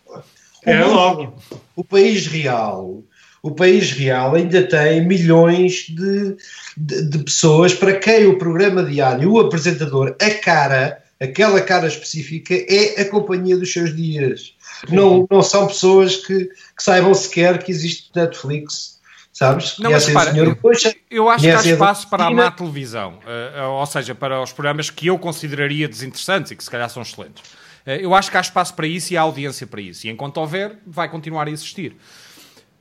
Era 0.66 0.88
O- 0.88 0.94
logo. 0.94 1.34
O 1.76 1.84
país 1.84 2.28
real, 2.28 3.02
o 3.42 3.52
país 3.52 3.92
real 3.92 4.36
ainda 4.36 4.62
tem 4.64 5.06
milhões 5.06 5.86
de, 5.90 6.36
de, 6.78 7.10
de 7.10 7.20
pessoas 7.20 7.74
para 7.74 7.98
quem 7.98 8.28
o 8.28 8.38
programa 8.38 8.84
diário, 8.84 9.32
o 9.32 9.40
apresentador, 9.40 10.16
a 10.22 10.30
cara, 10.32 11.02
aquela 11.20 11.62
cara 11.62 11.88
específica, 11.88 12.54
é 12.54 13.02
a 13.02 13.10
companhia 13.10 13.58
dos 13.58 13.72
seus 13.72 13.96
dias. 13.96 14.56
Não, 14.90 15.28
não 15.30 15.42
são 15.42 15.68
pessoas 15.68 16.16
que, 16.16 16.46
que 16.46 16.84
saibam 16.84 17.14
sequer 17.14 17.62
que 17.62 17.72
existe 17.72 18.10
Netflix. 18.16 19.00
Sabes? 19.32 19.78
Não, 19.78 19.92
mas 19.92 20.06
repara, 20.06 20.32
senhor 20.32 20.56
Coxa, 20.56 20.94
Eu 21.10 21.30
acho 21.30 21.44
que 21.46 21.52
há 21.52 21.62
espaço 21.62 22.10
para 22.10 22.26
a 22.26 22.32
má 22.32 22.52
televisão, 22.52 23.20
eh, 23.26 23.64
ou 23.64 23.86
seja, 23.86 24.14
para 24.14 24.42
os 24.42 24.52
programas 24.52 24.90
que 24.90 25.08
eu 25.08 25.18
consideraria 25.18 25.88
desinteressantes 25.88 26.52
e 26.52 26.56
que 26.56 26.64
se 26.64 26.70
calhar 26.70 26.90
são 26.90 27.02
excelentes. 27.02 27.44
Eh, 27.86 28.04
eu 28.04 28.14
acho 28.14 28.30
que 28.30 28.36
há 28.36 28.42
espaço 28.42 28.74
para 28.74 28.88
isso 28.88 29.14
e 29.14 29.18
há 29.18 29.22
audiência 29.22 29.66
para 29.66 29.80
isso. 29.80 30.08
E 30.08 30.10
enquanto 30.10 30.38
houver, 30.38 30.78
vai 30.86 31.08
continuar 31.08 31.48
a 31.48 31.52
existir. 31.52 31.96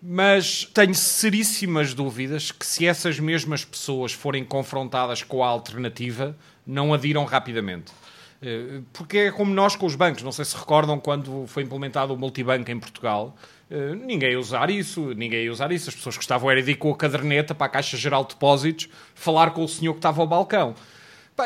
Mas 0.02 0.64
tenho 0.72 0.94
seríssimas 0.94 1.92
dúvidas 1.94 2.50
que 2.50 2.66
se 2.66 2.86
essas 2.86 3.20
mesmas 3.20 3.64
pessoas 3.64 4.12
forem 4.12 4.44
confrontadas 4.44 5.22
com 5.22 5.44
a 5.44 5.48
alternativa, 5.48 6.36
não 6.66 6.94
adiram 6.94 7.24
rapidamente. 7.24 7.92
Eh, 8.40 8.80
Porque 8.92 9.18
é 9.18 9.30
como 9.32 9.52
nós 9.52 9.74
com 9.76 9.86
os 9.86 9.94
bancos. 9.94 10.22
Não 10.22 10.32
sei 10.32 10.44
se 10.44 10.56
recordam 10.56 10.98
quando 10.98 11.46
foi 11.46 11.62
implementado 11.62 12.14
o 12.14 12.18
multibanco 12.18 12.70
em 12.70 12.78
Portugal. 12.78 13.36
eh, 13.70 13.94
Ninguém 13.94 14.32
ia 14.32 14.38
usar 14.40 14.70
isso, 14.70 15.12
ninguém 15.14 15.44
ia 15.44 15.52
usar 15.52 15.70
isso. 15.72 15.88
As 15.90 15.94
pessoas 15.96 16.16
gostavam 16.16 16.50
era 16.50 16.62
de 16.62 16.72
ir 16.72 16.76
com 16.76 16.90
a 16.92 16.96
caderneta 16.96 17.54
para 17.54 17.66
a 17.66 17.70
Caixa 17.70 17.96
Geral 17.96 18.22
de 18.24 18.30
Depósitos 18.34 18.88
falar 19.14 19.50
com 19.50 19.64
o 19.64 19.68
senhor 19.68 19.92
que 19.94 19.98
estava 19.98 20.20
ao 20.20 20.26
balcão. 20.26 20.74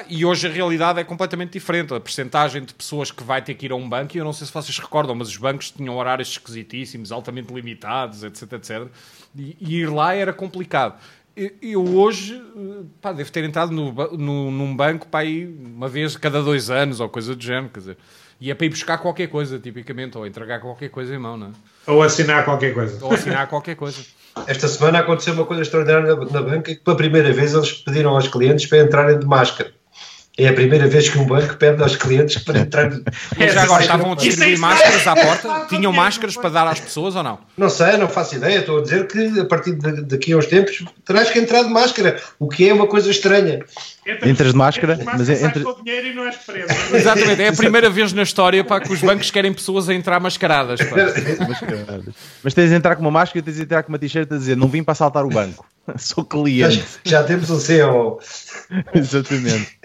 E 0.08 0.24
hoje 0.24 0.46
a 0.46 0.50
realidade 0.50 0.98
é 1.00 1.04
completamente 1.04 1.52
diferente. 1.52 1.92
A 1.92 2.00
percentagem 2.00 2.64
de 2.64 2.72
pessoas 2.72 3.10
que 3.10 3.22
vai 3.22 3.42
ter 3.42 3.54
que 3.54 3.66
ir 3.66 3.72
a 3.72 3.74
um 3.76 3.86
banco, 3.86 4.16
e 4.16 4.20
eu 4.20 4.24
não 4.24 4.32
sei 4.32 4.46
se 4.46 4.52
vocês 4.52 4.78
recordam, 4.78 5.14
mas 5.14 5.28
os 5.28 5.36
bancos 5.36 5.70
tinham 5.70 5.94
horários 5.96 6.30
esquisitíssimos, 6.30 7.12
altamente 7.12 7.52
limitados, 7.52 8.24
etc, 8.24 8.52
etc. 8.54 8.88
E 9.36 9.56
ir 9.80 9.90
lá 9.90 10.14
era 10.14 10.32
complicado. 10.32 10.98
Eu, 11.62 11.82
hoje, 11.96 12.42
pá, 13.00 13.12
devo 13.12 13.30
ter 13.32 13.44
entrado 13.44 13.72
no, 13.72 13.92
no- 14.16 14.50
num 14.50 14.76
banco 14.76 15.06
para 15.06 15.24
ir 15.24 15.46
uma 15.46 15.88
vez 15.88 16.14
a 16.14 16.18
cada 16.18 16.42
dois 16.42 16.68
anos, 16.70 17.00
ou 17.00 17.08
coisa 17.08 17.34
do 17.34 17.42
género, 17.42 17.70
quer 17.72 17.80
dizer. 17.80 17.96
E 18.40 18.50
é 18.50 18.54
para 18.54 18.66
ir 18.66 18.70
buscar 18.70 18.98
qualquer 18.98 19.28
coisa, 19.28 19.58
tipicamente, 19.58 20.18
ou 20.18 20.26
entregar 20.26 20.60
qualquer 20.60 20.88
coisa 20.90 21.14
em 21.14 21.18
mão, 21.18 21.36
não 21.36 21.46
é? 21.46 21.50
Ou 21.86 22.02
assinar 22.02 22.44
qualquer 22.44 22.74
coisa. 22.74 23.04
Ou 23.04 23.12
assinar 23.12 23.46
qualquer 23.46 23.76
coisa. 23.76 24.02
Esta 24.46 24.66
semana 24.66 24.98
aconteceu 24.98 25.32
uma 25.34 25.44
coisa 25.46 25.62
extraordinária 25.62 26.14
na, 26.16 26.24
na 26.24 26.42
banca 26.42 26.74
que 26.74 26.80
pela 26.80 26.96
primeira 26.96 27.32
vez 27.32 27.54
eles 27.54 27.72
pediram 27.72 28.10
aos 28.14 28.26
clientes 28.28 28.66
para 28.66 28.78
entrarem 28.78 29.18
de 29.18 29.26
máscara. 29.26 29.72
É 30.38 30.48
a 30.48 30.52
primeira 30.54 30.86
vez 30.86 31.10
que 31.10 31.18
um 31.18 31.26
banco 31.26 31.56
pede 31.56 31.82
aos 31.82 31.94
clientes 31.94 32.42
para 32.42 32.60
entrarem. 32.60 33.02
Mas 33.36 33.52
já 33.52 33.64
agora 33.64 33.82
estavam 33.82 34.10
a 34.10 34.12
é 34.14 34.16
distribuir 34.16 34.54
estranho. 34.54 34.60
máscaras 34.60 35.06
à 35.06 35.14
porta? 35.14 35.66
Tinham 35.68 35.92
máscaras 35.92 36.36
para 36.38 36.48
dar 36.48 36.66
às 36.68 36.80
pessoas 36.80 37.14
ou 37.16 37.22
não? 37.22 37.38
Não 37.58 37.68
sei, 37.68 37.98
não 37.98 38.08
faço 38.08 38.36
ideia. 38.36 38.60
Estou 38.60 38.78
a 38.78 38.82
dizer 38.82 39.06
que 39.06 39.40
a 39.40 39.44
partir 39.44 39.72
de, 39.72 40.00
daqui 40.04 40.32
a 40.32 40.38
uns 40.38 40.46
tempos 40.46 40.82
terás 41.04 41.28
que 41.28 41.38
entrar 41.38 41.62
de 41.64 41.68
máscara, 41.68 42.18
o 42.38 42.48
que 42.48 42.66
é 42.66 42.72
uma 42.72 42.86
coisa 42.86 43.10
estranha. 43.10 43.60
Entras 44.24 44.52
de 44.52 44.56
máscara, 44.56 44.94
Entras 44.94 45.06
mas 45.06 45.28
máscara, 45.28 45.38
é 45.38 45.44
entre- 45.48 45.64
com 45.64 45.70
o 45.70 45.84
dinheiro 45.84 46.06
e 46.06 46.14
não 46.14 46.24
és 46.24 46.36
preso. 46.36 46.68
Exatamente, 46.96 47.42
é 47.42 47.48
a 47.48 47.52
primeira 47.52 47.90
vez 47.90 48.12
na 48.14 48.22
história 48.22 48.64
para 48.64 48.80
que 48.82 48.90
os 48.90 49.02
bancos 49.02 49.30
querem 49.30 49.52
pessoas 49.52 49.90
a 49.90 49.94
entrar 49.94 50.18
mascaradas. 50.18 50.80
pá. 50.80 50.96
Mascaradas. 51.46 52.14
Mas 52.42 52.54
tens 52.54 52.70
de 52.70 52.74
entrar 52.74 52.96
com 52.96 53.02
uma 53.02 53.10
máscara 53.10 53.38
e 53.40 53.42
tens 53.42 53.56
de 53.58 53.62
entrar 53.64 53.82
com 53.82 53.90
uma 53.90 53.98
t-shirt 53.98 54.32
a 54.32 54.36
dizer 54.38 54.56
não 54.56 54.66
vim 54.68 54.82
para 54.82 54.92
assaltar 54.92 55.26
o 55.26 55.28
banco. 55.28 55.66
Sou 55.98 56.24
Já, 56.24 56.30
cliente. 56.30 56.84
já 57.04 57.22
temos 57.22 57.50
um 57.50 57.58
CEO. 57.60 58.18
Exatamente. 58.94 59.76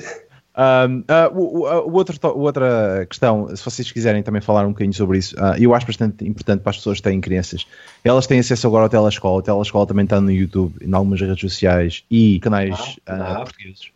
Um, 0.57 1.01
uh, 1.01 1.39
o, 1.39 1.67
o, 1.87 1.93
outro, 1.93 2.17
outra 2.35 3.05
questão, 3.07 3.55
se 3.55 3.63
vocês 3.63 3.91
quiserem 3.91 4.23
também 4.23 4.41
falar 4.41 4.65
um 4.65 4.69
bocadinho 4.69 4.93
sobre 4.93 5.19
isso, 5.19 5.35
uh, 5.35 5.55
eu 5.59 5.75
acho 5.75 5.85
bastante 5.85 6.27
importante 6.27 6.61
para 6.61 6.71
as 6.71 6.77
pessoas 6.77 6.97
que 6.97 7.03
têm 7.03 7.21
crianças. 7.21 7.67
Elas 8.03 8.25
têm 8.25 8.39
acesso 8.39 8.65
agora 8.65 8.85
ao 8.85 8.89
telescola. 8.89 9.37
O 9.37 9.41
telescola 9.43 9.85
também 9.85 10.05
está 10.05 10.19
no 10.19 10.31
YouTube, 10.31 10.73
em 10.81 10.91
algumas 10.93 11.21
redes 11.21 11.39
sociais 11.39 12.03
e 12.09 12.39
canais 12.39 12.97
ah, 13.05 13.33
uh, 13.33 13.43
portugueses. 13.43 13.91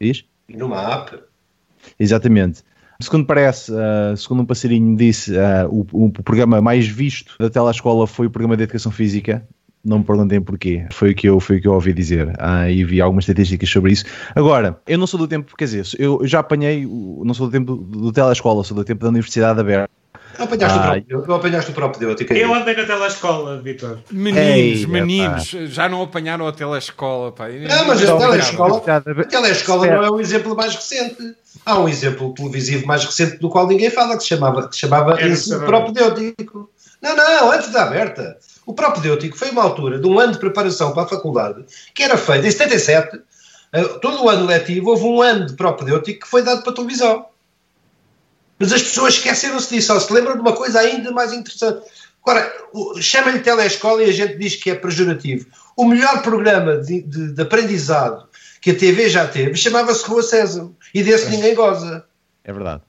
Diz? 0.00 0.24
Numa 0.48 0.94
app. 0.94 1.18
Exatamente. 2.00 2.62
Segundo 3.00 3.26
parece, 3.26 3.70
uh, 3.70 4.16
segundo 4.16 4.42
um 4.42 4.46
passarinho 4.46 4.84
me 4.84 4.96
disse, 4.96 5.32
uh, 5.32 5.68
o, 5.70 6.06
o, 6.06 6.10
programa 6.10 6.60
mais 6.60 6.88
visto 6.88 7.36
da 7.38 7.48
telescola 7.48 8.06
foi 8.08 8.26
o 8.26 8.30
programa 8.30 8.56
de 8.56 8.64
Educação 8.64 8.90
Física, 8.90 9.46
não 9.88 9.98
me 9.98 10.04
perguntem 10.04 10.40
porquê. 10.40 10.86
Foi 10.92 11.10
o 11.10 11.14
que 11.14 11.28
eu, 11.28 11.40
foi 11.40 11.56
o 11.56 11.60
que 11.60 11.66
eu 11.66 11.72
ouvi 11.72 11.92
dizer. 11.92 12.32
Ah, 12.38 12.70
e 12.70 12.84
vi 12.84 13.00
algumas 13.00 13.24
estatísticas 13.24 13.68
sobre 13.68 13.92
isso. 13.92 14.04
Agora, 14.34 14.78
eu 14.86 14.98
não 14.98 15.06
sou 15.06 15.18
do 15.18 15.26
tempo, 15.26 15.56
quer 15.56 15.64
dizer, 15.64 15.84
eu 15.98 16.20
já 16.24 16.40
apanhei, 16.40 16.86
não 16.86 17.34
sou 17.34 17.46
do 17.46 17.52
tempo 17.52 17.74
do, 17.76 18.12
telescola, 18.12 18.62
sou 18.62 18.76
do 18.76 18.84
tempo 18.84 19.02
da 19.02 19.08
Universidade 19.08 19.58
aberta. 19.58 19.90
Apanhaste, 20.38 20.78
ah, 20.78 20.98
o 20.98 21.02
próprio, 21.02 21.34
apanhaste 21.34 21.70
o 21.70 21.74
próprio 21.74 22.16
Eu 22.30 22.54
andei 22.54 22.76
na 22.76 22.84
telescola, 22.84 23.60
Vitor. 23.60 23.98
Meninos, 24.12 24.46
Ei, 24.46 24.86
meninos, 24.86 25.50
pá. 25.50 25.58
já 25.64 25.88
não 25.88 26.02
apanharam 26.02 26.46
a 26.46 26.52
telescola. 26.52 27.32
Pá. 27.32 27.48
Não, 27.48 27.86
mas 27.86 28.08
a 28.08 28.16
telescola, 28.16 28.82
a 28.86 29.24
telescola 29.24 29.86
não 29.86 30.04
é 30.04 30.10
o 30.10 30.20
exemplo 30.20 30.54
mais 30.54 30.76
recente. 30.76 31.34
Há 31.66 31.80
um 31.80 31.88
exemplo 31.88 32.32
televisivo 32.34 32.86
mais 32.86 33.04
recente 33.04 33.38
do 33.38 33.48
qual 33.48 33.66
ninguém 33.66 33.90
fala, 33.90 34.16
que 34.16 34.22
se 34.22 34.28
chamava, 34.28 34.68
que 34.68 34.74
se 34.76 34.82
chamava 34.82 35.20
ensino 35.20 35.60
propedêutico. 35.64 36.70
Não, 37.02 37.16
não, 37.16 37.52
antes 37.52 37.72
da 37.72 37.82
aberta. 37.84 38.36
O 38.68 38.74
propedêutico 38.74 39.34
foi 39.34 39.48
uma 39.48 39.62
altura 39.62 39.98
de 39.98 40.06
um 40.06 40.20
ano 40.20 40.32
de 40.32 40.38
preparação 40.38 40.92
para 40.92 41.04
a 41.04 41.08
faculdade 41.08 41.64
que 41.94 42.02
era 42.02 42.18
feito 42.18 42.46
em 42.46 42.50
77. 42.50 43.18
Eh, 43.72 43.82
todo 44.02 44.22
o 44.22 44.28
ano 44.28 44.44
letivo 44.44 44.90
houve 44.90 45.04
um 45.04 45.22
ano 45.22 45.46
de 45.46 45.54
propedêutico 45.54 46.20
que 46.20 46.28
foi 46.28 46.42
dado 46.42 46.62
para 46.62 46.72
a 46.72 46.74
televisão. 46.74 47.24
Mas 48.58 48.70
as 48.70 48.82
pessoas 48.82 49.14
esqueceram-se 49.14 49.74
disso, 49.74 49.94
ou 49.94 49.98
se 49.98 50.12
lembram 50.12 50.34
de 50.34 50.42
uma 50.42 50.52
coisa 50.52 50.80
ainda 50.80 51.10
mais 51.12 51.32
interessante. 51.32 51.80
Agora, 52.20 52.52
chama-lhe 53.00 53.38
telescola 53.38 54.02
e 54.02 54.10
a 54.10 54.12
gente 54.12 54.36
diz 54.36 54.56
que 54.56 54.70
é 54.70 54.74
pejorativo. 54.74 55.46
O 55.74 55.86
melhor 55.86 56.20
programa 56.20 56.76
de, 56.76 57.00
de, 57.00 57.32
de 57.32 57.40
aprendizado 57.40 58.28
que 58.60 58.72
a 58.72 58.76
TV 58.76 59.08
já 59.08 59.26
teve 59.26 59.56
chamava-se 59.56 60.04
Rua 60.04 60.22
César. 60.22 60.68
E 60.92 61.02
desse 61.02 61.28
é. 61.28 61.30
ninguém 61.30 61.54
goza. 61.54 62.04
É 62.44 62.52
verdade. 62.52 62.82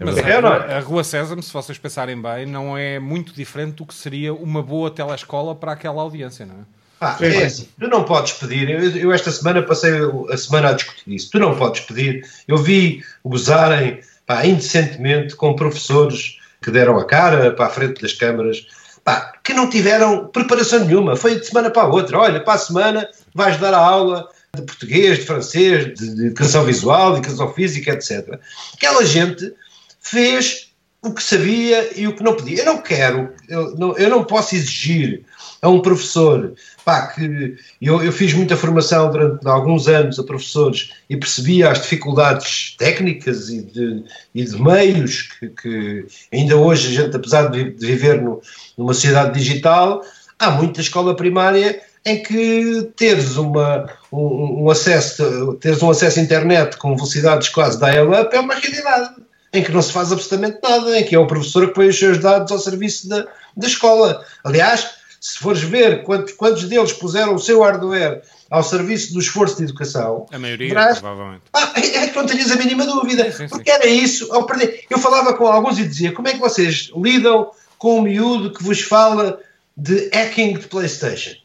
É 0.00 0.04
Mas 0.04 0.16
a, 0.16 0.22
Rua, 0.22 0.56
a 0.56 0.80
Rua 0.80 1.04
Sésamo, 1.04 1.42
se 1.42 1.52
vocês 1.52 1.76
pensarem 1.76 2.20
bem, 2.20 2.46
não 2.46 2.76
é 2.76 2.98
muito 2.98 3.34
diferente 3.34 3.74
do 3.74 3.86
que 3.86 3.94
seria 3.94 4.32
uma 4.32 4.62
boa 4.62 4.90
telescola 4.90 5.54
para 5.54 5.72
aquela 5.72 6.00
audiência, 6.00 6.46
não 6.46 6.54
é? 6.54 6.80
Ah, 7.02 7.16
é 7.20 7.44
assim, 7.44 7.68
tu 7.78 7.86
não 7.86 8.04
podes 8.04 8.32
pedir, 8.32 8.68
eu, 8.68 8.96
eu, 8.96 9.12
esta 9.12 9.30
semana 9.30 9.62
passei 9.62 9.92
a 10.30 10.36
semana 10.36 10.68
a 10.70 10.72
discutir 10.74 11.14
isso, 11.14 11.30
tu 11.30 11.38
não 11.38 11.56
podes 11.56 11.80
pedir, 11.82 12.26
eu 12.46 12.58
vi 12.58 13.02
gozarem 13.24 14.00
pá, 14.26 14.44
indecentemente 14.44 15.34
com 15.34 15.54
professores 15.56 16.38
que 16.60 16.70
deram 16.70 16.98
a 16.98 17.04
cara 17.06 17.52
para 17.52 17.66
a 17.66 17.70
frente 17.70 18.02
das 18.02 18.12
câmaras, 18.12 18.66
pá, 19.02 19.32
que 19.42 19.54
não 19.54 19.70
tiveram 19.70 20.28
preparação 20.28 20.84
nenhuma, 20.84 21.16
foi 21.16 21.40
de 21.40 21.46
semana 21.46 21.70
para 21.70 21.82
a 21.82 21.88
outra, 21.88 22.18
olha, 22.18 22.40
para 22.40 22.54
a 22.54 22.58
semana 22.58 23.08
vais 23.34 23.56
dar 23.58 23.72
a 23.72 23.78
aula 23.78 24.28
de 24.54 24.62
português, 24.62 25.18
de 25.18 25.24
francês, 25.24 25.94
de, 25.94 26.14
de 26.14 26.26
educação 26.26 26.64
visual, 26.64 27.12
de 27.12 27.18
educação 27.20 27.52
física, 27.52 27.92
etc. 27.92 28.38
Aquela 28.74 29.04
gente 29.06 29.54
fez 30.00 30.70
o 31.02 31.12
que 31.12 31.22
sabia 31.22 31.98
e 31.98 32.06
o 32.06 32.14
que 32.14 32.22
não 32.22 32.34
podia. 32.34 32.58
Eu 32.58 32.66
não 32.66 32.78
quero, 32.78 33.32
eu 33.48 33.74
não, 33.76 33.96
eu 33.96 34.10
não 34.10 34.24
posso 34.24 34.54
exigir 34.54 35.24
a 35.62 35.68
um 35.68 35.80
professor, 35.80 36.54
pá, 36.84 37.06
que 37.08 37.56
eu, 37.80 38.02
eu 38.02 38.12
fiz 38.12 38.32
muita 38.32 38.56
formação 38.56 39.10
durante 39.10 39.46
alguns 39.46 39.88
anos 39.88 40.18
a 40.18 40.24
professores 40.24 40.92
e 41.08 41.16
percebia 41.16 41.70
as 41.70 41.82
dificuldades 41.82 42.74
técnicas 42.78 43.48
e 43.50 43.62
de, 43.62 44.04
e 44.34 44.44
de 44.44 44.60
meios 44.60 45.28
que, 45.38 45.48
que, 45.48 46.06
ainda 46.32 46.56
hoje 46.56 46.88
a 46.88 47.02
gente, 47.02 47.16
apesar 47.16 47.48
de, 47.50 47.72
de 47.72 47.86
viver 47.86 48.20
no, 48.20 48.40
numa 48.76 48.94
sociedade 48.94 49.38
digital, 49.38 50.02
há 50.38 50.50
muita 50.50 50.80
escola 50.80 51.14
primária 51.14 51.80
em 52.04 52.22
que 52.22 52.90
teres 52.96 53.36
uma, 53.36 53.86
um, 54.10 54.64
um 54.64 54.70
acesso, 54.70 55.54
teres 55.60 55.82
um 55.82 55.90
acesso 55.90 56.18
à 56.18 56.22
internet 56.22 56.76
com 56.78 56.96
velocidades 56.96 57.50
quase 57.50 57.78
dial-up 57.78 58.34
é 58.34 58.40
uma 58.40 58.54
realidade 58.54 59.14
em 59.52 59.64
que 59.64 59.72
não 59.72 59.82
se 59.82 59.92
faz 59.92 60.12
absolutamente 60.12 60.58
nada, 60.62 60.98
em 60.98 61.04
que 61.04 61.14
é 61.14 61.18
o 61.18 61.26
professor 61.26 61.68
que 61.68 61.74
põe 61.74 61.88
os 61.88 61.98
seus 61.98 62.18
dados 62.18 62.52
ao 62.52 62.58
serviço 62.58 63.08
da, 63.08 63.26
da 63.56 63.66
escola. 63.66 64.24
Aliás, 64.44 64.90
se 65.20 65.38
fores 65.38 65.60
ver 65.60 66.02
quantos, 66.02 66.32
quantos 66.32 66.64
deles 66.64 66.92
puseram 66.92 67.34
o 67.34 67.38
seu 67.38 67.62
hardware 67.62 68.22
ao 68.50 68.62
serviço 68.62 69.12
do 69.12 69.20
esforço 69.20 69.58
de 69.58 69.64
educação, 69.64 70.26
a 70.32 70.38
maioria, 70.38 70.68
verás, 70.68 70.98
provavelmente. 70.98 71.42
Ah, 71.52 71.72
é, 71.76 71.96
é 71.96 72.06
que 72.08 72.16
não 72.16 72.26
tenhas 72.26 72.50
a 72.50 72.56
mínima 72.56 72.86
dúvida, 72.86 73.30
sim, 73.30 73.38
sim, 73.38 73.48
porque 73.48 73.70
sim. 73.70 73.76
era 73.76 73.86
isso. 73.86 74.32
Ao 74.32 74.46
perder, 74.46 74.84
eu 74.88 74.98
falava 74.98 75.34
com 75.34 75.46
alguns 75.46 75.78
e 75.78 75.86
dizia: 75.86 76.12
como 76.12 76.28
é 76.28 76.32
que 76.32 76.38
vocês 76.38 76.90
lidam 76.96 77.50
com 77.78 77.98
o 77.98 78.02
miúdo 78.02 78.52
que 78.52 78.62
vos 78.62 78.80
fala 78.80 79.40
de 79.76 80.10
hacking 80.12 80.54
de 80.54 80.66
PlayStation? 80.66 81.36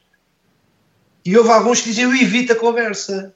E 1.23 1.37
houve 1.37 1.49
alguns 1.49 1.81
que 1.81 1.89
diziam: 1.89 2.11
eu 2.11 2.21
evito 2.21 2.53
a 2.53 2.55
conversa, 2.55 3.35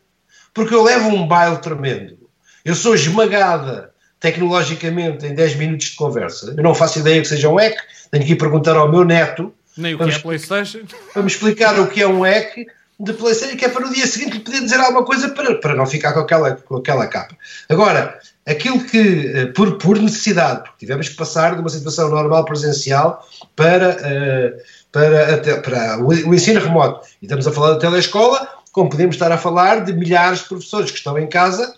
porque 0.53 0.73
eu 0.73 0.81
levo 0.81 1.09
um 1.09 1.27
baile 1.27 1.57
tremendo. 1.57 2.17
Eu 2.63 2.75
sou 2.75 2.95
esmagada 2.95 3.93
tecnologicamente 4.19 5.25
em 5.25 5.33
10 5.33 5.55
minutos 5.55 5.87
de 5.87 5.95
conversa. 5.95 6.53
Eu 6.55 6.63
não 6.63 6.75
faço 6.75 6.99
ideia 6.99 7.21
que 7.21 7.27
seja 7.27 7.49
um 7.49 7.55
hack, 7.55 7.77
tenho 8.11 8.25
que 8.25 8.33
ir 8.33 8.35
perguntar 8.35 8.75
ao 8.75 8.91
meu 8.91 9.05
neto. 9.05 9.53
Nem 9.77 9.95
o 9.95 9.97
que 9.97 10.09
é 10.09 10.19
PlayStation. 10.19 10.81
Para 11.13 11.21
me 11.21 11.29
explicar 11.29 11.79
o 11.79 11.87
que 11.87 12.01
é 12.01 12.07
um 12.07 12.21
hack 12.21 12.67
de 12.99 13.13
PlayStation, 13.13 13.55
que 13.55 13.63
é 13.63 13.69
para 13.69 13.85
no 13.85 13.93
dia 13.93 14.05
seguinte 14.05 14.33
lhe 14.33 14.39
poder 14.43 14.59
dizer 14.59 14.77
alguma 14.77 15.05
coisa 15.05 15.29
para, 15.29 15.55
para 15.55 15.73
não 15.73 15.85
ficar 15.85 16.11
com 16.11 16.19
aquela, 16.19 16.55
com 16.55 16.75
aquela 16.75 17.07
capa. 17.07 17.33
Agora, 17.69 18.19
aquilo 18.45 18.83
que, 18.83 19.31
eh, 19.33 19.45
por, 19.47 19.77
por 19.77 19.97
necessidade, 19.97 20.63
porque 20.63 20.79
tivemos 20.79 21.07
que 21.07 21.15
passar 21.15 21.55
de 21.55 21.61
uma 21.61 21.69
situação 21.69 22.09
normal 22.09 22.43
presencial 22.43 23.25
para, 23.55 23.91
uh, 23.91 24.61
para, 24.91 25.61
para 25.61 25.97
o, 25.99 26.07
o 26.07 26.35
ensino 26.35 26.59
remoto. 26.59 27.07
E 27.21 27.25
estamos 27.25 27.47
a 27.47 27.53
falar 27.53 27.75
da 27.75 27.79
telescola, 27.79 28.49
como 28.73 28.89
podemos 28.89 29.15
estar 29.15 29.31
a 29.31 29.37
falar 29.37 29.85
de 29.85 29.93
milhares 29.93 30.39
de 30.39 30.49
professores 30.49 30.91
que 30.91 30.97
estão 30.97 31.17
em 31.17 31.27
casa 31.27 31.73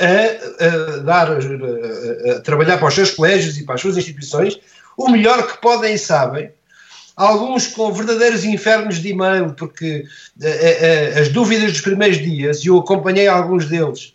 a, 0.00 0.64
a 0.64 0.96
dar, 0.98 1.32
a, 1.32 2.36
a, 2.36 2.40
trabalhar 2.40 2.78
para 2.78 2.88
os 2.88 2.94
seus 2.94 3.10
colégios 3.10 3.58
e 3.58 3.64
para 3.64 3.74
as 3.74 3.80
suas 3.80 3.96
instituições 3.96 4.58
o 4.96 5.08
melhor 5.10 5.46
que 5.46 5.60
podem 5.60 5.94
e 5.94 5.98
sabem. 5.98 6.50
Alguns 7.16 7.66
com 7.66 7.92
verdadeiros 7.92 8.44
infernos 8.44 9.00
de 9.02 9.08
e-mail, 9.08 9.52
porque 9.54 10.04
as 11.20 11.28
dúvidas 11.30 11.72
dos 11.72 11.80
primeiros 11.80 12.18
dias, 12.18 12.64
e 12.64 12.68
eu 12.68 12.78
acompanhei 12.78 13.26
alguns 13.26 13.66
deles, 13.66 14.14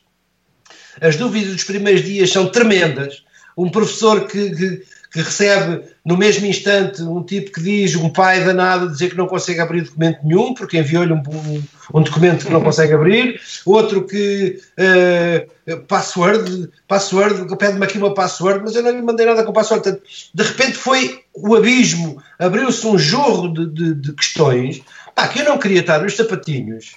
as 1.01 1.15
dúvidas 1.17 1.53
dos 1.53 1.63
primeiros 1.63 2.03
dias 2.03 2.31
são 2.31 2.49
tremendas. 2.49 3.23
Um 3.57 3.69
professor 3.69 4.25
que, 4.25 4.55
que 4.55 4.84
que 5.14 5.22
recebe 5.22 5.84
no 6.03 6.18
mesmo 6.18 6.47
instante 6.47 7.03
um 7.03 7.24
tipo 7.24 7.51
que 7.51 7.61
diz, 7.61 7.95
um 7.95 8.09
pai 8.09 8.43
danado, 8.43 8.89
dizer 8.89 9.11
que 9.11 9.16
não 9.16 9.28
consegue 9.28 9.59
abrir 9.59 9.84
documento 9.84 10.20
nenhum, 10.24 10.55
porque 10.55 10.80
enviou-lhe 10.80 11.14
um, 11.14 11.22
um, 11.28 11.64
um, 11.93 12.01
documento 12.01 12.47
que 12.47 12.51
não 12.51 12.64
consegue 12.64 12.93
abrir, 12.93 13.39
outro 13.64 14.07
que 14.07 14.59
uh, 14.80 15.78
password, 15.82 16.68
password, 16.88 17.55
pede-me 17.57 17.86
aqui 17.86 17.99
uma 17.99 18.16
password, 18.16 18.61
mas 18.64 18.76
eu 18.76 18.82
não 18.82 18.89
lhe 18.89 19.03
mandei 19.03 19.28
nada 19.28 19.43
com 19.43 19.53
password. 19.53 19.84
Portanto, 19.84 20.03
de 20.34 20.43
repente 20.43 20.74
foi 20.74 21.24
o 21.32 21.55
abismo, 21.55 22.22
abriu-se 22.39 22.86
um 22.88 22.97
jorro 22.97 23.53
de, 23.53 23.68
de, 23.68 23.93
de 23.93 24.14
questões 24.14 24.82
pá, 25.14 25.28
que 25.28 25.41
eu 25.41 25.45
não 25.45 25.59
queria 25.59 25.82
estar 25.82 26.01
nos 26.01 26.16
sapatinhos 26.16 26.95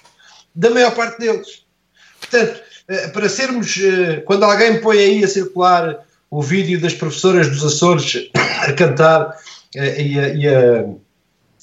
da 0.55 0.71
maior 0.71 0.95
parte 0.95 1.19
deles. 1.19 1.63
Portanto, 2.19 2.59
uh, 2.89 3.11
para 3.11 3.29
sermos, 3.29 3.75
uh, 3.75 4.23
quando 4.25 4.43
alguém 4.43 4.81
põe 4.81 4.97
aí 4.97 5.23
a 5.23 5.27
circular 5.27 6.06
o 6.29 6.41
vídeo 6.41 6.79
das 6.79 6.93
professoras 6.93 7.49
dos 7.49 7.63
Açores 7.63 8.29
a 8.67 8.73
cantar 8.73 9.33
eh, 9.75 10.01
e 10.01 10.19
a, 10.19 10.27
e 10.29 10.47
a, 10.47 10.85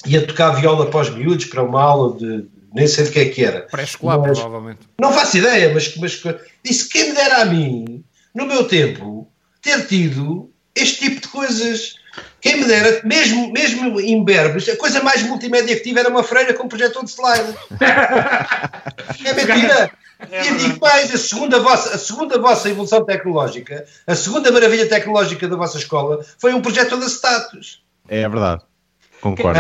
e 0.07 0.17
a 0.17 0.27
tocar 0.27 0.53
viola 0.53 0.87
para 0.87 1.01
os 1.01 1.11
miúdos 1.11 1.47
para 1.47 1.63
uma 1.63 1.83
aula 1.83 2.17
de 2.19 2.47
nem 2.75 2.89
sei 2.89 3.05
de 3.05 3.11
que 3.13 3.21
é 3.21 3.29
que 3.29 3.45
era. 3.45 3.61
Pré-escolar, 3.63 4.21
provavelmente. 4.21 4.81
Não 5.01 5.13
faço 5.13 5.39
ideia, 5.39 5.73
mas, 5.73 5.97
mas 5.97 6.21
disse 6.65 6.89
quem 6.89 7.11
me 7.11 7.15
dera 7.15 7.43
a 7.43 7.45
mim, 7.45 8.05
no 8.35 8.47
meu 8.47 8.65
tempo, 8.67 9.31
ter 9.63 9.87
tido 9.87 10.51
este 10.75 11.09
tipo 11.09 11.21
de 11.21 11.29
coisas. 11.29 11.95
Quem 12.41 12.57
me 12.57 12.65
dera, 12.65 13.01
mesmo, 13.05 13.53
mesmo 13.53 14.01
em 14.01 14.25
Berbes, 14.25 14.69
a 14.69 14.77
coisa 14.77 15.03
mais 15.03 15.23
multimédia 15.23 15.77
que 15.77 15.83
tive 15.83 16.01
era 16.01 16.09
uma 16.09 16.25
freira 16.25 16.53
com 16.53 16.65
um 16.65 16.69
projetor 16.69 17.05
de 17.05 17.11
slide. 17.11 17.55
é 19.25 19.33
mentira. 19.33 19.91
É 20.31 20.47
e 20.47 20.55
digo 20.57 20.81
mais, 20.81 21.15
a 21.15 21.19
segunda, 21.19 21.61
vossa, 21.61 21.95
a 21.95 21.99
segunda 21.99 22.39
vossa 22.39 22.69
evolução 22.71 23.05
tecnológica, 23.05 23.85
a 24.07 24.15
segunda 24.15 24.51
maravilha 24.51 24.89
tecnológica 24.89 25.49
da 25.49 25.57
vossa 25.57 25.79
escola 25.79 26.25
foi 26.39 26.55
um 26.55 26.61
projeto 26.61 26.99
de 26.99 27.07
status. 27.07 27.83
É 28.09 28.29
verdade. 28.29 28.63
Concordo. 29.21 29.59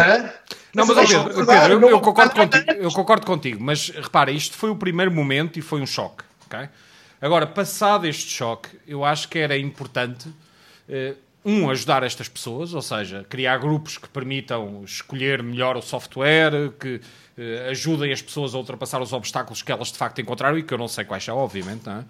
Não, 0.75 0.85
mas, 0.87 1.09
Pedro, 1.09 1.47
Pedro 1.47 1.73
eu, 1.73 1.91
eu, 1.91 2.01
concordo 2.01 2.35
contigo, 2.35 2.71
eu 2.73 2.91
concordo 2.91 3.27
contigo, 3.27 3.63
mas 3.63 3.89
repara, 3.89 4.31
isto 4.31 4.57
foi 4.57 4.71
o 4.71 4.77
primeiro 4.77 5.11
momento 5.11 5.59
e 5.59 5.63
foi 5.63 5.81
um 5.81 5.87
choque. 5.87 6.25
Okay? 6.47 6.69
Agora, 7.21 7.47
passado 7.47 8.07
este 8.07 8.29
choque, 8.29 8.69
eu 8.87 9.05
acho 9.05 9.29
que 9.29 9.39
era 9.39 9.57
importante, 9.57 10.29
uh, 10.29 11.17
um, 11.45 11.69
ajudar 11.71 12.03
estas 12.03 12.29
pessoas, 12.29 12.73
ou 12.73 12.81
seja, 12.81 13.25
criar 13.29 13.59
grupos 13.59 13.99
que 13.99 14.09
permitam 14.09 14.83
escolher 14.85 15.43
melhor 15.43 15.77
o 15.77 15.83
software, 15.83 16.73
que 16.81 16.97
uh, 16.97 17.71
ajudem 17.71 18.13
as 18.13 18.23
pessoas 18.23 18.55
a 18.55 18.59
ultrapassar 18.59 19.03
os 19.03 19.13
obstáculos 19.13 19.63
que 19.63 19.71
elas 19.71 19.93
de 19.93 19.99
facto 19.99 20.21
encontraram 20.21 20.59
e 20.59 20.63
que 20.63 20.73
eu 20.73 20.79
não 20.79 20.89
sei 20.89 21.05
quais 21.05 21.23
são, 21.23 21.37
obviamente, 21.37 21.87
não 21.87 22.05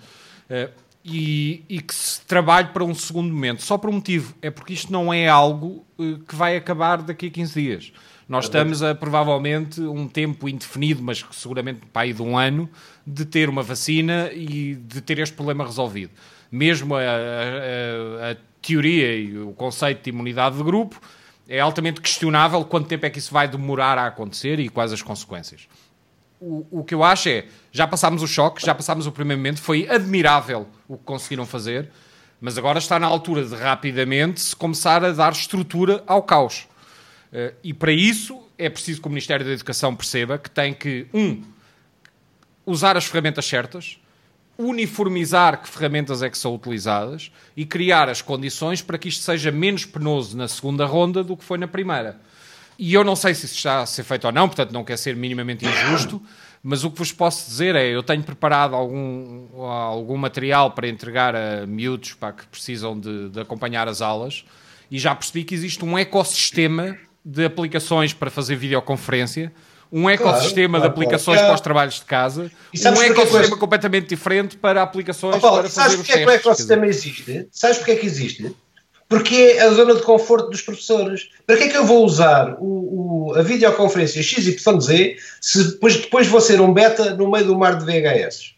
é? 0.51 0.67
Uh, 0.67 0.85
e, 1.05 1.63
e, 1.69 1.83
que 1.83 1.95
se 1.95 2.23
trabalhe 2.23 2.69
para 2.69 2.83
um 2.83 2.95
segundo 2.95 3.31
momento. 3.31 3.63
Só 3.63 3.77
por 3.77 3.91
um 3.91 3.95
motivo, 3.95 4.35
é 4.41 4.51
porque 4.51 4.73
isto 4.73 4.91
não 4.91 5.13
é 5.13 5.29
algo 5.29 5.85
uh, 5.99 6.19
que 6.21 6.35
vai 6.35 6.57
acabar 6.57 7.03
daqui 7.03 7.27
a 7.27 7.31
15 7.31 7.61
dias. 7.61 7.93
Nós 8.27 8.47
estamos 8.47 8.83
a 8.83 8.95
provavelmente 8.95 9.83
um 9.83 10.09
tempo 10.09 10.49
indefinido, 10.49 11.03
mas 11.03 11.23
seguramente 11.33 11.81
para 11.93 12.03
aí 12.03 12.13
de 12.13 12.23
um 12.23 12.39
ano, 12.39 12.71
de 13.07 13.27
ter 13.27 13.51
uma 13.51 13.63
vacina 13.63 14.31
e 14.33 14.77
de 14.77 15.03
ter 15.03 15.19
este 15.19 15.35
problema 15.35 15.65
resolvido. 15.65 16.11
Mesmo 16.55 16.95
a, 16.95 17.01
a, 17.01 18.31
a 18.31 18.37
teoria 18.63 19.17
e 19.17 19.37
o 19.37 19.51
conceito 19.55 20.05
de 20.05 20.11
imunidade 20.11 20.57
de 20.57 20.63
grupo 20.63 21.01
é 21.49 21.59
altamente 21.59 22.01
questionável 22.01 22.65
quanto 22.65 22.87
tempo 22.87 23.05
é 23.05 23.11
que 23.11 23.19
isso 23.19 23.33
vai 23.33 23.49
demorar 23.49 23.99
a 23.99 24.07
acontecer 24.07 24.61
e 24.61 24.69
quais 24.69 24.93
as 24.93 25.03
consequências. 25.03 25.67
O, 26.41 26.65
o 26.71 26.85
que 26.85 26.95
eu 26.95 27.03
acho 27.03 27.29
é, 27.29 27.47
já 27.73 27.89
passámos 27.89 28.23
o 28.23 28.29
choque, 28.29 28.65
já 28.65 28.73
passámos 28.73 29.05
o 29.05 29.11
primeiro 29.11 29.41
momento, 29.41 29.61
foi 29.61 29.89
admirável 29.91 30.69
o 30.87 30.97
que 30.97 31.03
conseguiram 31.03 31.45
fazer, 31.45 31.91
mas 32.41 32.57
agora 32.57 32.79
está 32.79 33.01
na 33.01 33.09
altura 33.09 33.45
de 33.45 33.57
rapidamente 33.57 34.41
se 34.41 34.55
começar 34.55 35.05
a 35.05 35.11
dar 35.11 35.33
estrutura 35.33 36.05
ao 36.07 36.23
caos. 36.23 36.69
Uh, 37.33 37.53
e 37.65 37.75
para 37.75 37.91
isso 37.91 38.41
é 38.57 38.71
preciso 38.71 39.01
que 39.01 39.09
o 39.09 39.11
Ministério 39.11 39.45
da 39.45 39.51
Educação 39.51 39.97
perceba 39.97 40.39
que 40.39 40.49
tem 40.49 40.73
que, 40.73 41.09
um, 41.13 41.43
usar 42.65 42.97
as 42.97 43.07
ferramentas 43.07 43.45
certas, 43.45 43.99
uniformizar 44.59 45.61
que 45.61 45.69
ferramentas 45.69 46.23
é 46.23 46.31
que 46.31 46.39
são 46.39 46.55
utilizadas 46.55 47.31
e 47.57 47.65
criar 47.67 48.09
as 48.09 48.23
condições 48.23 48.81
para 48.81 48.97
que 48.97 49.09
isto 49.09 49.23
seja 49.23 49.51
menos 49.51 49.85
penoso 49.85 50.37
na 50.37 50.49
segunda 50.49 50.87
ronda 50.87 51.25
do 51.25 51.37
que 51.37 51.45
foi 51.45 51.59
na 51.59 51.67
primeira. 51.67 52.21
E 52.79 52.93
eu 52.93 53.05
não 53.05 53.15
sei 53.15 53.35
se 53.35 53.47
isso 53.47 53.57
está 53.57 53.81
a 53.81 53.87
ser 53.87 54.03
feito 54.03 54.27
ou 54.27 54.33
não, 54.33 54.49
portanto 54.49 54.73
não 54.73 54.85
quer 54.85 54.97
ser 54.97 55.15
minimamente 55.15 55.65
injusto, 55.65 56.21
mas 56.63 56.83
o 56.83 56.91
que 56.91 56.99
vos 56.99 57.13
posso 57.13 57.49
dizer 57.49 57.77
é, 57.77 57.89
eu 57.89 58.03
tenho 58.03 58.23
preparado 58.23 58.75
algum, 58.75 59.63
algum 59.63 60.17
material 60.17 60.71
para 60.71 60.89
entregar 60.89 61.37
a 61.37 61.67
miúdos 61.67 62.15
para 62.15 62.33
que 62.33 62.47
precisam 62.47 62.99
de, 62.99 63.29
de 63.29 63.41
acompanhar 63.41 63.87
as 63.87 64.01
aulas 64.01 64.45
e 64.91 64.99
já 64.99 65.15
percebi 65.15 65.45
que 65.45 65.55
existe 65.55 65.85
um 65.85 65.99
ecossistema 65.99 66.97
de 67.25 67.45
aplicações 67.45 68.13
para 68.13 68.31
fazer 68.31 68.57
videoconferência, 68.57 69.53
um 69.97 70.11
ecossistema 70.11 70.81
claro, 70.81 70.93
de 70.93 71.01
aplicações 71.01 71.37
claro. 71.37 71.47
para 71.47 71.55
os 71.55 71.61
trabalhos 71.61 71.95
de 71.95 72.03
casa, 72.03 72.51
um 72.75 73.03
ecossistema 73.03 73.57
completamente 73.57 74.09
diferente 74.09 74.57
para 74.57 74.83
aplicações 74.83 75.41
Paulo, 75.41 75.61
para 75.61 75.71
fazer 75.71 75.81
sabes 75.81 75.97
porque 75.97 76.13
é 76.13 76.19
que 76.19 76.27
o 76.27 76.31
ecossistema 76.31 76.87
existe? 76.89 77.49
Sabes 77.53 77.77
porque 77.79 77.93
é 77.93 77.97
que 77.97 78.07
existe? 78.07 78.57
Porque 79.09 79.55
é 79.57 79.63
a 79.63 79.71
zona 79.71 79.95
de 79.95 80.03
conforto 80.03 80.51
dos 80.51 80.63
professores. 80.63 81.29
Para 81.47 81.57
que 81.57 81.65
é 81.65 81.69
que 81.69 81.77
eu 81.77 81.85
vou 81.85 82.05
usar 82.05 82.57
o, 82.59 83.29
o, 83.29 83.35
a 83.37 83.43
videoconferência 83.43 84.21
XYZ 84.21 85.17
se 85.41 85.65
depois, 85.71 85.97
depois 85.97 86.27
vou 86.27 86.41
ser 86.41 86.61
um 86.61 86.73
beta 86.73 87.15
no 87.15 87.31
meio 87.31 87.47
do 87.47 87.57
mar 87.57 87.79
de 87.79 87.85
VHS? 87.85 88.55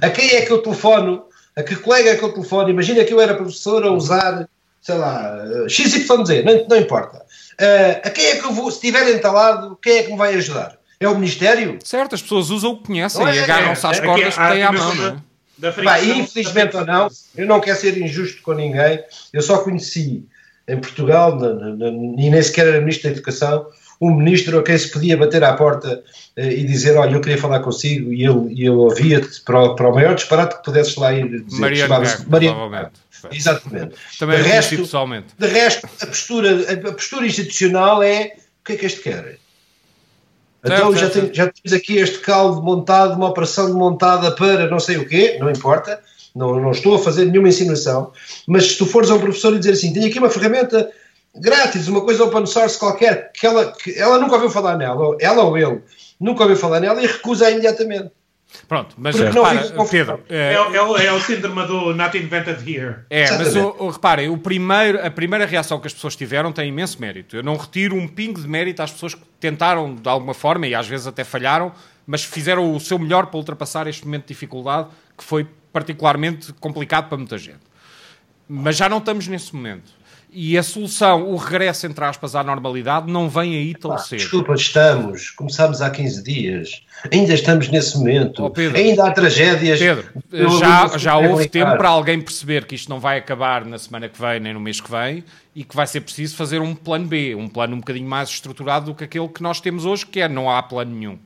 A 0.00 0.08
quem 0.08 0.30
é 0.30 0.40
que 0.40 0.50
eu 0.50 0.62
telefono? 0.62 1.24
A 1.54 1.62
que 1.62 1.76
colega 1.76 2.08
é 2.08 2.16
que 2.16 2.24
eu 2.24 2.32
telefono? 2.32 2.70
Imagina 2.70 3.04
que 3.04 3.12
eu 3.12 3.20
era 3.20 3.34
professor 3.34 3.84
a 3.84 3.90
usar, 3.90 4.48
sei 4.80 4.94
lá, 4.94 5.44
XYZ, 5.68 6.06
não, 6.42 6.66
não 6.70 6.76
importa. 6.78 7.22
Uh, 7.60 8.00
a 8.02 8.10
quem 8.10 8.24
é 8.24 8.36
que 8.36 8.46
eu 8.46 8.52
vou, 8.52 8.70
se 8.70 8.78
estiver 8.78 9.14
entalado, 9.14 9.78
quem 9.82 9.98
é 9.98 10.02
que 10.04 10.10
me 10.10 10.16
vai 10.16 10.34
ajudar? 10.34 10.78
É 10.98 11.06
o 11.06 11.14
Ministério? 11.14 11.78
Certo, 11.84 12.14
as 12.14 12.22
pessoas 12.22 12.48
usam 12.48 12.72
o 12.72 12.78
que 12.78 12.86
conhecem 12.86 13.26
é, 13.26 13.34
e 13.34 13.38
agarram-se 13.40 13.86
às 13.86 13.98
é, 13.98 14.00
cordas 14.02 14.34
que 14.34 14.48
têm 14.48 14.62
à 14.62 14.72
mão, 14.72 14.92
é? 15.06 15.82
Bah, 15.82 16.02
infelizmente 16.02 16.74
ou 16.74 16.86
não, 16.86 17.08
eu 17.36 17.46
não 17.46 17.60
quero 17.60 17.78
ser 17.78 17.98
injusto 17.98 18.40
com 18.40 18.54
ninguém, 18.54 18.98
eu 19.30 19.42
só 19.42 19.58
conheci 19.58 20.24
em 20.66 20.78
Portugal, 20.78 21.36
na, 21.36 21.52
na, 21.52 21.74
na, 21.74 21.88
e 21.88 22.30
nem 22.30 22.42
sequer 22.42 22.66
era 22.66 22.80
Ministro 22.80 23.10
da 23.10 23.16
Educação, 23.16 23.66
um 24.00 24.14
ministro 24.14 24.58
a 24.58 24.62
quem 24.62 24.78
se 24.78 24.90
podia 24.90 25.16
bater 25.16 25.44
à 25.44 25.52
porta 25.52 26.02
eh, 26.36 26.54
e 26.54 26.64
dizer: 26.64 26.96
Olha, 26.96 27.14
eu 27.14 27.20
queria 27.20 27.36
falar 27.36 27.60
consigo, 27.60 28.12
e 28.12 28.24
ele, 28.24 28.54
e 28.54 28.60
ele 28.60 28.70
ouvia-te 28.70 29.42
para, 29.42 29.74
para 29.74 29.88
o 29.88 29.94
maior 29.94 30.14
disparate 30.14 30.56
que 30.56 30.64
pudesses 30.64 30.96
lá 30.96 31.12
ir 31.12 31.42
dizer. 31.42 31.60
Mariano 31.60 32.00
Gago, 32.00 32.30
Mariano 32.30 32.88
Exatamente. 33.30 33.94
Também 34.18 34.42
de 34.42 34.48
resto, 34.48 34.76
pessoalmente. 34.76 35.26
De 35.38 35.46
resto, 35.46 35.88
a 36.00 36.06
postura, 36.06 36.50
a 36.88 36.92
postura 36.92 37.26
institucional 37.26 38.02
é: 38.02 38.36
o 38.60 38.64
que 38.64 38.72
é 38.72 38.76
que 38.76 38.86
este 38.86 39.00
quer? 39.00 39.38
Então 40.64 40.94
já, 40.94 41.08
tem, 41.08 41.32
já 41.32 41.50
temos 41.50 41.72
aqui 41.72 41.96
este 41.96 42.18
caldo 42.18 42.62
montado, 42.62 43.14
uma 43.14 43.28
operação 43.28 43.72
montada 43.72 44.30
para 44.32 44.68
não 44.68 44.78
sei 44.78 44.98
o 44.98 45.08
quê, 45.08 45.38
não 45.40 45.50
importa, 45.50 46.00
não, 46.34 46.60
não 46.60 46.70
estou 46.70 46.96
a 46.96 46.98
fazer 46.98 47.24
nenhuma 47.24 47.48
insinuação, 47.48 48.12
mas 48.46 48.72
se 48.72 48.78
tu 48.78 48.84
fores 48.84 49.10
a 49.10 49.14
um 49.14 49.20
professor 49.20 49.54
e 49.54 49.58
dizer 49.58 49.72
assim, 49.72 49.92
tenho 49.92 50.06
aqui 50.06 50.18
uma 50.18 50.28
ferramenta 50.28 50.90
grátis, 51.34 51.88
uma 51.88 52.02
coisa 52.02 52.24
open 52.24 52.44
source 52.44 52.78
qualquer, 52.78 53.32
que 53.32 53.46
ela, 53.46 53.72
que 53.72 53.98
ela 53.98 54.18
nunca 54.18 54.34
ouviu 54.34 54.50
falar 54.50 54.76
nela, 54.76 55.16
ela 55.18 55.44
ou 55.44 55.56
ele 55.56 55.80
nunca 56.20 56.42
ouviu 56.42 56.56
falar 56.56 56.80
nela 56.80 57.02
e 57.02 57.06
recusa 57.06 57.50
imediatamente. 57.50 58.10
Pronto, 58.68 58.94
mas 58.98 59.16
repara, 59.18 59.68
Pedro. 59.90 60.20
É, 60.28 60.52
é, 60.52 60.54
é, 60.54 60.82
o, 60.82 60.96
é 60.96 61.12
o 61.12 61.20
síndrome 61.20 61.66
do 61.66 61.94
not 61.94 62.16
invented 62.16 62.58
here. 62.68 62.96
É, 63.08 63.30
mas 63.36 63.56
o, 63.56 63.74
o, 63.78 63.90
reparem, 63.90 64.28
o 64.28 64.38
primeiro, 64.38 65.04
a 65.04 65.10
primeira 65.10 65.46
reação 65.46 65.80
que 65.80 65.86
as 65.86 65.94
pessoas 65.94 66.14
tiveram 66.14 66.52
tem 66.52 66.68
imenso 66.68 67.00
mérito. 67.00 67.36
Eu 67.36 67.42
não 67.42 67.56
retiro 67.56 67.96
um 67.96 68.06
pingo 68.06 68.40
de 68.40 68.48
mérito 68.48 68.82
às 68.82 68.92
pessoas 68.92 69.14
que 69.14 69.22
tentaram 69.40 69.94
de 69.94 70.08
alguma 70.08 70.34
forma 70.34 70.66
e 70.66 70.74
às 70.74 70.86
vezes 70.86 71.06
até 71.06 71.24
falharam, 71.24 71.72
mas 72.06 72.24
fizeram 72.24 72.74
o 72.74 72.80
seu 72.80 72.98
melhor 72.98 73.26
para 73.26 73.38
ultrapassar 73.38 73.86
este 73.86 74.04
momento 74.04 74.22
de 74.22 74.28
dificuldade 74.28 74.88
que 75.16 75.24
foi 75.24 75.46
particularmente 75.72 76.52
complicado 76.54 77.08
para 77.08 77.18
muita 77.18 77.38
gente. 77.38 77.60
Mas 78.48 78.76
já 78.76 78.88
não 78.88 78.98
estamos 78.98 79.28
nesse 79.28 79.54
momento. 79.54 79.92
E 80.32 80.56
a 80.56 80.62
solução, 80.62 81.28
o 81.28 81.36
regresso, 81.36 81.86
entre 81.86 82.04
aspas, 82.04 82.36
à 82.36 82.44
normalidade, 82.44 83.10
não 83.10 83.28
vem 83.28 83.56
aí 83.56 83.74
tão 83.74 83.92
ah, 83.92 83.98
cedo. 83.98 84.18
Desculpa, 84.18 84.54
estamos. 84.54 85.30
Começámos 85.30 85.82
há 85.82 85.90
15 85.90 86.22
dias. 86.22 86.82
Ainda 87.12 87.34
estamos 87.34 87.68
nesse 87.68 87.98
momento. 87.98 88.44
Oh, 88.44 88.50
Pedro, 88.50 88.78
Ainda 88.78 89.06
há 89.06 89.10
tragédias. 89.10 89.78
Pedro, 89.78 90.58
já, 90.58 90.98
já 90.98 91.16
houve 91.16 91.48
tempo 91.48 91.76
para 91.76 91.88
alguém 91.88 92.20
perceber 92.20 92.64
que 92.64 92.74
isto 92.74 92.88
não 92.88 93.00
vai 93.00 93.18
acabar 93.18 93.64
na 93.64 93.78
semana 93.78 94.08
que 94.08 94.20
vem, 94.20 94.38
nem 94.38 94.54
no 94.54 94.60
mês 94.60 94.80
que 94.80 94.90
vem, 94.90 95.24
e 95.54 95.64
que 95.64 95.74
vai 95.74 95.86
ser 95.86 96.02
preciso 96.02 96.36
fazer 96.36 96.60
um 96.60 96.74
plano 96.74 97.06
B, 97.06 97.34
um 97.34 97.48
plano 97.48 97.74
um 97.74 97.80
bocadinho 97.80 98.08
mais 98.08 98.28
estruturado 98.28 98.86
do 98.86 98.94
que 98.94 99.04
aquele 99.04 99.28
que 99.28 99.42
nós 99.42 99.60
temos 99.60 99.84
hoje, 99.84 100.06
que 100.06 100.20
é 100.20 100.28
não 100.28 100.48
há 100.48 100.62
plano 100.62 100.94
nenhum 100.94 101.18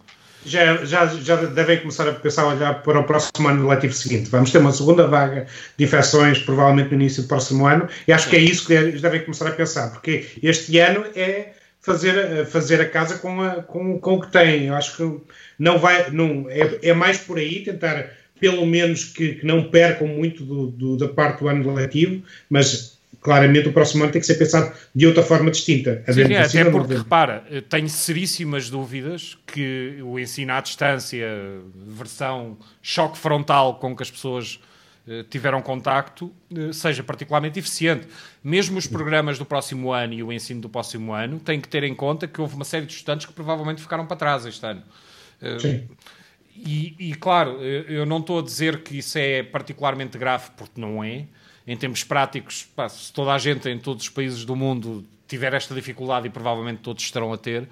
já, 0.45 0.85
já, 0.85 1.07
já 1.07 1.37
devem 1.37 1.81
começar 1.81 2.09
a 2.09 2.13
pensar 2.13 2.43
a 2.43 2.49
olhar 2.49 2.83
para 2.83 3.01
o 3.01 3.05
próximo 3.05 3.49
ano 3.49 3.69
letivo 3.69 3.95
seguinte. 3.95 4.31
Vamos 4.31 4.51
ter 4.51 4.59
uma 4.59 4.73
segunda 4.73 5.07
vaga 5.07 5.47
de 5.77 5.85
infecções, 5.85 6.39
provavelmente 6.39 6.89
no 6.89 6.95
início 6.95 7.23
do 7.23 7.29
próximo 7.29 7.67
ano, 7.67 7.89
e 8.07 8.13
acho 8.13 8.29
que 8.29 8.37
é 8.37 8.41
isso 8.41 8.67
que 8.67 8.75
devem 8.75 9.23
começar 9.23 9.49
a 9.49 9.53
pensar, 9.53 9.91
porque 9.91 10.27
este 10.43 10.79
ano 10.79 11.05
é 11.15 11.53
fazer, 11.81 12.47
fazer 12.47 12.81
a 12.81 12.89
casa 12.89 13.19
com, 13.19 13.43
a, 13.43 13.63
com, 13.63 13.99
com 13.99 14.15
o 14.15 14.21
que 14.21 14.31
tem. 14.33 14.67
Eu 14.67 14.75
acho 14.75 14.97
que 14.97 15.21
não 15.59 15.79
vai, 15.79 16.11
não, 16.11 16.47
é, 16.49 16.79
é 16.83 16.95
mais 16.95 17.19
por 17.19 17.39
aí 17.39 17.63
tentar 17.63 18.11
pelo 18.41 18.67
menos 18.67 19.05
que, 19.05 19.37
que 19.37 19.47
não 19.47 19.71
percam 19.71 20.07
muito 20.07 20.45
do, 20.45 20.67
do, 20.67 20.97
da 20.97 21.09
parte 21.09 21.41
do 21.41 21.49
ano 21.49 21.73
letivo, 21.73 22.23
mas 22.51 22.94
claramente 23.25 23.69
o 23.69 23.73
próximo 23.73 24.05
ano 24.05 24.13
tem 24.13 24.21
que 24.21 24.27
ser 24.27 24.35
pensado 24.35 24.71
de 24.95 25.07
outra 25.07 25.23
forma 25.23 25.51
distinta. 25.51 26.05
Sim, 26.13 26.35
é, 26.35 26.43
até 26.43 26.71
porque, 26.71 26.95
repara, 26.95 27.43
tenho 27.71 27.89
seríssimas 27.89 28.69
dúvidas 28.69 29.39
que 29.47 29.99
o 30.03 30.19
ensino 30.19 30.53
à 30.53 30.61
distância, 30.61 31.27
versão 31.75 32.59
choque 32.83 33.17
frontal 33.17 33.77
com 33.77 33.97
que 33.97 34.03
as 34.03 34.11
pessoas 34.11 34.61
eh, 35.09 35.25
tiveram 35.29 35.63
contacto, 35.63 36.31
eh, 36.55 36.71
seja 36.75 37.03
particularmente 37.03 37.59
eficiente. 37.59 38.07
Mesmo 38.43 38.77
os 38.77 38.87
programas 38.87 39.39
do 39.39 39.47
próximo 39.47 39.91
ano 39.91 40.13
e 40.13 40.23
o 40.23 40.31
ensino 40.31 40.61
do 40.61 40.69
próximo 40.69 41.15
ano 41.15 41.41
têm 41.41 41.59
que 41.59 41.69
ter 41.69 41.83
em 41.83 41.95
conta 41.95 42.29
que 42.29 42.39
houve 42.43 42.55
uma 42.55 42.65
série 42.65 42.85
de 42.85 42.93
estudantes 42.93 43.25
que 43.25 43.33
provavelmente 43.33 43.81
ficaram 43.81 44.07
para 44.07 44.19
trás 44.19 44.45
este 44.45 44.67
ano. 44.67 44.83
Eh, 45.41 45.59
Sim. 45.59 45.89
E, 46.55 46.95
e, 46.99 47.15
claro, 47.15 47.61
eu 47.63 48.07
não 48.07 48.19
estou 48.19 48.39
a 48.39 48.43
dizer 48.43 48.83
que 48.83 48.99
isso 48.99 49.19
é 49.19 49.43
particularmente 49.43 50.17
grave, 50.17 50.51
porque 50.57 50.81
não 50.81 51.03
é, 51.03 51.27
em 51.67 51.77
termos 51.77 52.05
práticos, 52.05 52.67
pá, 52.77 52.89
se 52.89 53.13
toda 53.13 53.33
a 53.33 53.39
gente 53.39 53.69
em 53.69 53.79
todos 53.79 54.05
os 54.05 54.09
países 54.09 54.45
do 54.45 54.55
mundo 54.55 55.05
tiver 55.27 55.55
esta 55.55 55.75
dificuldade, 55.75 56.27
e 56.27 56.31
provavelmente 56.31 56.81
todos 56.81 57.03
estarão 57.03 57.33
a 57.33 57.39
ter, 57.39 57.69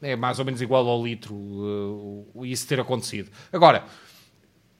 é 0.00 0.14
mais 0.14 0.38
ou 0.38 0.44
menos 0.44 0.60
igual 0.60 0.86
ao 0.88 1.02
litro 1.02 1.34
uh, 1.34 2.44
isso 2.44 2.66
ter 2.66 2.78
acontecido. 2.78 3.30
Agora, 3.52 3.84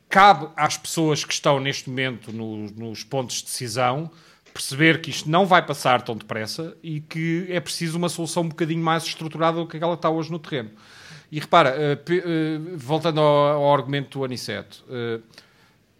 cabe 0.08 0.48
às 0.54 0.76
pessoas 0.76 1.24
que 1.24 1.32
estão 1.32 1.58
neste 1.58 1.88
momento 1.88 2.30
no, 2.32 2.70
nos 2.70 3.02
pontos 3.02 3.36
de 3.36 3.44
decisão 3.44 4.10
perceber 4.52 5.00
que 5.00 5.10
isto 5.10 5.28
não 5.30 5.46
vai 5.46 5.64
passar 5.64 6.02
tão 6.02 6.16
depressa 6.16 6.76
e 6.82 7.00
que 7.00 7.46
é 7.48 7.58
preciso 7.58 7.96
uma 7.96 8.08
solução 8.08 8.42
um 8.42 8.48
bocadinho 8.48 8.82
mais 8.82 9.04
estruturada 9.04 9.56
do 9.56 9.66
que 9.66 9.76
aquela 9.76 9.94
está 9.94 10.10
hoje 10.10 10.30
no 10.30 10.38
terreno. 10.38 10.70
E 11.30 11.40
repara, 11.40 11.74
uh, 11.74 12.72
uh, 12.74 12.76
voltando 12.76 13.20
ao, 13.20 13.62
ao, 13.62 13.74
argumento 13.74 14.18
do 14.18 14.24
Aniceto, 14.24 14.84
uh, 14.86 15.22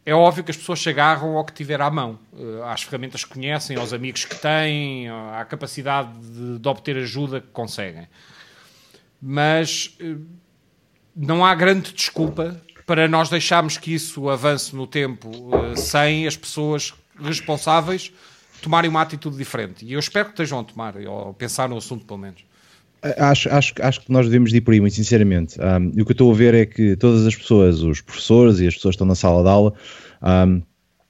é 0.04 0.12
óbvio 0.12 0.42
que 0.42 0.50
as 0.50 0.56
pessoas 0.56 0.80
se 0.80 0.88
agarram 0.88 1.36
ao 1.36 1.44
que 1.44 1.52
tiver 1.52 1.80
à 1.80 1.90
mão, 1.90 2.18
eh, 2.36 2.60
às 2.64 2.82
ferramentas 2.82 3.24
que 3.24 3.32
conhecem, 3.32 3.76
aos 3.76 3.92
amigos 3.92 4.24
que 4.24 4.34
têm, 4.34 5.08
à 5.08 5.44
capacidade 5.44 6.12
de, 6.18 6.58
de 6.58 6.68
obter 6.68 6.96
ajuda 6.96 7.40
que 7.40 7.48
conseguem. 7.48 8.08
Mas 9.20 9.96
eh, 10.00 10.16
não 11.14 11.44
há 11.44 11.54
grande 11.54 11.92
desculpa 11.92 12.60
para 12.84 13.06
nós 13.06 13.28
deixarmos 13.28 13.78
que 13.78 13.94
isso 13.94 14.28
avance 14.28 14.74
no 14.74 14.86
tempo 14.88 15.30
eh, 15.54 15.76
sem 15.76 16.26
as 16.26 16.36
pessoas 16.36 16.92
responsáveis 17.20 18.12
tomarem 18.60 18.90
uma 18.90 19.02
atitude 19.02 19.36
diferente. 19.36 19.84
E 19.84 19.92
eu 19.92 20.00
espero 20.00 20.26
que 20.26 20.32
estejam 20.32 20.58
a 20.58 20.64
tomar, 20.64 20.96
ou 20.96 21.32
pensar 21.34 21.68
no 21.68 21.76
assunto 21.76 22.04
pelo 22.04 22.18
menos. 22.18 22.44
Acho, 23.18 23.48
acho, 23.50 23.74
acho 23.80 24.00
que 24.00 24.12
nós 24.12 24.26
devemos 24.26 24.54
ir 24.54 24.60
por 24.60 24.72
aí, 24.72 24.80
muito 24.80 24.94
sinceramente. 24.94 25.58
Um, 25.60 25.92
e 25.96 26.02
o 26.02 26.04
que 26.04 26.12
eu 26.12 26.14
estou 26.14 26.30
a 26.30 26.34
ver 26.34 26.54
é 26.54 26.64
que 26.64 26.94
todas 26.96 27.26
as 27.26 27.34
pessoas, 27.34 27.82
os 27.82 28.00
professores 28.00 28.60
e 28.60 28.66
as 28.66 28.74
pessoas 28.74 28.92
que 28.92 28.96
estão 28.96 29.06
na 29.06 29.16
sala 29.16 29.42
de 29.42 29.48
aula, 29.48 29.74
um, 30.22 30.62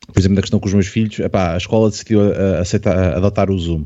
por 0.07 0.19
exemplo, 0.19 0.37
na 0.37 0.41
questão 0.41 0.59
com 0.59 0.67
os 0.67 0.75
meus 0.75 0.87
filhos, 0.87 1.19
epá, 1.19 1.55
a 1.55 1.57
escola 1.59 1.91
decidiu 1.91 2.21
a, 2.33 2.61
aceitar, 2.61 2.97
a 2.97 3.17
adotar 3.17 3.51
o 3.51 3.59
Zoom. 3.59 3.85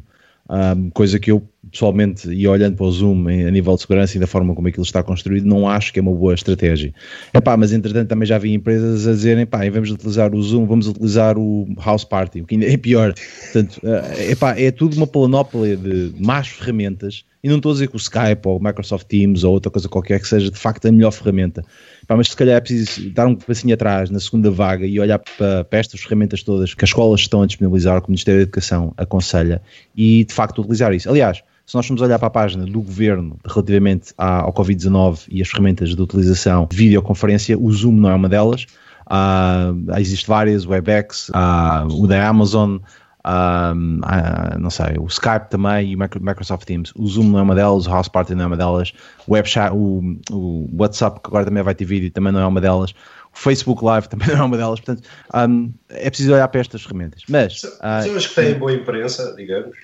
Um, 0.49 0.91
coisa 0.91 1.19
que 1.19 1.33
eu 1.33 1.43
pessoalmente 1.73 2.29
e 2.31 2.47
olhando 2.47 2.77
para 2.77 2.87
o 2.87 2.93
Zoom 2.93 3.27
a 3.27 3.51
nível 3.51 3.75
de 3.75 3.81
segurança 3.81 4.17
e 4.17 4.21
da 4.21 4.29
forma 4.29 4.55
como 4.55 4.69
aquilo 4.69 4.85
está 4.85 5.03
construído, 5.03 5.45
não 5.45 5.69
acho 5.69 5.93
que 5.93 5.99
é 5.99 6.03
uma 6.03 6.13
boa 6.13 6.35
estratégia. 6.35 6.95
Epá, 7.35 7.57
mas 7.57 7.73
entretanto 7.73 8.09
também 8.09 8.27
já 8.27 8.39
vi 8.39 8.55
empresas 8.55 9.09
a 9.09 9.13
dizerem, 9.13 9.45
pá, 9.45 9.67
em 9.67 9.71
vez 9.71 9.89
de 9.89 9.95
utilizar 9.95 10.33
o 10.33 10.41
Zoom, 10.41 10.65
vamos 10.67 10.87
utilizar 10.87 11.37
o 11.37 11.67
House 11.85 12.05
Party, 12.05 12.43
o 12.43 12.47
que 12.47 12.55
ainda 12.55 12.67
é 12.67 12.77
pior. 12.77 13.13
Portanto, 13.53 13.81
uh, 13.83 14.31
epá, 14.31 14.57
é 14.57 14.71
tudo 14.71 14.97
uma 14.97 15.07
panóplia 15.09 15.77
de 15.77 16.15
más 16.19 16.47
ferramentas 16.47 17.25
e 17.47 17.49
não 17.49 17.59
estou 17.59 17.71
a 17.71 17.73
dizer 17.75 17.87
que 17.87 17.95
o 17.95 17.97
Skype 17.97 18.41
ou 18.45 18.59
o 18.59 18.61
Microsoft 18.61 19.07
Teams 19.07 19.45
ou 19.45 19.53
outra 19.53 19.71
coisa 19.71 19.89
qualquer 19.89 20.19
que 20.19 20.27
seja 20.27 20.51
de 20.51 20.59
facto 20.59 20.85
a 20.87 20.91
melhor 20.91 21.13
ferramenta. 21.13 21.65
Epá, 22.03 22.17
mas 22.17 22.31
se 22.31 22.37
calhar 22.37 22.57
é 22.57 22.61
preciso 22.61 23.09
dar 23.11 23.29
um 23.29 23.37
passinho 23.37 23.73
atrás 23.73 24.11
na 24.11 24.19
segunda 24.19 24.51
vaga 24.51 24.85
e 24.85 24.99
olhar 24.99 25.21
para, 25.21 25.63
para 25.63 25.79
estas 25.79 26.01
ferramentas 26.01 26.43
todas 26.43 26.75
que 26.75 26.85
as 26.85 26.91
escolas 26.91 27.21
estão 27.21 27.43
a 27.43 27.47
disponibilizar, 27.47 28.01
que 28.01 28.09
o 28.09 28.11
Ministério 28.11 28.41
da 28.41 28.43
Educação 28.43 28.93
aconselha 28.97 29.63
e 29.97 30.25
de 30.25 30.35
facto 30.35 30.61
utilizar 30.61 30.93
isso. 30.93 31.09
Aliás, 31.09 31.41
se 31.65 31.77
nós 31.77 31.87
formos 31.87 32.03
olhar 32.03 32.19
para 32.19 32.27
a 32.27 32.31
página 32.31 32.67
do 32.67 32.81
governo 32.81 33.39
relativamente 33.47 34.13
ao 34.19 34.53
Covid-19 34.53 35.27
e 35.31 35.41
as 35.41 35.47
ferramentas 35.47 35.95
de 35.95 36.03
utilização 36.03 36.67
de 36.69 36.77
videoconferência, 36.77 37.57
o 37.57 37.71
Zoom 37.71 37.93
não 37.93 38.11
é 38.11 38.15
uma 38.17 38.29
delas. 38.29 38.67
Uh, 39.07 39.97
existe 40.01 40.27
várias, 40.27 40.67
o 40.67 40.71
WebEx, 40.71 41.29
uh, 41.29 41.87
o 41.93 42.09
da 42.09 42.27
Amazon, 42.27 42.79
um, 43.27 43.99
uh, 43.99 44.59
não 44.59 44.71
sei, 44.71 44.97
o 44.99 45.07
Skype 45.07 45.51
também 45.51 45.93
e 45.93 45.97
o 45.97 45.99
Microsoft 45.99 46.65
Teams. 46.65 46.93
O 46.95 47.07
Zoom 47.07 47.25
não 47.25 47.41
é 47.41 47.43
uma 47.43 47.55
delas, 47.55 47.87
o 47.87 47.91
House 47.91 48.09
Party 48.09 48.35
não 48.35 48.45
é 48.45 48.47
uma 48.47 48.57
delas, 48.57 48.93
o, 49.27 49.35
Webchat, 49.35 49.73
o, 49.75 50.17
o 50.31 50.69
WhatsApp, 50.79 51.21
que 51.21 51.29
agora 51.29 51.45
também 51.45 51.63
vai 51.63 51.75
ter 51.75 51.85
vídeo, 51.85 52.11
também 52.11 52.33
não 52.33 52.41
é 52.41 52.47
uma 52.47 52.61
delas. 52.61 52.93
O 53.35 53.39
Facebook 53.39 53.85
Live 53.85 54.09
também 54.11 54.29
não 54.29 54.37
é 54.37 54.45
uma 54.45 54.57
delas, 54.57 54.81
portanto, 54.81 55.07
um, 55.35 55.73
é 55.91 56.09
preciso 56.09 56.33
olhar 56.33 56.47
para 56.49 56.61
estas 56.61 56.83
ferramentas. 56.83 57.23
Mas. 57.29 57.61
Pessoas 57.61 58.25
uh, 58.25 58.29
que 58.29 58.35
têm 58.35 58.55
boa 58.55 58.73
imprensa, 58.73 59.35
digamos, 59.37 59.77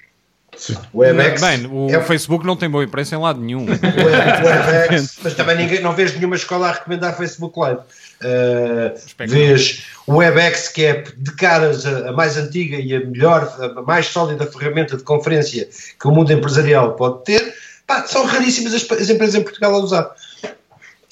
o 0.93 0.99
Webex. 0.99 1.41
Bem, 1.41 1.67
o 1.67 1.89
é... 1.89 2.01
Facebook 2.03 2.45
não 2.45 2.57
tem 2.57 2.69
boa 2.69 2.85
imprensa 2.85 3.15
em 3.15 3.19
lado 3.19 3.41
nenhum. 3.41 3.65
O 3.65 4.47
Webex, 4.47 5.19
mas 5.25 5.35
também 5.35 5.57
ninguém, 5.57 5.81
não 5.81 5.95
vês 5.95 6.15
nenhuma 6.15 6.37
escola 6.37 6.69
a 6.69 6.73
recomendar 6.73 7.17
Facebook 7.17 7.59
Live. 7.59 7.81
Uh, 8.25 9.27
vês 9.27 9.85
o 10.07 10.17
Webex, 10.17 10.69
que 10.69 10.85
é 10.85 11.05
de 11.17 11.35
caras 11.37 11.85
a, 11.87 12.11
a, 12.11 12.13
mais 12.13 12.37
antiga 12.37 12.77
e 12.77 12.95
a 12.95 13.01
melhor, 13.01 13.43
a 13.61 13.83
mais 13.83 14.07
sólida 14.07 14.47
ferramenta 14.47 14.97
de 14.97 15.03
conferência 15.03 15.69
que 16.01 16.09
o 16.09 16.11
mundo 16.11 16.33
empresarial 16.33 16.95
pode 16.95 17.25
ter. 17.25 17.55
Pá, 17.87 18.07
são 18.07 18.25
raríssimas 18.25 18.75
as, 18.75 18.91
as 18.91 19.11
empresas 19.11 19.35
em 19.35 19.43
Portugal 19.43 19.75
a 19.75 19.79
usar. 19.79 20.15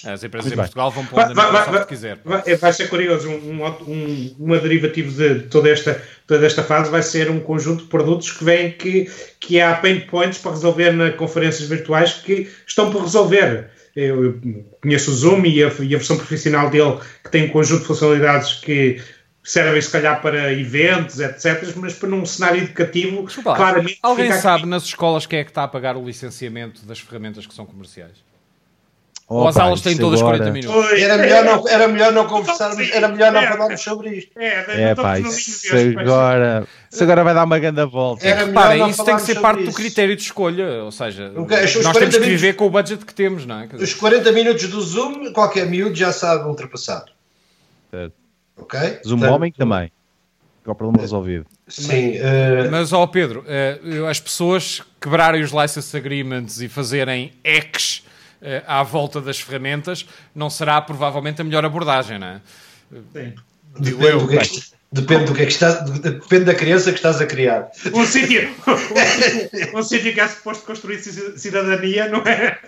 As 0.04 0.24
empresas 0.24 0.46
Muito 0.46 0.54
em 0.54 0.62
Portugal 0.62 0.90
vão 0.90 1.04
para 1.04 1.24
onde 1.26 1.34
vai, 1.34 1.52
vai, 1.52 1.70
vai, 1.72 1.86
quiser. 1.86 2.18
Vai, 2.24 2.56
vai, 2.56 2.72
ser 2.72 2.88
curioso, 2.88 3.28
um, 3.28 3.66
um, 3.86 4.34
uma 4.38 4.58
derivativa 4.58 5.11
de 5.11 5.40
toda 5.48 5.68
esta, 5.68 6.02
toda 6.26 6.46
esta 6.46 6.62
fase 6.62 6.90
vai 6.90 7.02
ser 7.02 7.30
um 7.30 7.38
conjunto 7.38 7.82
de 7.82 7.88
produtos 7.90 8.32
que 8.32 8.42
vem 8.42 8.72
que, 8.72 9.11
que 9.38 9.61
há 9.61 9.74
pain 9.74 10.00
points 10.00 10.38
para 10.38 10.52
resolver 10.52 10.92
nas 10.92 11.14
conferências 11.16 11.68
virtuais 11.68 12.14
que 12.14 12.50
estão 12.66 12.90
por 12.90 13.02
resolver. 13.02 13.68
Eu 13.95 14.38
conheço 14.82 15.11
o 15.11 15.14
Zoom 15.14 15.45
e 15.45 15.62
a, 15.62 15.68
e 15.80 15.95
a 15.95 15.99
versão 15.99 16.16
profissional 16.16 16.70
dele 16.70 16.99
que 17.24 17.30
tem 17.30 17.45
um 17.45 17.49
conjunto 17.49 17.80
de 17.80 17.86
funcionalidades 17.86 18.55
que 18.55 19.01
servem 19.43 19.80
se 19.80 19.91
calhar 19.91 20.20
para 20.20 20.53
eventos, 20.53 21.18
etc., 21.18 21.74
mas 21.76 21.95
para 21.95 22.09
num 22.09 22.24
cenário 22.24 22.62
educativo, 22.62 23.24
Desculpa, 23.24 23.57
claramente... 23.57 23.99
Alguém 24.03 24.32
sabe 24.32 24.61
aqui. 24.61 24.68
nas 24.68 24.84
escolas 24.84 25.26
quem 25.26 25.41
é 25.41 25.45
que 25.45 25.51
está 25.51 25.64
a 25.64 25.68
pagar 25.68 25.97
o 25.97 26.05
licenciamento 26.05 26.84
das 26.86 27.01
ferramentas 27.01 27.47
que 27.47 27.55
são 27.55 27.66
comerciais? 27.66 28.30
Ou 29.31 29.47
as 29.47 29.57
aulas 29.57 29.81
têm 29.81 29.97
todas 29.97 30.20
agora... 30.20 30.39
40 30.39 30.53
minutos. 30.53 30.93
Era 31.01 31.16
melhor 31.16 31.45
não, 31.45 31.68
era 31.68 31.87
melhor 31.87 32.12
não 32.12 32.26
conversarmos, 32.26 32.91
era 32.91 33.07
melhor 33.07 33.33
não 33.33 33.41
falarmos 33.41 33.81
sobre 33.81 34.11
isto. 34.11 34.37
É, 34.37 34.91
é 34.91 34.95
pá, 34.97 35.20
isso 35.20 35.68
agora, 35.97 36.66
isso 36.91 37.05
agora 37.05 37.22
vai 37.22 37.33
dar 37.33 37.45
uma 37.45 37.59
grande 37.61 37.87
volta. 37.87 38.26
É, 38.26 38.35
repara, 38.47 38.89
isso 38.89 39.05
tem 39.05 39.14
que 39.14 39.22
ser 39.22 39.41
parte 39.41 39.62
isso. 39.62 39.70
do 39.70 39.76
critério 39.76 40.16
de 40.16 40.22
escolha, 40.22 40.83
ou 40.83 40.91
seja, 40.91 41.31
nós 41.31 41.97
temos 41.97 42.18
que 42.18 42.24
viver 42.24 42.55
com 42.55 42.66
o 42.66 42.70
budget 42.70 43.07
que 43.07 43.14
temos, 43.14 43.47
não 43.47 43.61
é? 43.61 43.66
Dizer... 43.68 43.85
Os 43.85 43.95
40 43.95 44.33
minutos 44.33 44.66
do 44.66 44.81
Zoom, 44.81 45.33
qualquer 45.33 45.64
miúdo 45.66 45.95
já 45.95 46.12
sabe 46.12 46.49
ultrapassar. 46.49 47.05
Certo. 47.89 48.14
Ok? 48.57 48.81
Zoom 49.07 49.18
Portanto, 49.18 49.33
homem 49.33 49.53
também. 49.53 49.93
Com 50.64 50.72
o 50.72 50.74
problema 50.74 51.03
resolvido. 51.03 51.47
Sim. 51.68 52.18
Mas, 52.18 52.66
uh... 52.66 52.70
mas 52.72 52.93
ó 52.93 53.07
Pedro, 53.07 53.45
uh, 53.47 54.07
as 54.07 54.18
pessoas 54.18 54.83
quebrarem 55.01 55.41
os 55.41 55.53
license 55.53 55.97
agreements 55.97 56.61
e 56.61 56.68
fazerem 56.68 57.33
ex 57.45 58.03
uh, 58.05 58.09
à 58.66 58.82
volta 58.82 59.20
das 59.20 59.41
ferramentas, 59.41 60.07
não 60.34 60.49
será 60.49 60.80
provavelmente 60.80 61.41
a 61.41 61.45
melhor 61.45 61.64
abordagem, 61.64 62.18
não 62.18 62.26
é? 62.26 62.41
Sim. 63.12 63.34
Depende, 63.78 64.05
eu, 64.05 64.20
do 64.20 64.28
que 64.28 64.36
é 64.36 64.41
que, 64.41 64.61
depende 64.91 65.24
do 65.26 65.34
que 65.34 65.43
é 65.43 65.47
que 65.47 65.53
estás, 65.53 65.88
depende 66.01 66.45
da 66.45 66.55
criança 66.55 66.91
que 66.91 66.99
estás 66.99 67.20
a 67.20 67.26
criar. 67.26 67.70
Um 67.95 68.05
sítio, 68.05 68.51
um, 69.74 69.78
um 69.78 69.82
sítio 69.82 70.12
que 70.12 70.20
é 70.20 70.26
suposto 70.26 70.64
construir 70.64 70.99
cidadania, 70.99 72.09
não 72.09 72.18
é? 72.22 72.59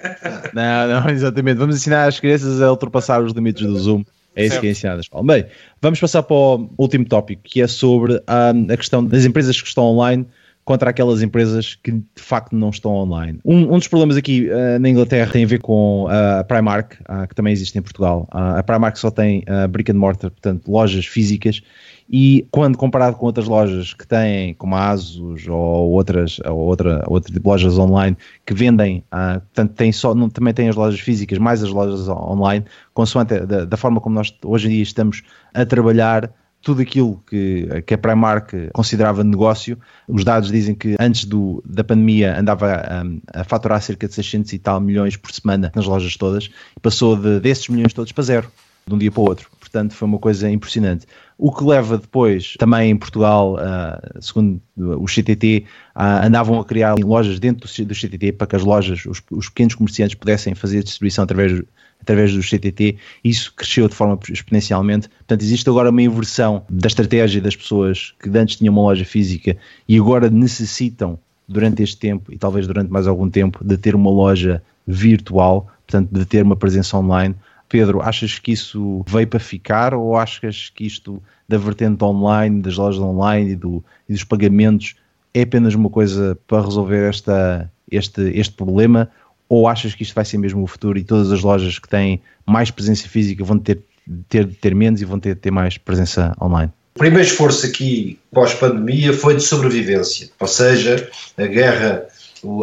Não, 0.54 1.00
não, 1.00 1.10
exatamente. 1.10 1.56
Vamos 1.56 1.76
ensinar 1.76 2.06
as 2.06 2.20
crianças 2.20 2.62
a 2.62 2.70
ultrapassar 2.70 3.20
os 3.20 3.32
limites 3.32 3.66
do 3.66 3.76
Zoom. 3.78 4.04
É 4.34 4.42
isso 4.42 4.52
certo. 4.52 4.60
que 4.60 4.66
é 4.68 4.70
ensinado. 4.70 5.02
Bem, 5.24 5.46
vamos 5.80 6.00
passar 6.00 6.22
para 6.22 6.34
o 6.34 6.70
último 6.78 7.04
tópico, 7.04 7.42
que 7.42 7.60
é 7.60 7.66
sobre 7.66 8.14
um, 8.14 8.72
a 8.72 8.76
questão 8.76 9.04
das 9.04 9.24
empresas 9.24 9.60
que 9.60 9.68
estão 9.68 9.84
online 9.84 10.26
contra 10.64 10.90
aquelas 10.90 11.22
empresas 11.22 11.74
que 11.74 11.90
de 11.90 12.04
facto 12.16 12.54
não 12.54 12.70
estão 12.70 12.92
online. 12.92 13.40
Um, 13.44 13.74
um 13.74 13.78
dos 13.78 13.88
problemas 13.88 14.16
aqui 14.16 14.48
uh, 14.48 14.78
na 14.78 14.88
Inglaterra 14.88 15.30
tem 15.32 15.44
a 15.44 15.46
ver 15.46 15.60
com 15.60 16.04
uh, 16.04 16.40
a 16.40 16.44
Primark, 16.44 16.94
uh, 17.00 17.26
que 17.28 17.34
também 17.34 17.52
existe 17.52 17.76
em 17.76 17.82
Portugal. 17.82 18.28
a 18.30 18.62
Primark 18.62 18.96
só 18.96 19.10
tem 19.10 19.44
brick 19.70 19.90
and 19.90 19.96
mortar, 19.96 20.30
portanto, 20.30 20.70
lojas 20.70 21.04
físicas, 21.06 21.60
e 22.08 22.46
quando 22.50 22.76
comparado 22.76 23.16
com 23.16 23.26
outras 23.26 23.46
lojas 23.46 23.94
que 23.94 24.06
têm, 24.06 24.54
como 24.54 24.74
a 24.74 24.90
Asus 24.90 25.46
ou 25.48 25.90
outras, 25.90 26.38
ou 26.44 26.58
outra, 26.58 27.02
outra 27.06 27.32
tipo 27.32 27.48
lojas 27.48 27.78
online 27.78 28.16
que 28.44 28.54
vendem, 28.54 29.02
portanto, 29.10 29.74
tem 29.74 29.90
só, 29.92 30.14
não, 30.14 30.28
também 30.28 30.52
tem 30.52 30.68
as 30.68 30.76
lojas 30.76 31.00
físicas, 31.00 31.38
mais 31.38 31.62
as 31.62 31.70
lojas 31.70 32.08
online, 32.08 32.64
consoante 32.92 33.40
da, 33.40 33.64
da 33.64 33.76
forma 33.76 34.00
como 34.00 34.14
nós 34.14 34.34
hoje 34.44 34.68
em 34.68 34.70
dia 34.72 34.82
estamos 34.82 35.22
a 35.54 35.64
trabalhar 35.64 36.30
tudo 36.62 36.80
aquilo 36.80 37.22
que, 37.26 37.82
que 37.86 37.94
a 37.94 37.98
Primark 37.98 38.52
considerava 38.72 39.24
negócio. 39.24 39.76
Os 40.08 40.24
dados 40.24 40.50
dizem 40.50 40.74
que 40.74 40.96
antes 40.98 41.24
do, 41.24 41.62
da 41.66 41.82
pandemia 41.82 42.38
andava 42.38 42.72
a, 42.72 43.40
a 43.40 43.44
faturar 43.44 43.82
cerca 43.82 44.06
de 44.06 44.14
600 44.14 44.52
e 44.52 44.58
tal 44.58 44.80
milhões 44.80 45.16
por 45.16 45.32
semana 45.32 45.70
nas 45.74 45.86
lojas 45.86 46.16
todas 46.16 46.48
e 46.76 46.80
passou 46.80 47.16
de, 47.16 47.40
desses 47.40 47.68
milhões 47.68 47.92
todos 47.92 48.12
para 48.12 48.24
zero, 48.24 48.48
de 48.86 48.94
um 48.94 48.98
dia 48.98 49.10
para 49.10 49.20
o 49.20 49.24
outro. 49.24 49.50
Portanto, 49.58 49.94
foi 49.94 50.06
uma 50.06 50.18
coisa 50.18 50.48
impressionante. 50.50 51.06
O 51.36 51.52
que 51.52 51.64
leva 51.64 51.98
depois, 51.98 52.54
também 52.58 52.90
em 52.90 52.96
Portugal, 52.96 53.54
uh, 53.54 54.22
segundo 54.22 54.60
o 54.76 55.06
CTT, 55.06 55.64
andavam 55.96 56.60
a 56.60 56.64
criar 56.64 56.94
lojas 56.98 57.40
dentro 57.40 57.66
do, 57.66 57.86
do 57.86 57.94
CTT 57.94 58.32
para 58.32 58.46
que 58.46 58.54
as 58.54 58.62
lojas, 58.62 59.04
os, 59.06 59.20
os 59.30 59.48
pequenos 59.48 59.74
comerciantes 59.74 60.14
pudessem 60.14 60.54
fazer 60.54 60.84
distribuição 60.84 61.24
através 61.24 61.62
através 62.02 62.34
do 62.34 62.40
CTT, 62.40 62.96
isso 63.24 63.54
cresceu 63.54 63.88
de 63.88 63.94
forma 63.94 64.18
exponencialmente. 64.30 65.08
Portanto, 65.08 65.42
existe 65.42 65.68
agora 65.70 65.90
uma 65.90 66.02
inversão 66.02 66.64
da 66.68 66.88
estratégia 66.88 67.40
das 67.40 67.56
pessoas 67.56 68.12
que 68.20 68.28
antes 68.36 68.56
tinham 68.56 68.74
uma 68.74 68.82
loja 68.82 69.04
física 69.04 69.56
e 69.88 69.96
agora 69.96 70.28
necessitam, 70.28 71.18
durante 71.48 71.82
este 71.82 71.96
tempo 71.96 72.32
e 72.32 72.38
talvez 72.38 72.66
durante 72.66 72.90
mais 72.90 73.06
algum 73.06 73.30
tempo, 73.30 73.64
de 73.64 73.76
ter 73.76 73.94
uma 73.94 74.10
loja 74.10 74.62
virtual, 74.86 75.68
portanto, 75.86 76.10
de 76.12 76.24
ter 76.26 76.42
uma 76.42 76.56
presença 76.56 76.98
online. 76.98 77.34
Pedro, 77.68 78.02
achas 78.02 78.38
que 78.38 78.52
isso 78.52 79.02
veio 79.06 79.26
para 79.26 79.40
ficar 79.40 79.94
ou 79.94 80.16
achas 80.16 80.70
que 80.74 80.84
isto 80.84 81.22
da 81.48 81.56
vertente 81.56 82.02
online, 82.04 82.60
das 82.60 82.76
lojas 82.76 83.00
online 83.00 83.52
e, 83.52 83.56
do, 83.56 83.84
e 84.08 84.12
dos 84.12 84.24
pagamentos 84.24 84.94
é 85.34 85.42
apenas 85.42 85.74
uma 85.74 85.88
coisa 85.88 86.38
para 86.46 86.62
resolver 86.62 87.08
esta, 87.08 87.70
este, 87.90 88.22
este 88.34 88.54
problema 88.54 89.08
ou 89.52 89.68
achas 89.68 89.94
que 89.94 90.02
isto 90.02 90.14
vai 90.14 90.24
ser 90.24 90.38
mesmo 90.38 90.62
o 90.62 90.66
futuro 90.66 90.98
e 90.98 91.04
todas 91.04 91.30
as 91.30 91.42
lojas 91.42 91.78
que 91.78 91.86
têm 91.86 92.22
mais 92.46 92.70
presença 92.70 93.06
física 93.06 93.44
vão 93.44 93.58
ter, 93.58 93.80
ter, 94.26 94.46
ter 94.46 94.74
menos 94.74 95.02
e 95.02 95.04
vão 95.04 95.20
ter, 95.20 95.36
ter 95.36 95.50
mais 95.50 95.76
presença 95.76 96.34
online? 96.40 96.72
O 96.94 96.98
primeiro 96.98 97.28
esforço 97.28 97.66
aqui 97.66 98.18
pós-pandemia 98.32 99.12
foi 99.12 99.36
de 99.36 99.42
sobrevivência, 99.42 100.30
ou 100.40 100.46
seja, 100.46 101.06
a 101.36 101.46
guerra, 101.46 102.06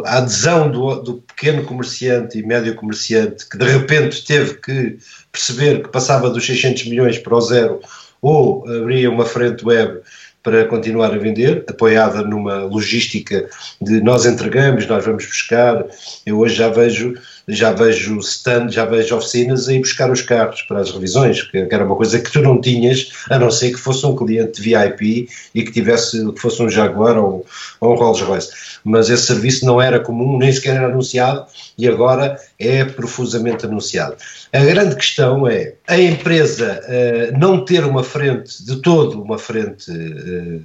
a 0.03 0.17
adesão 0.17 0.71
do, 0.71 0.95
do, 0.95 1.13
pequeno 1.13 1.63
comerciante 1.63 2.39
e 2.39 2.43
médio 2.43 2.73
comerciante 2.73 3.47
que 3.47 3.55
de 3.55 3.65
repente 3.65 4.25
teve 4.25 4.55
que 4.55 4.97
perceber 5.31 5.83
que 5.83 5.89
passava 5.89 6.27
dos 6.27 6.43
600 6.43 6.87
milhões 6.87 7.19
para 7.19 7.35
o 7.35 7.41
zero 7.41 7.81
ou 8.19 8.67
abria 8.67 9.11
uma 9.11 9.25
frente 9.25 9.63
web 9.63 9.99
para 10.41 10.65
continuar 10.65 11.13
a 11.13 11.17
vender, 11.17 11.65
apoiada 11.67 12.21
numa 12.21 12.63
logística 12.63 13.49
de 13.81 14.01
nós 14.01 14.25
entregamos, 14.25 14.87
nós 14.87 15.05
vamos 15.05 15.25
buscar. 15.25 15.85
Eu 16.25 16.39
hoje 16.39 16.55
já 16.55 16.69
vejo 16.69 17.13
já 17.49 17.71
vejo 17.71 18.19
stand, 18.19 18.69
já 18.69 18.85
vejo 18.85 19.15
oficinas 19.15 19.67
a 19.67 19.73
ir 19.73 19.79
buscar 19.79 20.11
os 20.11 20.21
carros 20.21 20.61
para 20.61 20.79
as 20.79 20.91
revisões, 20.91 21.41
que 21.41 21.57
era 21.57 21.83
uma 21.83 21.95
coisa 21.95 22.19
que 22.19 22.31
tu 22.31 22.41
não 22.41 22.61
tinhas, 22.61 23.11
a 23.29 23.39
não 23.39 23.49
ser 23.49 23.71
que 23.71 23.79
fosse 23.79 24.05
um 24.05 24.15
cliente 24.15 24.61
VIP 24.61 25.27
e 25.53 25.63
que 25.63 25.71
tivesse, 25.71 26.31
que 26.33 26.39
fosse 26.39 26.61
um 26.61 26.69
Jaguar 26.69 27.17
ou, 27.17 27.45
ou 27.79 27.93
um 27.93 27.95
Rolls 27.95 28.23
Royce. 28.23 28.51
Mas 28.83 29.09
esse 29.09 29.25
serviço 29.25 29.65
não 29.65 29.81
era 29.81 29.99
comum, 29.99 30.37
nem 30.37 30.51
sequer 30.51 30.75
era 30.75 30.87
anunciado 30.87 31.45
e 31.77 31.87
agora 31.87 32.39
é 32.57 32.85
profusamente 32.85 33.65
anunciado. 33.65 34.15
A 34.53 34.59
grande 34.59 34.95
questão 34.95 35.47
é 35.47 35.73
a 35.87 35.99
empresa 35.99 36.81
uh, 36.83 37.37
não 37.37 37.63
ter 37.65 37.83
uma 37.83 38.03
frente, 38.03 38.63
de 38.63 38.81
todo 38.81 39.21
uma 39.21 39.37
frente 39.37 39.91
uh, 39.91 40.61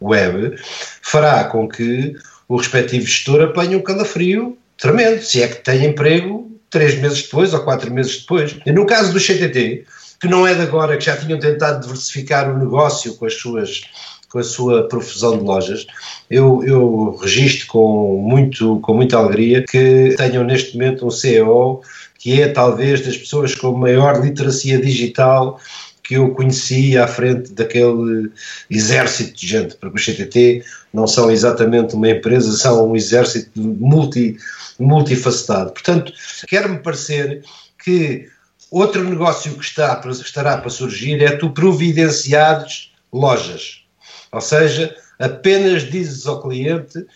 web, 0.00 0.56
fará 1.02 1.44
com 1.44 1.68
que 1.68 2.14
o 2.48 2.56
respectivo 2.56 3.06
gestor 3.06 3.42
apanhe 3.42 3.76
um 3.76 3.82
calafrio 3.82 4.56
tremendo, 4.80 5.22
se 5.22 5.42
é 5.42 5.48
que 5.48 5.62
tem 5.62 5.86
emprego 5.86 6.50
três 6.70 6.98
meses 6.98 7.22
depois 7.22 7.52
ou 7.52 7.60
quatro 7.60 7.92
meses 7.92 8.20
depois. 8.20 8.56
E 8.64 8.72
no 8.72 8.86
caso 8.86 9.12
do 9.12 9.20
CTT, 9.20 9.84
que 10.20 10.28
não 10.28 10.46
é 10.46 10.54
de 10.54 10.62
agora, 10.62 10.96
que 10.96 11.04
já 11.04 11.16
tinham 11.16 11.38
tentado 11.38 11.80
diversificar 11.80 12.50
o 12.50 12.58
negócio 12.58 13.14
com 13.16 13.26
as 13.26 13.34
suas 13.34 13.82
com 14.30 14.38
a 14.38 14.44
sua 14.44 14.86
profusão 14.86 15.36
de 15.36 15.42
lojas, 15.42 15.88
eu, 16.30 16.62
eu 16.62 17.18
registro 17.20 17.66
com, 17.66 18.16
muito, 18.16 18.78
com 18.78 18.94
muita 18.94 19.16
alegria 19.16 19.64
que 19.68 20.14
tenham 20.16 20.44
neste 20.44 20.74
momento 20.74 21.04
um 21.04 21.10
CEO 21.10 21.82
que 22.16 22.40
é 22.40 22.46
talvez 22.46 23.04
das 23.04 23.16
pessoas 23.16 23.56
com 23.56 23.72
maior 23.72 24.22
literacia 24.24 24.80
digital 24.80 25.58
que 26.10 26.16
eu 26.16 26.34
conheci 26.34 26.98
à 26.98 27.06
frente 27.06 27.52
daquele 27.52 28.32
exército 28.68 29.38
de 29.38 29.46
gente, 29.46 29.76
porque 29.76 29.96
os 29.96 30.04
CTT 30.04 30.64
não 30.92 31.06
são 31.06 31.30
exatamente 31.30 31.94
uma 31.94 32.10
empresa, 32.10 32.50
são 32.58 32.90
um 32.90 32.96
exército 32.96 33.60
multi, 33.60 34.36
multifacetado. 34.76 35.70
Portanto, 35.70 36.12
quer-me 36.48 36.80
parecer 36.80 37.44
que 37.84 38.26
outro 38.72 39.04
negócio 39.08 39.54
que 39.54 39.62
está, 39.62 40.02
estará 40.04 40.58
para 40.58 40.68
surgir 40.68 41.22
é 41.22 41.36
tu 41.36 41.50
providenciares 41.50 42.90
lojas. 43.12 43.84
Ou 44.32 44.40
seja, 44.40 44.92
apenas 45.16 45.88
dizes 45.88 46.26
ao 46.26 46.42
cliente, 46.42 47.06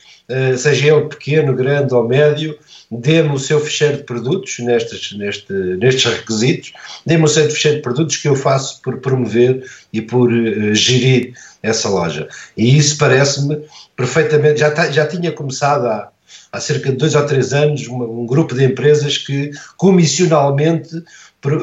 seja 0.56 0.94
ele 0.94 1.08
pequeno, 1.08 1.54
grande 1.54 1.94
ou 1.94 2.06
médio, 2.06 2.58
dê-me 2.90 3.34
o 3.34 3.38
seu 3.38 3.60
fecheiro 3.60 3.98
de 3.98 4.02
produtos 4.04 4.58
nestes, 4.60 5.16
neste, 5.16 5.52
nestes 5.52 6.04
requisitos, 6.04 6.72
dê-me 7.04 7.24
o 7.24 7.28
seu 7.28 7.44
fecheiro 7.50 7.76
de 7.78 7.82
produtos 7.82 8.16
que 8.16 8.28
eu 8.28 8.36
faço 8.36 8.80
por 8.82 8.98
promover 9.00 9.64
e 9.92 10.00
por 10.00 10.32
uh, 10.32 10.74
gerir 10.74 11.34
essa 11.62 11.88
loja. 11.88 12.28
E 12.56 12.76
isso 12.76 12.96
parece-me 12.98 13.62
perfeitamente, 13.96 14.60
já, 14.60 14.70
tá, 14.70 14.90
já 14.90 15.06
tinha 15.06 15.32
começado 15.32 15.86
há, 15.86 16.10
há 16.52 16.60
cerca 16.60 16.90
de 16.90 16.96
dois 16.96 17.14
ou 17.14 17.26
três 17.26 17.52
anos 17.52 17.86
um, 17.88 18.02
um 18.22 18.26
grupo 18.26 18.54
de 18.54 18.64
empresas 18.64 19.18
que 19.18 19.50
comissionalmente 19.76 21.02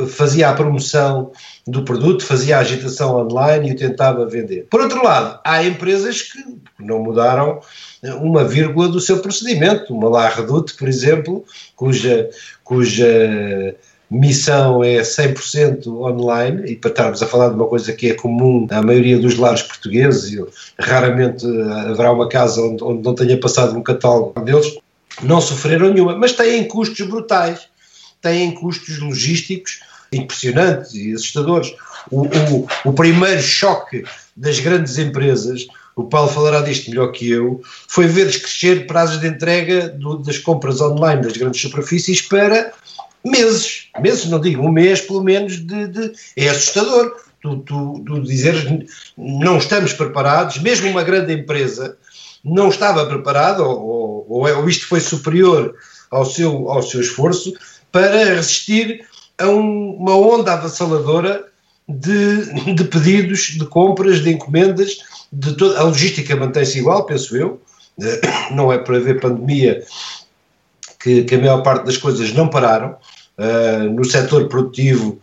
fazia 0.09 0.49
a 0.49 0.53
promoção 0.53 1.31
do 1.65 1.83
produto, 1.83 2.23
fazia 2.23 2.57
a 2.57 2.59
agitação 2.59 3.15
online 3.15 3.69
e 3.69 3.73
o 3.73 3.75
tentava 3.75 4.27
vender. 4.27 4.67
Por 4.69 4.81
outro 4.81 5.03
lado, 5.03 5.39
há 5.43 5.63
empresas 5.63 6.21
que 6.21 6.39
não 6.79 6.99
mudaram 6.99 7.59
uma 8.03 8.43
vírgula 8.43 8.89
do 8.89 8.99
seu 8.99 9.19
procedimento. 9.19 9.93
Uma 9.93 10.09
La 10.09 10.29
Redoute, 10.29 10.73
por 10.75 10.87
exemplo, 10.87 11.45
cuja, 11.75 12.29
cuja 12.63 13.75
missão 14.09 14.83
é 14.83 15.01
100% 15.01 15.87
online, 15.87 16.71
e 16.71 16.75
para 16.75 16.89
estarmos 16.89 17.23
a 17.23 17.27
falar 17.27 17.49
de 17.49 17.55
uma 17.55 17.67
coisa 17.67 17.93
que 17.93 18.09
é 18.09 18.13
comum 18.13 18.67
à 18.69 18.81
maioria 18.81 19.17
dos 19.17 19.37
lares 19.37 19.61
portugueses, 19.61 20.37
raramente 20.77 21.45
haverá 21.87 22.11
uma 22.11 22.27
casa 22.27 22.61
onde, 22.61 22.83
onde 22.83 23.03
não 23.03 23.15
tenha 23.15 23.39
passado 23.39 23.77
um 23.77 23.81
catálogo 23.81 24.39
deles, 24.41 24.77
não 25.23 25.39
sofreram 25.39 25.93
nenhuma, 25.93 26.17
mas 26.17 26.33
têm 26.33 26.67
custos 26.67 27.07
brutais, 27.07 27.67
têm 28.21 28.51
custos 28.51 28.99
logísticos 28.99 29.79
impressionantes 30.11 30.93
e 30.93 31.13
assustadores. 31.13 31.73
O, 32.09 32.23
o, 32.23 32.67
o 32.85 32.93
primeiro 32.93 33.41
choque 33.41 34.03
das 34.35 34.59
grandes 34.59 34.97
empresas 34.97 35.67
o 35.95 36.05
Paulo 36.05 36.29
falará 36.29 36.61
disto 36.61 36.89
melhor 36.89 37.11
que 37.11 37.29
eu, 37.29 37.61
foi 37.87 38.07
ver 38.07 38.27
crescer 38.39 38.87
prazos 38.87 39.19
de 39.19 39.27
entrega 39.27 39.89
do, 39.89 40.17
das 40.17 40.37
compras 40.37 40.81
online 40.81 41.21
das 41.21 41.37
grandes 41.37 41.61
superfícies 41.61 42.21
para 42.21 42.71
meses, 43.23 43.89
meses, 43.99 44.25
não 44.25 44.39
digo 44.39 44.63
um 44.63 44.71
mês 44.71 45.01
pelo 45.01 45.23
menos, 45.23 45.57
de, 45.57 45.87
de 45.87 46.11
é 46.35 46.49
assustador. 46.49 47.15
Tu, 47.41 47.57
tu, 47.57 48.03
tu 48.05 48.21
dizeres 48.21 48.63
não 49.17 49.57
estamos 49.57 49.93
preparados, 49.93 50.59
mesmo 50.59 50.89
uma 50.89 51.03
grande 51.03 51.33
empresa 51.33 51.97
não 52.43 52.69
estava 52.69 53.05
preparada, 53.05 53.63
ou, 53.63 54.25
ou, 54.29 54.47
ou 54.47 54.69
isto 54.69 54.87
foi 54.87 54.99
superior 54.99 55.75
ao 56.09 56.25
seu, 56.25 56.69
ao 56.69 56.83
seu 56.83 57.01
esforço, 57.01 57.53
para 57.91 58.25
resistir 58.35 59.05
a 59.37 59.47
um, 59.47 59.95
uma 59.95 60.15
onda 60.15 60.53
avassaladora 60.53 61.45
de, 61.87 62.73
de 62.75 62.83
pedidos, 62.83 63.57
de 63.57 63.65
compras, 63.65 64.23
de 64.23 64.31
encomendas 64.31 64.99
de 65.31 65.53
toda, 65.55 65.79
a 65.79 65.83
logística 65.83 66.35
mantém-se 66.35 66.79
igual, 66.79 67.05
penso 67.05 67.37
eu, 67.37 67.61
eh, 68.01 68.21
não 68.51 68.71
é 68.71 68.77
por 68.77 68.95
haver 68.95 69.19
pandemia 69.19 69.83
que, 70.99 71.23
que 71.23 71.35
a 71.35 71.39
maior 71.39 71.63
parte 71.63 71.85
das 71.85 71.97
coisas 71.97 72.33
não 72.33 72.47
pararam, 72.47 72.95
uh, 73.37 73.89
no 73.89 74.03
setor 74.03 74.47
produtivo 74.47 75.19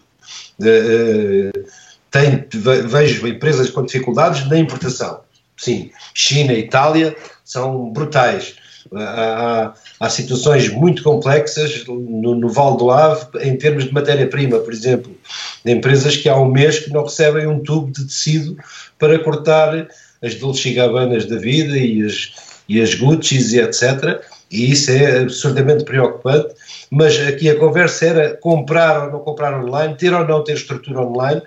uh, 0.61 1.69
tem, 2.11 2.47
vejo 2.51 3.27
empresas 3.29 3.71
com 3.71 3.85
dificuldades 3.85 4.49
na 4.49 4.59
importação, 4.59 5.21
sim, 5.57 5.91
China 6.15 6.53
e 6.53 6.61
Itália 6.61 7.17
são 7.45 7.91
brutais, 7.93 8.57
há, 8.95 9.75
há 10.01 10.11
situações 10.11 10.69
muito 10.71 11.03
complexas 11.03 11.85
no, 11.87 12.35
no 12.35 12.49
Val 12.49 12.77
do 12.77 12.91
Ave 12.91 13.27
em 13.41 13.57
termos 13.57 13.85
de 13.85 13.93
matéria-prima, 13.93 14.59
por 14.59 14.73
exemplo, 14.73 15.15
de 15.64 15.72
empresas 15.72 16.16
que 16.16 16.29
há 16.29 16.37
um 16.37 16.51
mês 16.51 16.81
que 16.81 16.91
não 16.91 17.05
recebem 17.05 17.47
um 17.47 17.61
tubo 17.61 17.91
de 17.93 18.07
tecido 18.07 18.57
para 18.99 19.18
cortar 19.18 19.89
as 20.22 20.35
Dolce 20.35 20.72
Gabbanas 20.72 21.26
da 21.26 21.37
vida 21.37 21.76
e 21.76 22.03
as, 22.03 22.33
e 22.68 22.81
as 22.81 22.95
Gucci's 22.95 23.53
e 23.53 23.61
etc. 23.61 24.20
E 24.51 24.72
isso 24.72 24.91
é 24.91 25.20
absurdamente 25.20 25.85
preocupante. 25.85 26.55
Mas 26.91 27.18
aqui 27.26 27.51
a 27.51 27.59
conversa 27.59 28.07
era 28.07 28.37
comprar 28.37 29.07
ou 29.07 29.12
não 29.12 29.20
comprar 29.20 29.62
online, 29.62 29.97
ter 29.97 30.12
ou 30.12 30.26
não 30.26 30.43
ter 30.43 30.55
estrutura 30.55 31.03
online. 31.03 31.43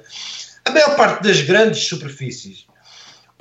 A 0.66 0.72
maior 0.72 0.96
parte 0.96 1.24
das 1.24 1.42
grandes 1.42 1.88
superfícies 1.88 2.66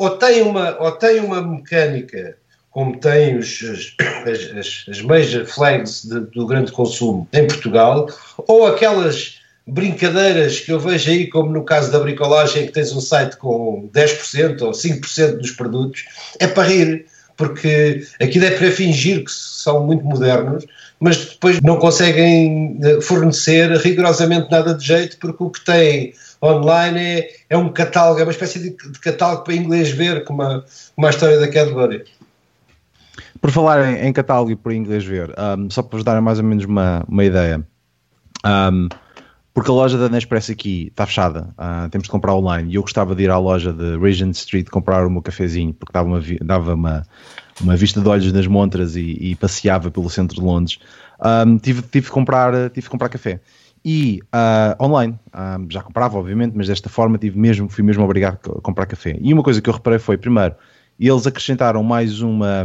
ou 0.01 0.17
tem 0.17 0.41
uma, 0.41 0.79
ou 0.81 0.93
tem 0.93 1.21
uma 1.21 1.43
mecânica 1.43 2.37
como 2.71 2.99
têm 2.99 3.37
os, 3.37 3.63
as, 4.25 4.57
as, 4.57 4.87
as 4.89 5.03
major 5.03 5.45
flags 5.45 6.05
de, 6.07 6.21
do 6.21 6.47
grande 6.47 6.73
consumo 6.73 7.29
em 7.33 7.47
Portugal, 7.47 8.09
ou 8.39 8.67
aquelas 8.67 9.40
brincadeiras 9.67 10.61
que 10.61 10.73
eu 10.73 10.81
vejo 10.81 11.11
aí, 11.11 11.27
como 11.29 11.51
no 11.51 11.65
caso 11.65 11.93
da 11.93 12.01
bricolagem, 12.01 12.67
que 12.67 12.73
tens 12.73 12.93
um 12.93 13.01
site 13.01 13.37
com 13.37 13.89
10% 13.95 14.63
ou 14.63 14.73
5% 14.73 15.39
dos 15.39 15.53
produtos, 15.53 16.05
é 16.39 16.47
para 16.47 16.69
rir, 16.69 17.07
porque 17.37 18.05
aquilo 18.21 18.45
é 18.45 18.51
para 18.51 18.71
fingir 18.71 19.25
que 19.25 19.31
são 19.31 19.87
muito 19.87 20.05
modernos, 20.05 20.67
mas 20.99 21.17
depois 21.25 21.61
não 21.63 21.79
conseguem 21.79 22.79
eh, 22.83 23.01
fornecer 23.01 23.71
rigorosamente 23.79 24.51
nada 24.51 24.75
de 24.75 24.85
jeito, 24.85 25.19
porque 25.19 25.43
o 25.43 25.51
que 25.51 25.65
têm 25.65 26.13
online 26.43 27.01
é, 27.01 27.31
é 27.51 27.57
um 27.57 27.71
catálogo, 27.71 28.21
é 28.21 28.25
uma 28.25 28.33
espécie 28.33 28.59
de, 28.59 28.71
de 28.71 29.01
catálogo 29.01 29.45
para 29.45 29.55
inglês 29.55 29.91
ver, 29.91 30.25
como 30.25 30.43
a, 30.43 30.65
como 30.95 31.07
a 31.07 31.11
história 31.11 31.39
da 31.39 31.49
Cadbury. 31.49 32.05
Por 33.41 33.51
falar 33.51 33.89
em, 33.89 34.07
em 34.07 34.13
catálogo 34.13 34.51
e 34.51 34.57
por 34.57 34.73
inglês 34.73 35.05
ver, 35.05 35.35
um, 35.39 35.71
só 35.71 35.83
para 35.83 35.97
vos 35.97 36.05
dar 36.05 36.21
mais 36.21 36.39
ou 36.39 36.45
menos 36.45 36.65
uma, 36.65 37.05
uma 37.09 37.25
ideia, 37.25 37.67
um, 38.45 38.89
porque 39.61 39.71
a 39.71 39.75
loja 39.75 39.99
da 39.99 40.09
Nespresso 40.09 40.53
aqui 40.53 40.87
está 40.87 41.05
fechada, 41.05 41.55
uh, 41.59 41.87
temos 41.91 42.07
de 42.07 42.11
comprar 42.11 42.35
online, 42.35 42.73
e 42.73 42.77
eu 42.77 42.81
gostava 42.81 43.15
de 43.15 43.25
ir 43.25 43.31
à 43.31 43.37
loja 43.37 43.75
de 43.75 43.99
Regent 43.99 44.35
Street 44.35 44.67
comprar 44.71 45.07
o 45.07 45.11
meu 45.11 45.21
cafezinho, 45.21 45.75
porque 45.75 45.93
dava 45.93 46.09
uma, 46.09 46.23
dava 46.41 46.75
uma, 46.75 47.07
uma 47.61 47.77
vista 47.77 48.01
de 48.01 48.09
olhos 48.09 48.33
nas 48.33 48.47
montras 48.47 48.97
e, 48.97 49.19
e 49.21 49.37
passeava 49.37 49.91
pelo 49.91 50.09
centro 50.09 50.35
de 50.37 50.43
Londres, 50.43 50.79
um, 51.47 51.59
tive, 51.59 51.83
tive, 51.83 52.07
de 52.07 52.11
comprar, 52.11 52.71
tive 52.71 52.85
de 52.85 52.89
comprar 52.89 53.11
café. 53.11 53.39
E 53.85 54.23
uh, 54.35 54.83
online, 54.83 55.19
uh, 55.27 55.67
já 55.69 55.83
comprava 55.83 56.17
obviamente, 56.17 56.57
mas 56.57 56.67
desta 56.67 56.89
forma 56.89 57.19
tive 57.19 57.39
mesmo, 57.39 57.69
fui 57.69 57.85
mesmo 57.85 58.03
obrigado 58.03 58.39
a 58.57 58.63
comprar 58.63 58.87
café. 58.87 59.19
E 59.21 59.31
uma 59.35 59.43
coisa 59.43 59.61
que 59.61 59.69
eu 59.69 59.75
reparei 59.75 59.99
foi, 59.99 60.17
primeiro, 60.17 60.55
eles 60.99 61.27
acrescentaram 61.27 61.83
mais 61.83 62.23
uma 62.23 62.65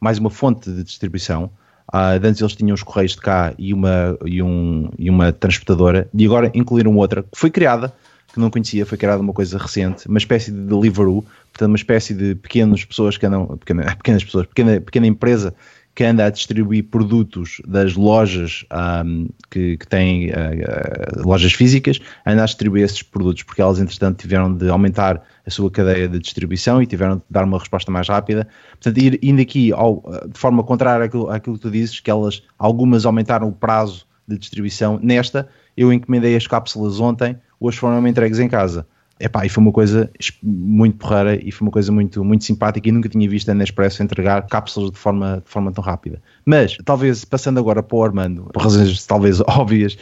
mais 0.00 0.18
uma 0.18 0.28
fonte 0.28 0.68
de 0.68 0.82
distribuição. 0.82 1.52
Uh, 1.92 2.18
antes 2.22 2.40
eles 2.40 2.54
tinham 2.54 2.74
os 2.74 2.82
correios 2.82 3.12
de 3.12 3.20
cá 3.20 3.52
e 3.58 3.72
uma, 3.74 4.16
e, 4.24 4.42
um, 4.42 4.90
e 4.98 5.10
uma 5.10 5.32
transportadora, 5.32 6.08
e 6.14 6.24
agora 6.24 6.50
incluíram 6.54 6.96
outra 6.96 7.22
que 7.22 7.38
foi 7.38 7.50
criada, 7.50 7.92
que 8.32 8.40
não 8.40 8.50
conhecia, 8.50 8.86
foi 8.86 8.96
criada 8.96 9.20
uma 9.20 9.32
coisa 9.32 9.58
recente, 9.58 10.08
uma 10.08 10.18
espécie 10.18 10.50
de 10.50 10.58
Deliveroo, 10.58 11.22
portanto, 11.52 11.68
uma 11.68 11.76
espécie 11.76 12.14
de 12.14 12.34
pequenas 12.34 12.84
pessoas 12.84 13.18
que 13.18 13.26
andam, 13.26 13.46
pequena, 13.58 13.84
pequenas 13.96 14.24
pessoas, 14.24 14.46
pequena, 14.46 14.80
pequena 14.80 15.06
empresa 15.06 15.54
que 15.94 16.04
anda 16.04 16.24
a 16.24 16.30
distribuir 16.30 16.84
produtos 16.84 17.60
das 17.66 17.94
lojas 17.94 18.64
um, 19.04 19.28
que, 19.50 19.76
que, 19.76 19.86
têm 19.86 20.30
uh, 20.30 21.26
lojas 21.26 21.52
físicas, 21.52 22.00
anda 22.24 22.42
a 22.42 22.46
distribuir 22.46 22.84
esses 22.84 23.02
produtos, 23.02 23.42
porque 23.42 23.60
elas, 23.60 23.78
entretanto, 23.78 24.20
tiveram 24.20 24.54
de 24.54 24.70
aumentar 24.70 25.22
a 25.46 25.50
sua 25.50 25.70
cadeia 25.70 26.08
de 26.08 26.18
distribuição 26.18 26.82
e 26.82 26.86
tiveram 26.86 27.16
de 27.16 27.22
dar 27.28 27.44
uma 27.44 27.58
resposta 27.58 27.90
mais 27.90 28.08
rápida. 28.08 28.48
Portanto, 28.70 28.98
ir, 28.98 29.18
indo 29.22 29.42
aqui 29.42 29.72
ao, 29.72 30.02
de 30.32 30.38
forma 30.38 30.62
contrária 30.62 31.04
àquilo, 31.04 31.30
àquilo 31.30 31.56
que 31.56 31.62
tu 31.62 31.70
dizes, 31.70 32.00
que 32.00 32.10
elas, 32.10 32.42
algumas 32.58 33.04
aumentaram 33.04 33.48
o 33.48 33.52
prazo 33.52 34.06
de 34.26 34.38
distribuição, 34.38 34.98
nesta, 35.02 35.48
eu 35.76 35.92
encomendei 35.92 36.34
as 36.36 36.46
cápsulas 36.46 37.00
ontem, 37.00 37.36
hoje 37.60 37.76
foram 37.78 38.06
entregues 38.06 38.38
em 38.38 38.48
casa. 38.48 38.86
Epá, 39.20 39.46
e 39.46 39.48
foi 39.48 39.62
uma 39.62 39.72
coisa 39.72 40.10
muito 40.42 40.96
porreira 40.96 41.36
e 41.36 41.52
foi 41.52 41.66
uma 41.66 41.70
coisa 41.70 41.92
muito, 41.92 42.24
muito 42.24 42.44
simpática 42.44 42.88
e 42.88 42.92
nunca 42.92 43.08
tinha 43.08 43.28
visto 43.28 43.48
a 43.50 43.54
Nespresso 43.54 44.02
entregar 44.02 44.42
cápsulas 44.48 44.90
de 44.90 44.98
forma, 44.98 45.42
de 45.44 45.50
forma 45.50 45.70
tão 45.70 45.82
rápida. 45.82 46.20
Mas, 46.44 46.76
talvez, 46.84 47.24
passando 47.24 47.60
agora 47.60 47.82
para 47.82 47.96
o 47.96 48.02
Armando, 48.02 48.50
por 48.52 48.62
razões 48.62 49.06
talvez 49.06 49.40
óbvias, 49.46 49.96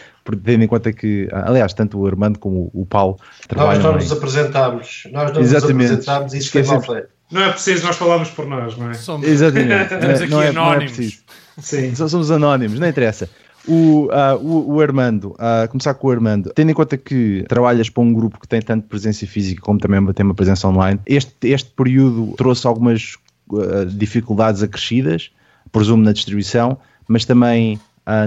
tendo 0.45 0.65
em 0.65 0.67
conta 0.67 0.93
que, 0.93 1.29
aliás, 1.33 1.75
tanto 1.75 1.99
o 1.99 2.07
Armando 2.07 2.39
como 2.39 2.71
o 2.73 2.87
Paulo 2.87 3.19
trabalham... 3.47 3.83
Nós 3.83 3.93
não 3.93 4.01
nos 4.01 4.13
apresentámos, 4.13 5.03
nós 5.13 5.33
não 5.33 5.41
Exatamente. 5.41 5.77
nos 5.77 5.91
apresentámos 5.91 6.35
e 6.35 6.39
isso 6.39 6.53
foi 6.53 6.63
mal 6.63 6.83
feito. 6.83 7.09
Não 7.31 7.43
é 7.43 7.51
preciso, 7.51 7.87
nós 7.87 7.97
falamos 7.97 8.31
por 8.31 8.47
nós, 8.47 8.77
não 8.77 8.91
é? 8.91 8.95
Somos, 8.95 9.27
Exatamente. 9.29 9.95
Estamos 9.95 10.21
aqui 10.21 10.31
não 10.31 10.43
é, 10.43 10.49
anónimos. 10.49 10.99
Não 10.99 11.07
é. 11.07 11.63
Sim. 11.63 11.95
Somos 11.95 12.31
anónimos, 12.31 12.81
não 12.81 12.89
interessa. 12.89 13.29
O, 13.71 14.07
uh, 14.07 14.37
o, 14.41 14.75
o, 14.75 14.81
Armando, 14.81 15.29
uh, 15.35 15.69
começar 15.69 15.95
com 15.95 16.09
o 16.09 16.11
Armando, 16.11 16.51
tendo 16.53 16.73
em 16.73 16.75
conta 16.75 16.97
que 16.97 17.45
trabalhas 17.49 17.89
para 17.89 18.03
um 18.03 18.13
grupo 18.13 18.41
que 18.41 18.49
tem 18.49 18.61
tanto 18.61 18.89
presença 18.89 19.25
física 19.27 19.63
como 19.63 19.79
também 19.79 20.05
tem 20.13 20.27
uma 20.27 20.35
presença 20.35 20.67
online, 20.67 20.99
este, 21.07 21.49
este 21.49 21.71
período 21.71 22.35
trouxe 22.37 22.67
algumas 22.67 23.17
uh, 23.51 23.87
dificuldades 23.87 24.63
acrescidas, 24.63 25.31
presumo 25.71 26.03
na 26.03 26.13
distribuição, 26.13 26.79
mas 27.07 27.25
também 27.25 27.79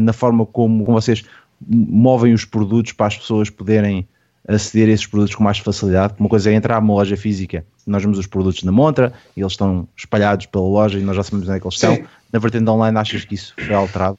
na 0.02 0.14
forma 0.14 0.46
como, 0.46 0.86
como 0.86 1.02
vocês 1.02 1.26
movem 1.68 2.34
os 2.34 2.46
produtos 2.46 2.94
para 2.94 3.08
as 3.08 3.18
pessoas 3.18 3.50
poderem 3.50 4.08
aceder 4.48 4.88
a 4.88 4.92
esses 4.92 5.06
produtos 5.06 5.36
com 5.36 5.44
mais 5.44 5.58
facilidade. 5.58 6.14
Uma 6.20 6.30
coisa 6.30 6.50
é 6.50 6.54
entrar 6.54 6.82
numa 6.82 6.94
loja 6.94 7.18
física, 7.18 7.66
nós 7.86 8.02
vemos 8.02 8.18
os 8.18 8.28
produtos 8.28 8.64
na 8.64 8.72
montra 8.72 9.12
e 9.36 9.42
eles 9.42 9.54
estão 9.54 9.88
espalhados 9.96 10.46
pela 10.46 10.66
loja 10.66 11.00
e 11.00 11.02
nós 11.02 11.16
já 11.16 11.24
sabemos 11.24 11.48
onde 11.48 11.58
é 11.58 11.60
que 11.60 11.68
eles 11.68 11.80
Sim. 11.80 11.92
estão. 11.92 12.08
Na 12.32 12.40
vertente 12.40 12.70
online, 12.70 12.98
achas 12.98 13.26
que 13.26 13.36
isso 13.36 13.54
foi 13.58 13.76
alterado? 13.76 14.18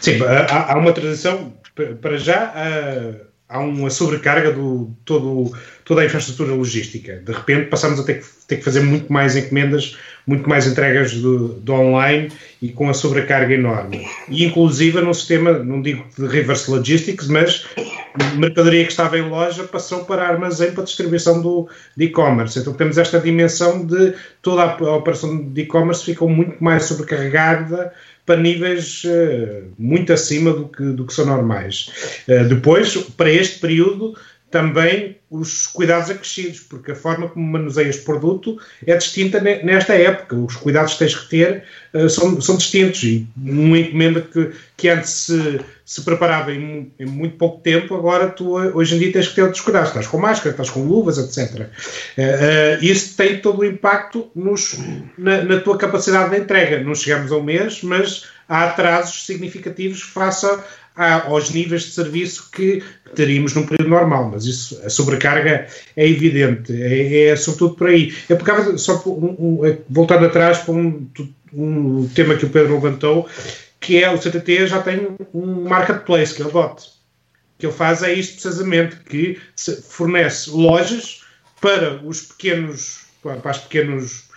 Sim, 0.00 0.18
há, 0.22 0.72
há 0.72 0.78
uma 0.78 0.92
transição, 0.92 1.52
para 2.00 2.16
já 2.16 2.52
há, 3.48 3.58
uma 3.58 3.90
sobrecarga 3.90 4.52
do 4.52 4.94
todo, 5.04 5.52
toda 5.84 6.02
a 6.02 6.04
infraestrutura 6.04 6.52
logística. 6.52 7.16
De 7.16 7.32
repente 7.32 7.68
passamos 7.68 7.98
a 8.00 8.04
ter 8.04 8.20
que, 8.20 8.26
ter 8.46 8.56
que 8.56 8.64
fazer 8.64 8.80
muito 8.80 9.12
mais 9.12 9.36
encomendas, 9.36 9.96
muito 10.26 10.48
mais 10.48 10.66
entregas 10.66 11.14
do, 11.14 11.48
do 11.48 11.72
online 11.72 12.30
e 12.60 12.68
com 12.68 12.88
a 12.88 12.94
sobrecarga 12.94 13.54
enorme. 13.54 14.06
E 14.28 14.44
inclusive 14.44 15.00
num 15.00 15.14
sistema, 15.14 15.52
não 15.52 15.82
digo 15.82 16.04
de 16.16 16.26
reverse 16.26 16.70
logistics, 16.70 17.26
mas 17.28 17.66
mercadoria 18.36 18.84
que 18.84 18.90
estava 18.90 19.18
em 19.18 19.28
loja 19.28 19.64
passou 19.64 20.04
para 20.04 20.28
armazém 20.28 20.72
para 20.72 20.84
distribuição 20.84 21.40
do, 21.40 21.68
de 21.96 22.06
e-commerce. 22.06 22.58
Então 22.58 22.72
temos 22.72 22.98
esta 22.98 23.18
dimensão 23.18 23.84
de 23.84 24.14
toda 24.40 24.62
a, 24.62 24.96
operação 24.96 25.48
de 25.48 25.62
e-commerce 25.62 26.04
ficou 26.04 26.28
muito 26.28 26.62
mais 26.62 26.84
sobrecarregada 26.84 27.92
para 28.24 28.36
níveis 28.36 29.02
uh, 29.04 29.64
muito 29.78 30.12
acima 30.12 30.52
do 30.52 30.68
que, 30.68 30.82
do 30.82 31.04
que 31.04 31.12
são 31.12 31.26
normais. 31.26 31.90
Uh, 32.28 32.44
depois, 32.48 32.96
para 33.16 33.30
este 33.30 33.58
período, 33.58 34.16
também 34.52 35.16
os 35.30 35.66
cuidados 35.66 36.10
acrescidos, 36.10 36.60
porque 36.60 36.92
a 36.92 36.94
forma 36.94 37.26
como 37.26 37.50
manuseias 37.50 37.96
produto 37.96 38.58
é 38.86 38.94
distinta 38.94 39.40
nesta 39.40 39.94
época. 39.94 40.36
Os 40.36 40.54
cuidados 40.56 40.92
que 40.92 40.98
tens 40.98 41.14
que 41.14 41.28
ter 41.30 41.64
uh, 41.94 42.08
são, 42.08 42.38
são 42.38 42.58
distintos 42.58 43.02
e 43.02 43.26
uma 43.34 43.78
encomenda 43.78 44.20
que, 44.20 44.50
que 44.76 44.90
antes 44.90 45.10
se, 45.10 45.58
se 45.86 46.02
preparava 46.02 46.52
em, 46.52 46.92
em, 47.00 47.06
muito 47.06 47.38
pouco 47.38 47.62
tempo, 47.62 47.94
agora 47.94 48.28
tu 48.28 48.56
hoje 48.56 48.94
em 48.94 48.98
dia 48.98 49.12
tens 49.12 49.28
que 49.28 49.36
ter 49.36 49.42
outros 49.42 49.62
cuidados. 49.62 49.88
Estás 49.88 50.06
com 50.06 50.18
máscara, 50.18 50.50
estás 50.50 50.68
com 50.68 50.84
luvas, 50.84 51.16
etc. 51.16 51.60
Uh, 51.60 51.62
uh, 51.62 52.84
isso 52.84 53.16
tem 53.16 53.40
todo 53.40 53.60
o 53.60 53.64
impacto 53.64 54.30
nos, 54.36 54.78
na, 55.16 55.42
na 55.42 55.60
tua 55.60 55.78
capacidade 55.78 56.28
de 56.28 56.42
entrega. 56.42 56.78
Não 56.84 56.94
chegamos 56.94 57.32
ao 57.32 57.42
mês, 57.42 57.82
mas 57.82 58.26
há 58.46 58.64
atrasos 58.64 59.24
significativos 59.24 60.02
face 60.02 60.44
a 60.44 60.62
aos 60.94 61.50
níveis 61.50 61.82
de 61.84 61.90
serviço 61.92 62.50
que 62.50 62.82
teríamos 63.14 63.54
num 63.54 63.66
período 63.66 63.90
normal, 63.90 64.30
mas 64.32 64.44
isso, 64.44 64.80
a 64.84 64.90
sobrecarga 64.90 65.66
é 65.96 66.08
evidente, 66.08 66.72
é, 66.82 67.28
é 67.28 67.36
sobretudo 67.36 67.74
por 67.74 67.88
aí. 67.88 68.14
Eu 68.28 68.36
pegava 68.36 68.76
só 68.76 69.02
um, 69.06 69.36
um, 69.38 69.66
é, 69.66 69.78
voltando 69.88 70.26
atrás 70.26 70.58
para 70.58 70.74
um, 70.74 71.06
um 71.52 72.08
tema 72.14 72.36
que 72.36 72.44
o 72.44 72.50
Pedro 72.50 72.74
levantou, 72.74 73.28
que 73.80 74.02
é 74.02 74.10
o 74.10 74.18
CTT 74.18 74.66
já 74.66 74.80
tem 74.80 75.08
um 75.34 75.68
marketplace, 75.68 76.34
que 76.34 76.42
é 76.42 76.46
o 76.46 76.50
DOT. 76.50 76.90
Que 77.58 77.66
ele 77.66 77.72
faz 77.72 78.02
é 78.02 78.12
isto 78.12 78.40
precisamente, 78.40 78.96
que 78.96 79.38
fornece 79.88 80.50
lojas 80.50 81.22
para 81.60 82.00
os 82.04 82.22
pequenos, 82.22 83.02
para 83.22 83.50
os 83.50 83.58
pequenos 83.58 84.24
eh, 84.24 84.31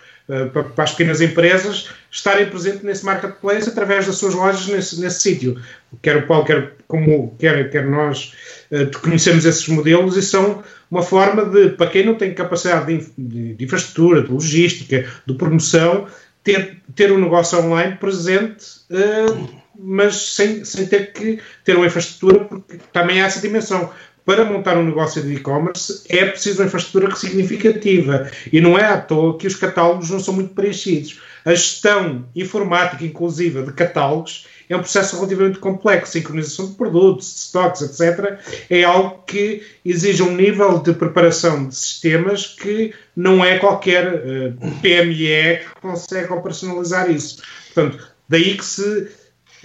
para 0.51 0.83
as 0.83 0.91
pequenas 0.91 1.21
empresas 1.21 1.89
estarem 2.09 2.47
presentes 2.47 2.81
nesse 2.81 3.05
marketplace 3.05 3.69
através 3.69 4.07
das 4.07 4.15
suas 4.15 4.33
lojas 4.33 4.67
nesse, 4.67 4.99
nesse 4.99 5.21
sítio. 5.21 5.61
Quer 6.01 6.17
o 6.17 6.27
Paulo, 6.27 6.45
quer, 6.45 6.73
como, 6.87 7.35
quer, 7.37 7.69
quer 7.69 7.85
nós 7.85 8.33
uh, 8.71 8.99
conhecemos 9.01 9.45
esses 9.45 9.67
modelos 9.67 10.17
e 10.17 10.21
são 10.21 10.63
uma 10.89 11.03
forma 11.03 11.45
de, 11.45 11.69
para 11.69 11.91
quem 11.91 12.05
não 12.05 12.15
tem 12.15 12.33
capacidade 12.33 13.11
de, 13.17 13.53
de, 13.53 13.63
infraestrutura, 13.63 14.23
de 14.23 14.31
logística, 14.31 15.05
de 15.25 15.33
promoção, 15.35 16.07
ter, 16.43 16.77
ter 16.95 17.11
um 17.11 17.19
negócio 17.19 17.59
online 17.59 17.95
presente, 17.95 18.65
uh, 18.89 19.63
mas 19.77 20.15
sem, 20.15 20.65
sem 20.65 20.87
ter 20.87 21.11
que 21.11 21.39
ter 21.63 21.75
uma 21.75 21.85
infraestrutura, 21.85 22.45
porque 22.45 22.79
também 22.91 23.21
há 23.21 23.25
essa 23.25 23.41
dimensão 23.41 23.91
para 24.25 24.43
montar 24.43 24.77
um 24.77 24.83
negócio 24.83 25.21
de 25.21 25.35
e-commerce 25.35 26.03
é 26.09 26.25
preciso 26.25 26.61
uma 26.61 26.67
infraestrutura 26.67 27.15
significativa 27.15 28.29
e 28.51 28.59
não 28.59 28.77
é 28.77 28.85
à 28.85 28.99
toa 28.99 29.37
que 29.37 29.45
os 29.45 29.55
catálogos 29.55 30.09
não 30.09 30.19
são 30.19 30.33
muito 30.33 30.53
preenchidos. 30.53 31.21
A 31.45 31.51
gestão 31.51 32.25
informática, 32.35 33.05
inclusiva, 33.05 33.61
de 33.61 33.71
catálogos 33.71 34.47
é 34.67 34.75
um 34.75 34.79
processo 34.79 35.15
relativamente 35.15 35.59
complexo. 35.59 36.13
Sincronização 36.13 36.69
de 36.69 36.73
produtos, 36.73 37.33
de 37.33 37.39
stocks, 37.41 37.81
etc. 37.81 38.39
É 38.67 38.83
algo 38.83 39.23
que 39.27 39.61
exige 39.85 40.23
um 40.23 40.35
nível 40.35 40.79
de 40.79 40.93
preparação 40.93 41.67
de 41.67 41.75
sistemas 41.75 42.47
que 42.47 42.93
não 43.15 43.45
é 43.45 43.59
qualquer 43.59 44.07
uh, 44.07 44.57
eh, 44.59 44.71
PME 44.81 45.59
que 45.59 45.81
consegue 45.81 46.33
operacionalizar 46.33 47.11
isso. 47.11 47.43
Portanto, 47.73 48.07
daí 48.27 48.57
que 48.57 48.65
se 48.65 49.07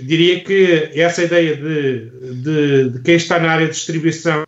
diria 0.02 0.40
que 0.44 0.90
essa 0.94 1.22
ideia 1.22 1.56
de, 1.56 2.10
de, 2.42 2.90
de, 2.90 3.00
quem 3.02 3.16
está 3.16 3.38
na 3.38 3.50
área 3.50 3.66
de 3.66 3.72
distribuição 3.72 4.44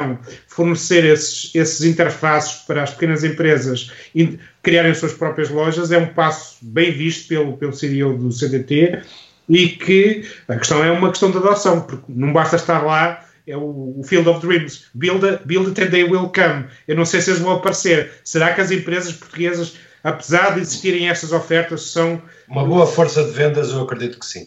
fornecer 0.46 1.04
esses, 1.04 1.54
esses 1.54 1.84
interfaces 1.84 2.62
para 2.66 2.82
as 2.82 2.90
pequenas 2.90 3.24
empresas 3.24 3.90
e 4.14 4.38
criarem 4.62 4.94
suas 4.94 5.12
próprias 5.12 5.50
lojas 5.50 5.90
é 5.90 5.98
um 5.98 6.06
passo 6.06 6.56
bem 6.62 6.92
visto 6.92 7.28
pelo, 7.28 7.56
pelo 7.56 7.72
CEO 7.72 8.16
do 8.16 8.30
CDT 8.30 9.02
e 9.48 9.68
que 9.68 10.24
a 10.48 10.56
questão 10.56 10.84
é 10.84 10.90
uma 10.90 11.10
questão 11.10 11.30
de 11.30 11.38
adoção, 11.38 11.80
porque 11.82 12.04
não 12.08 12.32
basta 12.32 12.56
estar 12.56 12.82
lá 12.82 13.24
é 13.46 13.56
o, 13.56 13.98
o, 13.98 14.02
Field 14.04 14.28
of 14.28 14.46
Dreams. 14.46 14.84
Build, 14.94 15.26
a, 15.26 15.36
build 15.44 15.68
it 15.68 15.82
and 15.82 15.90
they 15.90 16.04
will 16.04 16.28
come. 16.28 16.66
Eu 16.86 16.96
não 16.96 17.04
sei 17.04 17.20
se 17.20 17.30
eles 17.30 17.40
vão 17.40 17.54
aparecer. 17.54 18.12
Será 18.24 18.52
que 18.54 18.60
as 18.60 18.70
empresas 18.70 19.12
portuguesas, 19.14 19.76
apesar 20.02 20.54
de 20.54 20.60
existirem 20.60 21.08
essas 21.08 21.32
ofertas, 21.32 21.82
são. 21.86 22.22
Uma 22.48 22.64
boa 22.64 22.86
força 22.86 23.24
de 23.24 23.30
vendas, 23.32 23.70
eu 23.70 23.80
acredito 23.80 24.18
que 24.18 24.26
sim. 24.26 24.46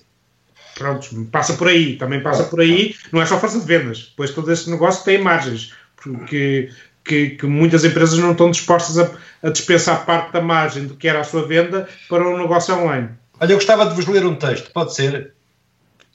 Pronto, 0.75 1.25
passa 1.31 1.53
por 1.53 1.69
aí, 1.69 1.97
também 1.97 2.21
passa 2.21 2.43
por 2.43 2.59
aí, 2.59 2.93
não 3.11 3.21
é 3.21 3.25
só 3.25 3.39
força 3.39 3.59
de 3.59 3.65
vendas, 3.65 4.13
pois 4.15 4.31
todo 4.31 4.51
esse 4.51 4.69
negócio 4.69 5.05
tem 5.05 5.17
margens, 5.17 5.73
porque 5.95 6.69
que, 7.05 7.31
que 7.31 7.45
muitas 7.45 7.85
empresas 7.85 8.17
não 8.19 8.31
estão 8.31 8.51
dispostas 8.51 8.97
a, 8.97 9.09
a, 9.43 9.49
dispensar 9.51 10.05
parte 10.05 10.33
da 10.33 10.41
margem 10.41 10.87
do 10.87 10.95
que 10.95 11.07
era 11.07 11.21
a 11.21 11.23
sua 11.23 11.47
venda 11.47 11.87
para 12.09 12.27
um 12.27 12.37
negócio 12.37 12.75
online. 12.75 13.09
Olha, 13.39 13.51
eu 13.51 13.57
gostava 13.57 13.85
de 13.85 13.93
vos 13.93 14.07
ler 14.07 14.25
um 14.25 14.35
texto, 14.35 14.71
pode 14.71 14.93
ser? 14.93 15.33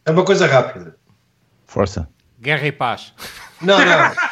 É 0.05 0.11
uma 0.11 0.25
coisa 0.25 0.47
rápida. 0.47 0.97
Força. 1.67 2.09
Guerra 2.41 2.67
e 2.67 2.73
paz. 2.73 3.15
Não, 3.63 3.79
não. 3.79 4.13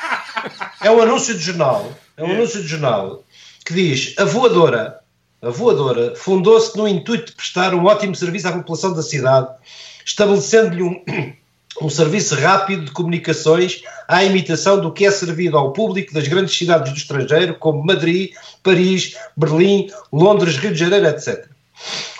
É 0.81 0.89
um 0.89 1.03
anúncio 1.03 1.35
de 1.35 1.41
jornal, 1.41 1.93
é 2.17 2.23
um 2.23 2.31
anúncio 2.31 2.63
de 2.63 2.69
jornal 2.69 3.25
que 3.67 3.75
diz 3.75 4.15
a 4.17 4.25
voadora, 4.25 5.01
a 5.43 5.51
voadora 5.51 6.15
fundou-se 6.15 6.77
no 6.79 6.87
intuito 6.87 7.27
de 7.27 7.33
prestar 7.33 7.75
um 7.75 7.85
ótimo 7.85 8.15
serviço 8.15 8.47
à 8.47 8.53
população 8.53 8.95
da 8.95 9.03
cidade 9.03 9.49
estabelecendo-lhe 10.09 10.83
um, 10.83 11.03
um 11.83 11.91
serviço 11.91 12.35
rápido 12.35 12.87
de 12.87 12.91
comunicações 12.91 13.83
à 14.09 14.25
imitação 14.25 14.81
do 14.81 14.91
que 14.91 15.05
é 15.05 15.11
servido 15.11 15.57
ao 15.59 15.73
público 15.73 16.15
das 16.15 16.27
grandes 16.27 16.57
cidades 16.57 16.93
do 16.93 16.99
estrangeiro, 16.99 17.55
como 17.57 17.85
Madrid, 17.85 18.33
Paris, 18.63 19.17
Berlim, 19.37 19.91
Londres, 20.11 20.57
Rio 20.57 20.73
de 20.73 20.79
Janeiro, 20.79 21.07
etc. 21.07 21.47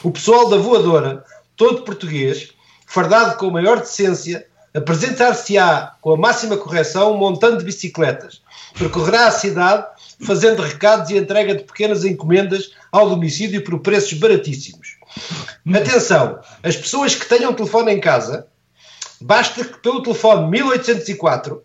O 0.05 0.11
pessoal 0.11 0.49
da 0.51 0.59
voadora, 0.59 1.25
todo 1.57 1.83
português, 1.83 2.51
fardado 2.87 3.37
com 3.39 3.47
a 3.47 3.53
maior 3.53 3.81
decência, 3.81 4.47
apresentar-se-á 4.75 5.95
com 6.01 6.13
a 6.13 6.17
máxima 6.17 6.59
correção 6.59 7.17
montante 7.17 7.59
de 7.59 7.65
bicicletas, 7.65 8.43
percorrerá 8.79 9.27
a 9.27 9.33
cidade 9.33 9.87
fazendo 10.21 10.63
recados 10.63 11.11
e 11.11 11.17
entrega 11.17 11.55
de 11.55 11.65
pequenas 11.65 12.05
encomendas 12.05 12.73
ao 12.93 13.09
domicílio 13.09 13.65
por 13.65 13.81
preços 13.81 14.13
baratíssimos. 14.13 14.98
Atenção, 15.75 16.41
as 16.63 16.77
pessoas 16.77 17.15
que 17.15 17.27
tenham 17.27 17.53
telefone 17.53 17.93
em 17.93 18.01
casa, 18.01 18.47
basta 19.21 19.65
que 19.65 19.79
pelo 19.79 20.03
telefone 20.03 20.51
1804 20.51 21.63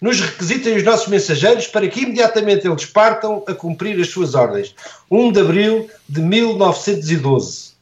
nos 0.00 0.20
requisitem 0.20 0.76
os 0.76 0.82
nossos 0.82 1.08
mensageiros 1.08 1.66
para 1.66 1.88
que 1.88 2.02
imediatamente 2.02 2.66
eles 2.66 2.84
partam 2.84 3.42
a 3.46 3.54
cumprir 3.54 3.98
as 4.00 4.08
suas 4.08 4.34
ordens. 4.34 4.74
1 5.10 5.32
de 5.32 5.40
abril 5.40 5.90
de 6.08 6.20
1912. 6.20 7.74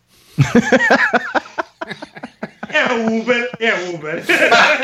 É 2.68 2.92
Uber, 2.92 3.50
é 3.60 3.90
Uber. 3.90 4.24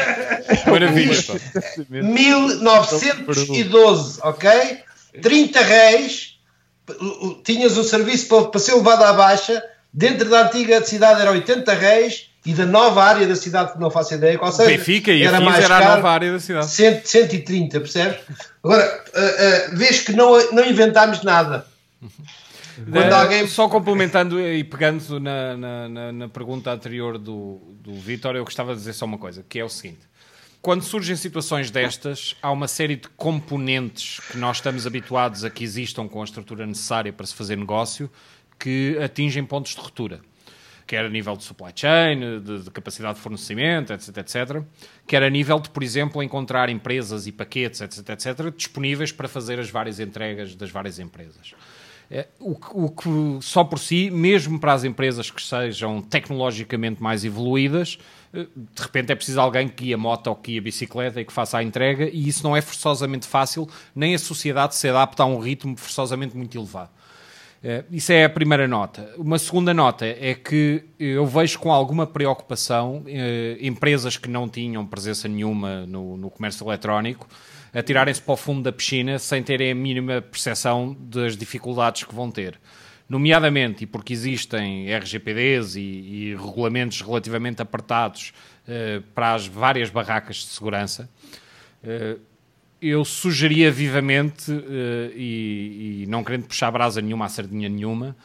Maravilha. 0.70 1.16
1912, 1.88 4.20
ok? 4.22 4.78
30 5.20 5.60
reis, 5.60 6.29
tinhas 7.44 7.76
um 7.76 7.84
serviço 7.84 8.26
para, 8.28 8.44
para 8.46 8.60
ser 8.60 8.74
levado 8.74 9.02
à 9.02 9.12
baixa, 9.12 9.62
dentro 9.92 10.28
da 10.28 10.46
antiga 10.46 10.84
cidade 10.84 11.20
era 11.20 11.30
80 11.30 11.72
reis 11.74 12.30
e 12.44 12.54
da 12.54 12.64
nova 12.64 13.02
área 13.04 13.26
da 13.26 13.36
cidade 13.36 13.72
que 13.74 13.78
não 13.78 13.90
faço 13.90 14.14
ideia 14.14 14.38
qual 14.38 14.50
seja. 14.50 14.68
Benfica 14.70 15.12
e 15.12 15.22
era 15.22 15.40
mais 15.40 15.64
era 15.64 15.76
a 15.76 15.80
caro, 15.80 15.96
nova 15.96 16.10
área 16.10 16.32
da 16.32 16.40
cidade. 16.40 16.66
100, 16.70 17.02
130, 17.04 17.80
percebes? 17.80 18.18
Agora, 18.62 19.04
uh, 19.14 19.72
uh, 19.72 19.76
vês 19.76 20.00
que 20.00 20.12
não, 20.12 20.32
não 20.52 20.64
inventámos 20.64 21.22
nada. 21.22 21.66
Quando 22.90 22.96
Eh, 22.96 23.12
alguém- 23.12 23.46
Só 23.46 23.68
complementando 23.68 24.40
e 24.40 24.64
pegando 24.64 25.20
na, 25.20 25.54
na, 25.56 25.88
na- 25.88 26.12
na 26.12 26.28
pergunta 26.28 26.70
anterior 26.70 27.18
do, 27.18 27.60
do 27.82 27.92
Vítor, 28.00 28.36
eu 28.36 28.44
gostava 28.44 28.72
de 28.72 28.78
dizer 28.78 28.94
só 28.94 29.04
uma 29.04 29.18
coisa, 29.18 29.44
que 29.46 29.58
é 29.58 29.64
o 29.64 29.68
seguinte. 29.68 30.00
Quando 30.62 30.82
surgem 30.82 31.16
situações 31.16 31.70
destas, 31.70 32.36
há 32.42 32.50
uma 32.50 32.68
série 32.68 32.96
de 32.96 33.08
componentes 33.16 34.20
que 34.30 34.36
nós 34.36 34.58
estamos 34.58 34.86
habituados 34.86 35.42
a 35.42 35.48
que 35.48 35.64
existam 35.64 36.06
com 36.06 36.20
a 36.20 36.24
estrutura 36.24 36.66
necessária 36.66 37.10
para 37.10 37.24
se 37.24 37.34
fazer 37.34 37.56
negócio 37.56 38.10
que 38.58 38.98
atingem 39.02 39.42
pontos 39.42 39.74
de 39.74 39.80
ruptura. 39.80 40.20
Quer 40.86 41.06
a 41.06 41.08
nível 41.08 41.34
de 41.34 41.44
supply 41.44 41.72
chain, 41.74 42.42
de, 42.42 42.64
de 42.64 42.70
capacidade 42.70 43.14
de 43.14 43.20
fornecimento, 43.20 43.94
etc, 43.94 44.18
etc. 44.18 44.62
Quer 45.06 45.22
a 45.22 45.30
nível 45.30 45.60
de, 45.60 45.70
por 45.70 45.82
exemplo, 45.82 46.22
encontrar 46.22 46.68
empresas 46.68 47.26
e 47.26 47.32
paquetes, 47.32 47.80
etc, 47.80 48.10
etc, 48.10 48.54
disponíveis 48.54 49.12
para 49.12 49.28
fazer 49.28 49.58
as 49.58 49.70
várias 49.70 49.98
entregas 49.98 50.54
das 50.54 50.70
várias 50.70 50.98
empresas. 50.98 51.54
É, 52.10 52.26
O 52.40 52.56
que, 52.56 52.66
o 52.72 52.88
que 52.88 53.38
só 53.40 53.62
por 53.62 53.78
si, 53.78 54.10
mesmo 54.10 54.58
para 54.58 54.72
as 54.72 54.82
empresas 54.82 55.30
que 55.30 55.40
sejam 55.40 56.02
tecnologicamente 56.02 57.00
mais 57.00 57.24
evoluídas, 57.24 57.98
eh, 58.34 58.46
de 58.56 58.82
repente 58.82 59.12
é 59.12 59.14
preciso 59.14 59.40
alguém 59.40 59.68
que 59.68 59.84
guia 59.84 59.96
moto 59.96 60.26
ou 60.26 60.34
que 60.34 60.52
guia 60.52 60.60
bicicleta 60.62 61.20
e 61.20 61.24
que 61.24 61.32
faça 61.32 61.58
a 61.58 61.62
entrega, 61.62 62.10
e 62.12 62.26
isso 62.26 62.42
não 62.42 62.56
é 62.56 62.60
forçosamente 62.60 63.28
fácil, 63.28 63.68
nem 63.94 64.12
a 64.14 64.18
sociedade 64.18 64.74
se 64.74 64.88
adapta 64.88 65.22
a 65.22 65.26
um 65.26 65.38
ritmo 65.38 65.76
forçosamente 65.76 66.36
muito 66.36 66.58
elevado. 66.58 66.90
Eh, 67.62 67.84
Isso 67.92 68.10
é 68.10 68.24
a 68.24 68.30
primeira 68.30 68.66
nota. 68.66 69.08
Uma 69.16 69.38
segunda 69.38 69.72
nota 69.72 70.04
é 70.04 70.34
que 70.34 70.82
eu 70.98 71.24
vejo 71.26 71.60
com 71.60 71.72
alguma 71.72 72.06
preocupação 72.08 73.04
eh, 73.06 73.56
empresas 73.60 74.16
que 74.16 74.28
não 74.28 74.48
tinham 74.48 74.84
presença 74.84 75.28
nenhuma 75.28 75.86
no, 75.86 76.16
no 76.16 76.28
comércio 76.28 76.66
eletrónico 76.66 77.28
a 77.72 77.82
tirarem-se 77.82 78.20
para 78.20 78.34
o 78.34 78.36
fundo 78.36 78.62
da 78.62 78.72
piscina 78.72 79.18
sem 79.18 79.42
terem 79.42 79.70
a 79.70 79.74
mínima 79.74 80.20
percepção 80.20 80.96
das 80.98 81.36
dificuldades 81.36 82.04
que 82.04 82.14
vão 82.14 82.30
ter. 82.30 82.58
Nomeadamente, 83.08 83.84
e 83.84 83.86
porque 83.86 84.12
existem 84.12 84.92
RGPDs 84.94 85.74
e, 85.74 85.80
e 85.80 86.36
regulamentos 86.36 87.00
relativamente 87.00 87.60
apertados 87.60 88.32
eh, 88.68 89.02
para 89.14 89.34
as 89.34 89.46
várias 89.46 89.90
barracas 89.90 90.36
de 90.36 90.46
segurança, 90.46 91.10
eh, 91.82 92.16
eu 92.80 93.04
sugeria 93.04 93.70
vivamente, 93.70 94.52
eh, 94.52 95.12
e, 95.14 96.02
e 96.02 96.06
não 96.06 96.22
querendo 96.22 96.46
puxar 96.46 96.70
brasa 96.70 97.00
nenhuma 97.00 97.26
à 97.26 97.28
sardinha 97.28 97.68
nenhuma, 97.68 98.16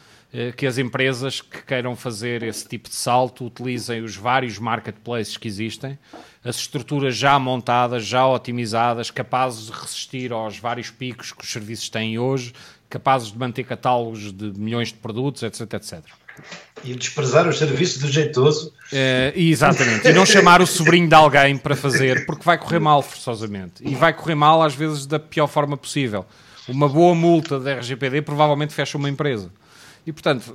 que 0.56 0.66
as 0.66 0.76
empresas 0.76 1.40
que 1.40 1.62
queiram 1.62 1.96
fazer 1.96 2.42
esse 2.42 2.66
tipo 2.68 2.88
de 2.88 2.94
salto 2.94 3.46
utilizem 3.46 4.02
os 4.02 4.16
vários 4.16 4.58
marketplaces 4.58 5.36
que 5.36 5.48
existem, 5.48 5.98
as 6.44 6.56
estruturas 6.56 7.16
já 7.16 7.38
montadas, 7.38 8.04
já 8.04 8.26
otimizadas, 8.26 9.10
capazes 9.10 9.66
de 9.66 9.72
resistir 9.72 10.32
aos 10.32 10.58
vários 10.58 10.90
picos 10.90 11.32
que 11.32 11.42
os 11.42 11.50
serviços 11.50 11.88
têm 11.88 12.18
hoje, 12.18 12.52
capazes 12.88 13.32
de 13.32 13.38
manter 13.38 13.64
catálogos 13.64 14.32
de 14.32 14.52
milhões 14.58 14.88
de 14.88 14.94
produtos, 14.94 15.42
etc, 15.42 15.72
etc. 15.74 16.04
E 16.84 16.94
desprezar 16.94 17.48
os 17.48 17.58
serviços 17.58 18.02
do 18.02 18.08
jeitoso. 18.08 18.72
Eh, 18.92 19.32
exatamente. 19.34 20.06
E 20.06 20.12
não 20.12 20.26
chamar 20.26 20.60
o 20.60 20.66
sobrinho 20.66 21.08
de 21.08 21.14
alguém 21.14 21.56
para 21.56 21.74
fazer, 21.74 22.26
porque 22.26 22.44
vai 22.44 22.58
correr 22.58 22.78
mal 22.78 23.00
forçosamente. 23.00 23.82
E 23.82 23.94
vai 23.94 24.12
correr 24.12 24.34
mal, 24.34 24.62
às 24.62 24.74
vezes, 24.74 25.06
da 25.06 25.18
pior 25.18 25.46
forma 25.46 25.76
possível. 25.76 26.26
Uma 26.68 26.88
boa 26.88 27.14
multa 27.14 27.58
da 27.58 27.76
RGPD 27.76 28.22
provavelmente 28.22 28.74
fecha 28.74 28.98
uma 28.98 29.08
empresa. 29.08 29.50
E, 30.06 30.12
portanto, 30.12 30.54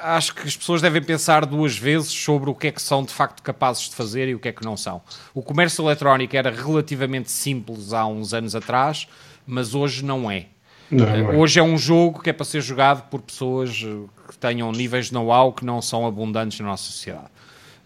acho 0.00 0.34
que 0.34 0.46
as 0.46 0.56
pessoas 0.56 0.80
devem 0.80 1.02
pensar 1.02 1.44
duas 1.46 1.76
vezes 1.76 2.10
sobre 2.10 2.50
o 2.50 2.54
que 2.54 2.68
é 2.68 2.72
que 2.72 2.80
são 2.80 3.02
de 3.02 3.12
facto 3.12 3.42
capazes 3.42 3.88
de 3.88 3.94
fazer 3.94 4.28
e 4.28 4.34
o 4.34 4.38
que 4.38 4.48
é 4.48 4.52
que 4.52 4.64
não 4.64 4.76
são. 4.76 5.02
O 5.34 5.42
comércio 5.42 5.84
eletrónico 5.84 6.36
era 6.36 6.50
relativamente 6.50 7.30
simples 7.30 7.92
há 7.92 8.06
uns 8.06 8.32
anos 8.32 8.54
atrás, 8.54 9.08
mas 9.46 9.74
hoje 9.74 10.04
não 10.04 10.30
é. 10.30 10.46
Não, 10.90 11.06
não 11.06 11.32
é. 11.32 11.36
Hoje 11.36 11.58
é 11.58 11.62
um 11.62 11.76
jogo 11.76 12.20
que 12.20 12.30
é 12.30 12.32
para 12.32 12.44
ser 12.44 12.60
jogado 12.60 13.08
por 13.08 13.20
pessoas 13.20 13.82
eh, 13.84 14.08
que 14.28 14.38
tenham 14.38 14.70
níveis 14.70 15.06
de 15.06 15.14
know-how 15.14 15.52
que 15.52 15.64
não 15.64 15.80
são 15.80 16.06
abundantes 16.06 16.60
na 16.60 16.66
nossa 16.66 16.84
sociedade. 16.84 17.28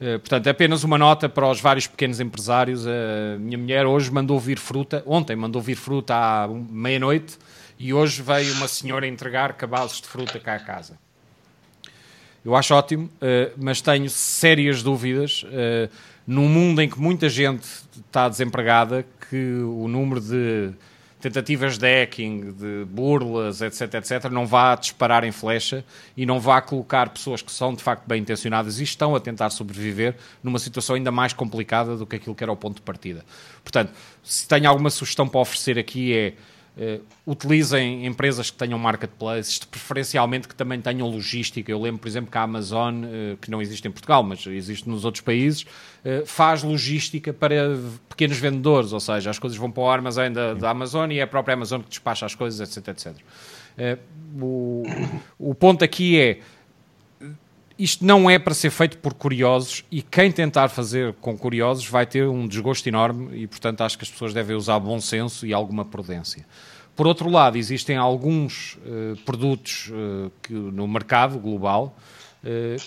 Eh, 0.00 0.18
Portanto, 0.18 0.46
é 0.46 0.50
apenas 0.50 0.84
uma 0.84 0.98
nota 0.98 1.28
para 1.28 1.48
os 1.48 1.60
vários 1.60 1.86
pequenos 1.86 2.20
empresários. 2.20 2.86
A 2.86 3.38
minha 3.38 3.56
mulher 3.56 3.86
hoje 3.86 4.10
mandou 4.10 4.38
vir 4.38 4.58
fruta, 4.58 5.02
ontem 5.06 5.36
mandou 5.36 5.62
vir 5.62 5.76
fruta 5.76 6.14
à 6.14 6.48
meia-noite 6.48 7.38
e 7.78 7.94
hoje 7.94 8.22
veio 8.22 8.52
uma 8.54 8.68
senhora 8.68 9.06
entregar 9.06 9.52
cabazes 9.54 10.00
de 10.00 10.08
fruta 10.08 10.38
cá 10.40 10.54
a 10.54 10.60
casa. 10.60 10.98
Eu 12.44 12.56
acho 12.56 12.74
ótimo, 12.74 13.10
eh, 13.20 13.52
mas 13.56 13.80
tenho 13.80 14.08
sérias 14.08 14.82
dúvidas 14.82 15.44
eh, 15.50 15.88
num 16.26 16.48
mundo 16.48 16.80
em 16.80 16.88
que 16.88 16.98
muita 16.98 17.28
gente 17.28 17.66
está 17.96 18.28
desempregada, 18.28 19.04
que 19.28 19.54
o 19.62 19.86
número 19.86 20.20
de 20.20 20.72
tentativas 21.20 21.78
de 21.78 21.86
hacking, 21.86 22.52
de 22.52 22.84
burlas, 22.84 23.60
etc, 23.60 23.94
etc, 23.94 24.30
não 24.30 24.46
vá 24.46 24.74
disparar 24.76 25.24
em 25.24 25.32
flecha 25.32 25.84
e 26.16 26.24
não 26.24 26.38
vá 26.38 26.60
colocar 26.60 27.08
pessoas 27.10 27.42
que 27.42 27.50
são 27.50 27.74
de 27.74 27.82
facto 27.82 28.06
bem 28.06 28.20
intencionadas 28.20 28.78
e 28.78 28.84
estão 28.84 29.16
a 29.16 29.20
tentar 29.20 29.50
sobreviver 29.50 30.14
numa 30.42 30.58
situação 30.58 30.94
ainda 30.94 31.10
mais 31.10 31.32
complicada 31.32 31.96
do 31.96 32.06
que 32.06 32.16
aquilo 32.16 32.34
que 32.34 32.44
era 32.44 32.52
o 32.52 32.56
ponto 32.56 32.76
de 32.76 32.82
partida. 32.82 33.24
Portanto, 33.64 33.92
se 34.22 34.46
tenho 34.46 34.68
alguma 34.68 34.90
sugestão 34.90 35.28
para 35.28 35.40
oferecer 35.40 35.78
aqui 35.78 36.16
é 36.16 36.34
eh, 36.80 37.00
utilizem 37.26 38.06
empresas 38.06 38.52
que 38.52 38.56
tenham 38.56 38.78
marketplaces, 38.78 39.58
preferencialmente 39.58 40.46
que 40.46 40.54
também 40.54 40.80
tenham 40.80 41.08
logística. 41.08 41.72
Eu 41.72 41.80
lembro, 41.80 42.00
por 42.00 42.06
exemplo, 42.06 42.30
que 42.30 42.38
a 42.38 42.42
Amazon, 42.42 43.02
eh, 43.04 43.36
que 43.40 43.50
não 43.50 43.60
existe 43.60 43.88
em 43.88 43.90
Portugal, 43.90 44.22
mas 44.22 44.46
existe 44.46 44.88
nos 44.88 45.04
outros 45.04 45.20
países, 45.20 45.66
eh, 46.04 46.22
faz 46.24 46.62
logística 46.62 47.32
para 47.32 47.76
pequenos 48.08 48.38
vendedores, 48.38 48.92
ou 48.92 49.00
seja, 49.00 49.28
as 49.28 49.40
coisas 49.40 49.58
vão 49.58 49.72
para 49.72 49.82
o 49.82 49.90
armazém 49.90 50.32
da, 50.32 50.54
da 50.54 50.70
Amazon 50.70 51.10
e 51.10 51.18
é 51.18 51.22
a 51.22 51.26
própria 51.26 51.54
Amazon 51.54 51.80
que 51.80 51.88
despacha 51.88 52.24
as 52.24 52.36
coisas, 52.36 52.60
etc, 52.60 52.88
etc. 52.88 53.98
O, 54.40 54.84
o 55.36 55.54
ponto 55.54 55.84
aqui 55.84 56.20
é 56.20 56.40
isto 57.78 58.04
não 58.04 58.28
é 58.28 58.38
para 58.38 58.54
ser 58.54 58.70
feito 58.70 58.98
por 58.98 59.14
curiosos 59.14 59.84
e 59.90 60.02
quem 60.02 60.32
tentar 60.32 60.68
fazer 60.68 61.14
com 61.20 61.38
curiosos 61.38 61.86
vai 61.86 62.04
ter 62.04 62.26
um 62.26 62.46
desgosto 62.46 62.88
enorme 62.88 63.38
e, 63.38 63.46
portanto, 63.46 63.82
acho 63.82 63.96
que 63.96 64.04
as 64.04 64.10
pessoas 64.10 64.34
devem 64.34 64.56
usar 64.56 64.78
bom 64.80 65.00
senso 65.00 65.46
e 65.46 65.52
alguma 65.52 65.84
prudência. 65.84 66.44
Por 66.96 67.06
outro 67.06 67.30
lado, 67.30 67.56
existem 67.56 67.96
alguns 67.96 68.76
eh, 68.84 69.14
produtos 69.24 69.88
eh, 69.92 70.30
que, 70.42 70.52
no 70.52 70.88
mercado 70.88 71.38
global 71.38 71.96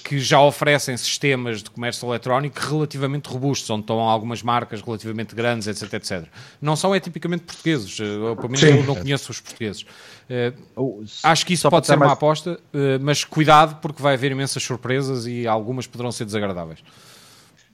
que 0.03 0.19
já 0.19 0.41
oferecem 0.41 0.95
sistemas 0.97 1.61
de 1.61 1.69
comércio 1.69 2.07
eletrónico 2.09 2.59
relativamente 2.59 3.27
robustos, 3.27 3.69
onde 3.69 3.81
estão 3.81 3.99
algumas 3.99 4.41
marcas 4.41 4.81
relativamente 4.81 5.35
grandes, 5.35 5.67
etc, 5.67 5.93
etc. 5.93 6.23
Não 6.61 6.75
são 6.75 6.93
é 6.95 6.99
tipicamente 6.99 7.43
portugueses, 7.43 7.99
eh, 7.99 8.03
eu, 8.03 8.35
pelo 8.35 8.49
menos 8.49 8.59
Sim. 8.59 8.77
eu 8.77 8.83
não 8.83 8.95
conheço 8.95 9.31
os 9.31 9.39
portugueses. 9.39 9.85
Eh, 10.29 10.53
O- 10.75 11.03
Acho 11.23 11.45
que 11.45 11.53
isso 11.53 11.61
só 11.63 11.69
pode 11.69 11.85
ser 11.85 11.91
dar 11.93 11.97
uma 11.97 12.05
mais- 12.07 12.17
aposta, 12.17 12.59
eh, 12.73 12.97
mas 12.99 13.23
cuidado 13.23 13.79
porque 13.81 14.01
vai 14.01 14.13
haver 14.15 14.31
imensas 14.31 14.63
surpresas 14.63 15.25
e 15.27 15.45
algumas 15.47 15.85
poderão 15.87 16.11
ser 16.11 16.25
desagradáveis. 16.25 16.79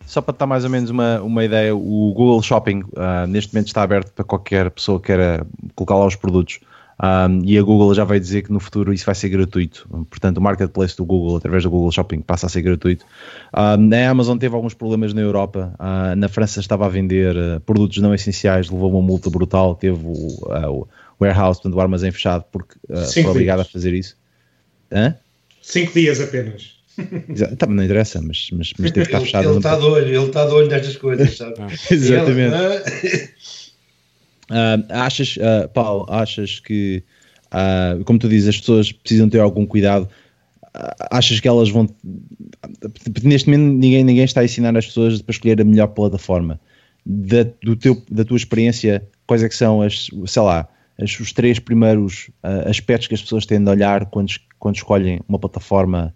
Só 0.06 0.22
para 0.22 0.36
dar 0.38 0.48
mais 0.48 0.64
ou 0.64 0.70
menos 0.70 0.90
uma, 0.90 1.22
uma 1.22 1.44
ideia, 1.44 1.76
o 1.76 2.14
Google 2.16 2.42
Shopping 2.42 2.84
ah, 2.96 3.28
neste 3.28 3.54
momento 3.54 3.68
está 3.68 3.84
aberto 3.84 4.12
para 4.14 4.24
qualquer 4.24 4.72
pessoa 4.72 5.00
que 5.00 5.08
queira 5.08 5.46
colocar 5.76 5.96
lá 5.96 6.06
os 6.06 6.16
produtos. 6.16 6.60
Ah, 7.00 7.28
e 7.44 7.58
a 7.58 7.62
Google 7.62 7.94
já 7.94 8.04
vai 8.04 8.20
dizer 8.20 8.42
que 8.42 8.52
no 8.52 8.60
futuro 8.60 8.92
isso 8.92 9.06
vai 9.06 9.14
ser 9.14 9.30
gratuito. 9.30 9.88
Portanto, 10.10 10.38
o 10.38 10.42
marketplace 10.42 10.98
do 10.98 11.06
Google, 11.06 11.38
através 11.38 11.64
do 11.64 11.70
Google 11.70 11.92
Shopping, 11.92 12.22
passa 12.22 12.48
a 12.48 12.50
ser 12.50 12.62
gratuito. 12.62 13.06
Ah, 13.54 13.76
a 13.76 14.10
Amazon 14.10 14.38
teve 14.38 14.56
alguns 14.56 14.74
problemas 14.74 15.14
na 15.14 15.22
Europa. 15.22 15.76
Ah, 15.78 16.16
na 16.16 16.28
França 16.28 16.60
estava 16.60 16.86
a 16.86 16.90
vender 16.90 17.38
ah, 17.38 17.60
produtos 17.66 17.98
não 18.00 18.14
essenciais, 18.16 18.70
levou 18.70 18.90
uma 18.92 19.02
multa 19.02 19.30
brutal. 19.30 19.76
Teve 19.76 20.00
o, 20.04 20.48
ah, 20.52 20.72
o 20.72 20.88
warehouse, 21.22 21.60
portanto, 21.62 21.78
o 21.78 21.82
armazém 21.82 22.12
fechado, 22.12 22.46
porque 22.52 22.76
foi 23.14 23.26
obrigado 23.26 23.60
a 23.60 23.64
dias. 23.64 23.72
fazer 23.72 23.94
isso. 23.94 24.18
Hã? 24.92 25.16
Cinco 25.62 25.94
dias 25.94 26.20
apenas. 26.20 26.78
Exa- 27.30 27.56
Também 27.58 27.76
não 27.76 27.84
interessa, 27.84 28.20
mas, 28.22 28.50
mas, 28.54 28.74
mas 28.80 28.92
teve 28.92 29.06
que 29.06 29.16
estar 29.16 29.20
fechado. 29.20 29.50
ele 29.50 29.58
está 29.58 29.76
de 29.76 29.84
olho, 29.84 30.08
ele 30.08 30.26
está 30.26 30.46
de 30.46 30.54
olho 30.54 30.68
nestas 30.68 30.96
coisas, 30.96 31.38
sabe? 31.38 31.54
Exatamente. 31.92 32.56
Ele, 32.56 33.30
Uh, 34.50 34.86
achas, 34.90 35.38
uh, 35.38 35.68
Paulo, 35.74 36.06
achas 36.10 36.60
que, 36.60 37.04
uh, 37.48 38.04
como 38.06 38.18
tu 38.18 38.30
dizes, 38.30 38.50
as 38.50 38.60
pessoas 38.60 38.92
precisam 38.92 39.30
ter 39.30 39.40
algum 39.40 39.66
cuidado? 39.66 40.08
achas 41.10 41.40
que 41.40 41.48
elas 41.48 41.72
vão. 41.72 41.90
Neste 43.24 43.50
momento, 43.50 43.80
ninguém, 43.80 44.04
ninguém 44.04 44.26
está 44.26 44.42
a 44.42 44.46
ensinar 44.46 44.78
as 44.78 44.86
pessoas 44.86 45.20
para 45.24 45.32
escolher 45.32 45.60
a 45.60 45.64
melhor 45.64 45.88
plataforma. 45.88 46.60
Da, 47.04 47.48
do 47.64 47.76
teu, 47.76 48.00
da 48.12 48.24
tua 48.24 48.38
experiência, 48.38 49.08
quais 49.26 49.42
é 49.42 49.50
que 49.50 49.56
são 49.56 49.82
as, 49.82 50.08
sei 50.28 50.42
lá, 50.44 50.68
as, 51.02 51.20
os 51.20 51.34
três 51.34 51.58
primeiros 51.58 52.30
aspectos 52.68 53.08
que 53.08 53.16
as 53.16 53.22
pessoas 53.24 53.48
têm 53.48 53.64
de 53.64 53.68
olhar 53.72 54.06
quando, 54.06 54.32
quando 54.60 54.76
escolhem 54.76 55.20
uma 55.28 55.40
plataforma, 55.40 56.14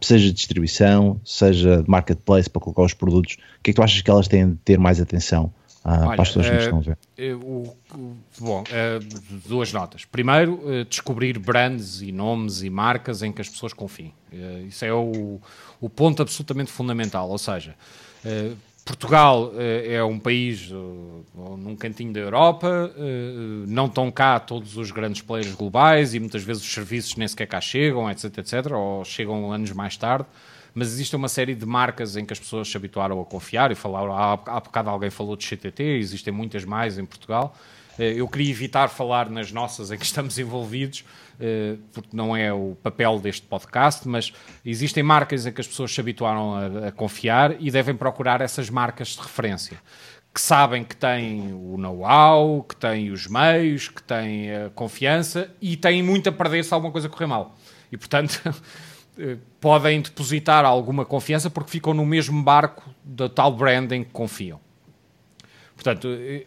seja 0.00 0.26
de 0.26 0.34
distribuição, 0.34 1.20
seja 1.24 1.82
de 1.82 1.90
marketplace 1.90 2.48
para 2.48 2.62
colocar 2.62 2.82
os 2.82 2.94
produtos? 2.94 3.34
O 3.58 3.62
que 3.64 3.70
é 3.70 3.72
que 3.72 3.74
tu 3.74 3.82
achas 3.82 4.00
que 4.00 4.10
elas 4.10 4.28
têm 4.28 4.50
de 4.50 4.56
ter 4.58 4.78
mais 4.78 5.00
atenção? 5.00 5.52
Ah, 5.88 6.00
Olha, 6.00 6.16
para 6.16 6.22
as 6.22 6.28
pessoas 6.30 6.48
que 6.48 6.56
estão 6.56 6.78
a 6.78 6.80
ver? 6.80 6.98
Uh, 7.32 7.76
bom, 8.40 8.62
uh, 8.62 9.48
duas 9.48 9.72
notas. 9.72 10.04
Primeiro, 10.04 10.60
descobrir 10.90 11.38
brands 11.38 12.02
e 12.02 12.10
nomes 12.10 12.62
e 12.64 12.68
marcas 12.68 13.22
em 13.22 13.30
que 13.30 13.40
as 13.40 13.48
pessoas 13.48 13.72
confiem. 13.72 14.12
isso 14.66 14.84
é 14.84 14.92
o, 14.92 15.40
o, 15.80 15.88
ponto 15.88 16.22
absolutamente 16.22 16.72
fundamental. 16.72 17.30
Ou 17.30 17.38
seja, 17.38 17.76
Portugal 18.84 19.52
é 19.56 20.02
um 20.02 20.18
país 20.18 20.70
num 21.32 21.76
cantinho 21.76 22.12
da 22.12 22.18
Europa, 22.18 22.92
não 23.68 23.86
estão 23.86 24.10
cá 24.10 24.40
todos 24.40 24.76
os 24.76 24.90
grandes 24.90 25.22
players 25.22 25.54
globais 25.54 26.14
e 26.14 26.18
muitas 26.18 26.42
vezes 26.42 26.64
os 26.64 26.72
serviços 26.72 27.14
nem 27.14 27.28
sequer 27.28 27.46
cá 27.46 27.60
chegam, 27.60 28.10
etc, 28.10 28.38
etc, 28.38 28.72
ou 28.72 29.04
chegam 29.04 29.52
anos 29.52 29.70
mais 29.70 29.96
tarde 29.96 30.26
mas 30.76 30.88
existe 30.88 31.16
uma 31.16 31.26
série 31.26 31.54
de 31.54 31.64
marcas 31.64 32.18
em 32.18 32.24
que 32.26 32.34
as 32.34 32.38
pessoas 32.38 32.68
se 32.68 32.76
habituaram 32.76 33.18
a 33.18 33.24
confiar, 33.24 33.72
e 33.72 33.74
falaram, 33.74 34.12
há, 34.12 34.34
há 34.34 34.60
bocado 34.60 34.90
alguém 34.90 35.08
falou 35.08 35.34
de 35.34 35.46
CTT, 35.46 35.82
existem 35.82 36.30
muitas 36.30 36.66
mais 36.66 36.98
em 36.98 37.06
Portugal. 37.06 37.56
Eh, 37.98 38.12
eu 38.16 38.28
queria 38.28 38.50
evitar 38.50 38.88
falar 38.88 39.30
nas 39.30 39.50
nossas 39.50 39.90
em 39.90 39.96
que 39.96 40.04
estamos 40.04 40.36
envolvidos, 40.38 41.02
eh, 41.40 41.76
porque 41.94 42.14
não 42.14 42.36
é 42.36 42.52
o 42.52 42.76
papel 42.82 43.18
deste 43.18 43.46
podcast, 43.46 44.06
mas 44.06 44.34
existem 44.66 45.02
marcas 45.02 45.46
em 45.46 45.52
que 45.52 45.62
as 45.62 45.66
pessoas 45.66 45.90
se 45.90 45.98
habituaram 45.98 46.54
a, 46.54 46.88
a 46.88 46.92
confiar 46.92 47.56
e 47.58 47.70
devem 47.70 47.96
procurar 47.96 48.42
essas 48.42 48.68
marcas 48.68 49.08
de 49.08 49.20
referência 49.22 49.80
que 50.34 50.40
sabem 50.42 50.84
que 50.84 50.94
têm 50.94 51.54
o 51.54 51.78
know-how, 51.78 52.62
que 52.62 52.76
têm 52.76 53.10
os 53.10 53.26
meios, 53.26 53.88
que 53.88 54.02
têm 54.02 54.54
a 54.54 54.68
confiança 54.68 55.50
e 55.62 55.78
têm 55.78 56.02
muito 56.02 56.28
a 56.28 56.32
perder 56.32 56.62
se 56.62 56.74
alguma 56.74 56.92
coisa 56.92 57.08
correr 57.08 57.26
mal. 57.26 57.56
E, 57.90 57.96
portanto, 57.96 58.42
podem 59.60 60.00
depositar 60.00 60.64
alguma 60.64 61.04
confiança 61.04 61.48
porque 61.48 61.70
ficam 61.70 61.94
no 61.94 62.04
mesmo 62.04 62.42
barco 62.42 62.88
da 63.04 63.28
tal 63.28 63.52
branding 63.52 64.04
que 64.04 64.10
confiam. 64.10 64.60
Portanto, 65.74 66.08
eh, 66.08 66.44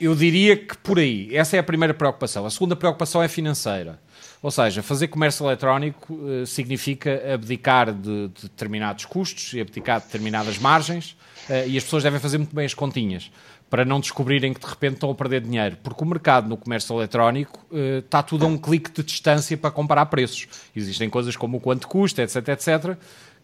eu 0.00 0.14
diria 0.14 0.56
que 0.56 0.76
por 0.78 0.98
aí, 0.98 1.34
essa 1.34 1.56
é 1.56 1.58
a 1.58 1.62
primeira 1.62 1.94
preocupação. 1.94 2.44
A 2.46 2.50
segunda 2.50 2.76
preocupação 2.76 3.22
é 3.22 3.28
financeira. 3.28 4.00
Ou 4.42 4.50
seja, 4.50 4.82
fazer 4.82 5.08
comércio 5.08 5.44
eletrónico 5.46 6.14
uh, 6.14 6.46
significa 6.46 7.34
abdicar 7.34 7.92
de, 7.92 8.28
de, 8.28 8.42
determinados 8.42 9.04
custos 9.04 9.54
e 9.54 9.60
abdicar 9.60 9.98
de 9.98 10.06
determinadas 10.06 10.58
margens 10.58 11.16
uh, 11.48 11.66
e 11.66 11.76
as 11.76 11.84
pessoas 11.84 12.02
devem 12.02 12.20
fazer 12.20 12.38
muito 12.38 12.54
bem 12.54 12.66
as 12.66 12.74
continhas 12.74 13.30
para 13.68 13.84
não 13.84 13.98
descobrirem 13.98 14.54
que 14.54 14.60
de 14.60 14.66
repente 14.66 14.94
estão 14.94 15.10
a 15.10 15.14
perder 15.14 15.40
dinheiro, 15.40 15.76
porque 15.82 16.02
o 16.02 16.06
mercado 16.06 16.48
no 16.48 16.56
comércio 16.56 16.96
eletrónico 16.96 17.66
está 17.98 18.22
tudo 18.22 18.44
a 18.44 18.48
um 18.48 18.56
clique 18.56 18.90
de 18.90 19.02
distância 19.02 19.56
para 19.56 19.70
comparar 19.70 20.06
preços. 20.06 20.46
Existem 20.74 21.10
coisas 21.10 21.36
como 21.36 21.56
o 21.56 21.60
quanto 21.60 21.88
custa, 21.88 22.22
etc, 22.22 22.48
etc, 22.48 22.96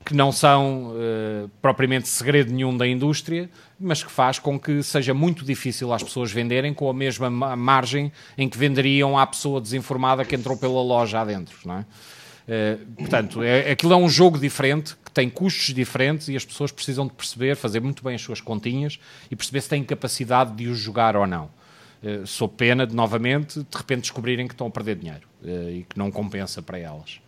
que 0.05 0.15
não 0.15 0.33
são 0.33 0.93
uh, 0.93 1.49
propriamente 1.61 2.09
segredo 2.09 2.53
nenhum 2.53 2.77
da 2.77 2.87
indústria, 2.87 3.49
mas 3.79 4.03
que 4.03 4.11
faz 4.11 4.39
com 4.39 4.59
que 4.59 4.83
seja 4.83 5.15
muito 5.15 5.45
difícil 5.45 5.93
às 5.93 6.03
pessoas 6.03 6.33
venderem 6.33 6.75
com 6.75 6.89
a 6.89 6.95
mesma 6.95 7.31
margem 7.57 8.13
em 8.37 8.49
que 8.49 8.59
venderiam 8.59 9.19
à 9.19 9.27
pessoa 9.27 9.61
desinformada 9.61 10.25
que 10.25 10.35
entrou 10.35 10.57
pela 10.57 10.83
loja 10.83 11.21
adentro, 11.21 11.57
não 11.65 11.79
é? 11.79 11.85
Uh, 12.43 12.95
portanto, 12.97 13.43
é, 13.43 13.71
aquilo 13.71 13.93
é 13.93 13.97
um 13.97 14.09
jogo 14.09 14.39
diferente 14.39 14.97
tem 15.13 15.29
custos 15.29 15.75
diferentes 15.75 16.29
e 16.29 16.37
as 16.37 16.45
pessoas 16.45 16.73
precisam 16.73 17.07
de 17.07 17.13
perceber, 17.13 17.57
fazer 17.57 17.81
muito 17.81 18.03
bem 18.03 18.15
as 18.15 18.23
suas 18.23 18.41
continhas 18.41 18.99
e 19.31 19.37
perceber 19.37 19.61
se 19.61 19.69
têm 19.69 19.85
capacidade 19.85 20.53
de 20.53 20.69
os 20.69 20.79
jogar 20.79 21.17
ou 21.17 21.27
não. 21.27 21.51
Uh, 22.03 22.27
sou 22.27 22.49
pena 22.49 22.87
de, 22.87 22.95
novamente, 22.95 23.61
de 23.61 23.77
repente 23.77 24.03
descobrirem 24.03 24.49
que 24.49 24.55
estão 24.55 24.67
a 24.67 24.71
perder 24.71 24.97
dinheiro 24.97 25.23
uh, 25.45 25.71
e 25.71 25.87
que 25.89 25.97
não 25.97 26.11
compensa 26.11 26.61
para 26.61 26.79
elas. 26.79 27.21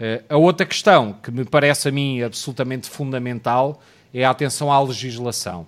Uh, 0.00 0.24
a 0.28 0.36
outra 0.36 0.64
questão 0.64 1.12
que 1.12 1.30
me 1.30 1.44
parece 1.44 1.88
a 1.88 1.92
mim 1.92 2.22
absolutamente 2.22 2.88
fundamental 2.88 3.82
é 4.14 4.24
a 4.24 4.30
atenção 4.30 4.72
à 4.72 4.80
legislação. 4.80 5.66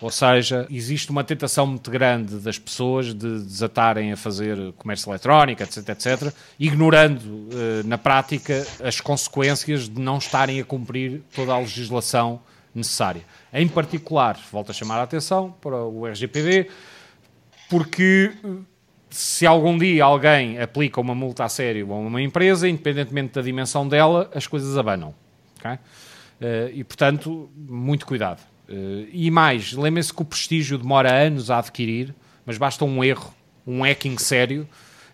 Ou 0.00 0.10
seja, 0.10 0.66
existe 0.70 1.10
uma 1.10 1.24
tentação 1.24 1.66
muito 1.66 1.90
grande 1.90 2.36
das 2.36 2.58
pessoas 2.58 3.14
de 3.14 3.42
desatarem 3.42 4.12
a 4.12 4.16
fazer 4.16 4.72
comércio 4.72 5.10
eletrónico, 5.10 5.62
etc, 5.62 5.88
etc, 5.88 6.34
ignorando 6.60 7.48
eh, 7.50 7.82
na 7.84 7.96
prática 7.96 8.66
as 8.84 9.00
consequências 9.00 9.88
de 9.88 9.98
não 9.98 10.18
estarem 10.18 10.60
a 10.60 10.64
cumprir 10.64 11.22
toda 11.34 11.54
a 11.54 11.58
legislação 11.58 12.40
necessária. 12.74 13.22
Em 13.50 13.66
particular, 13.66 14.38
volto 14.52 14.70
a 14.70 14.74
chamar 14.74 14.98
a 14.98 15.02
atenção 15.02 15.54
para 15.62 15.76
o 15.76 16.06
RGPD, 16.06 16.68
porque 17.70 18.32
eh, 18.44 18.48
se 19.08 19.46
algum 19.46 19.78
dia 19.78 20.04
alguém 20.04 20.60
aplica 20.60 21.00
uma 21.00 21.14
multa 21.14 21.44
a 21.44 21.48
sério 21.48 21.90
a 21.90 21.96
uma 21.96 22.20
empresa, 22.20 22.68
independentemente 22.68 23.32
da 23.32 23.40
dimensão 23.40 23.88
dela, 23.88 24.30
as 24.34 24.46
coisas 24.46 24.76
abanam. 24.76 25.14
Okay? 25.58 25.78
Eh, 26.38 26.70
e, 26.74 26.84
portanto, 26.84 27.48
muito 27.56 28.04
cuidado. 28.04 28.42
Uh, 28.68 29.06
e 29.12 29.30
mais, 29.30 29.72
lembrem-se 29.72 30.12
que 30.12 30.22
o 30.22 30.24
prestígio 30.24 30.76
demora 30.76 31.12
anos 31.12 31.50
a 31.50 31.58
adquirir, 31.58 32.14
mas 32.44 32.58
basta 32.58 32.84
um 32.84 33.02
erro, 33.02 33.32
um 33.66 33.82
hacking 33.82 34.18
sério, 34.18 34.68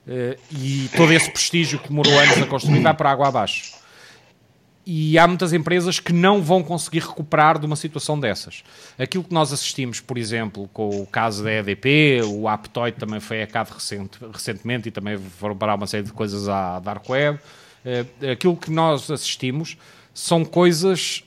uh, 0.06 0.40
e 0.50 0.88
todo 0.96 1.12
esse 1.12 1.30
prestígio 1.30 1.78
que 1.78 1.88
demorou 1.88 2.18
anos 2.18 2.38
a 2.38 2.46
construir 2.46 2.80
vai 2.80 2.94
para 2.94 3.10
água 3.10 3.28
abaixo. 3.28 3.82
E 4.84 5.16
há 5.16 5.28
muitas 5.28 5.52
empresas 5.52 6.00
que 6.00 6.12
não 6.12 6.42
vão 6.42 6.60
conseguir 6.62 7.00
recuperar 7.00 7.56
de 7.56 7.66
uma 7.66 7.76
situação 7.76 8.18
dessas. 8.18 8.64
Aquilo 8.98 9.22
que 9.22 9.32
nós 9.32 9.52
assistimos, 9.52 10.00
por 10.00 10.18
exemplo, 10.18 10.68
com 10.72 11.02
o 11.02 11.06
caso 11.06 11.44
da 11.44 11.52
EDP, 11.52 12.22
o 12.24 12.48
Aptoid 12.48 12.98
também 12.98 13.20
foi 13.20 13.40
hackeado 13.40 13.72
recente, 13.72 14.18
recentemente 14.32 14.88
e 14.88 14.92
também 14.92 15.16
foram 15.16 15.56
parar 15.56 15.76
uma 15.76 15.86
série 15.86 16.02
de 16.02 16.12
coisas 16.12 16.48
à 16.48 16.80
Dark 16.80 17.08
Web. 17.08 17.38
Uh, 17.84 18.30
aquilo 18.32 18.56
que 18.56 18.72
nós 18.72 19.08
assistimos 19.08 19.76
são 20.12 20.44
coisas 20.44 21.22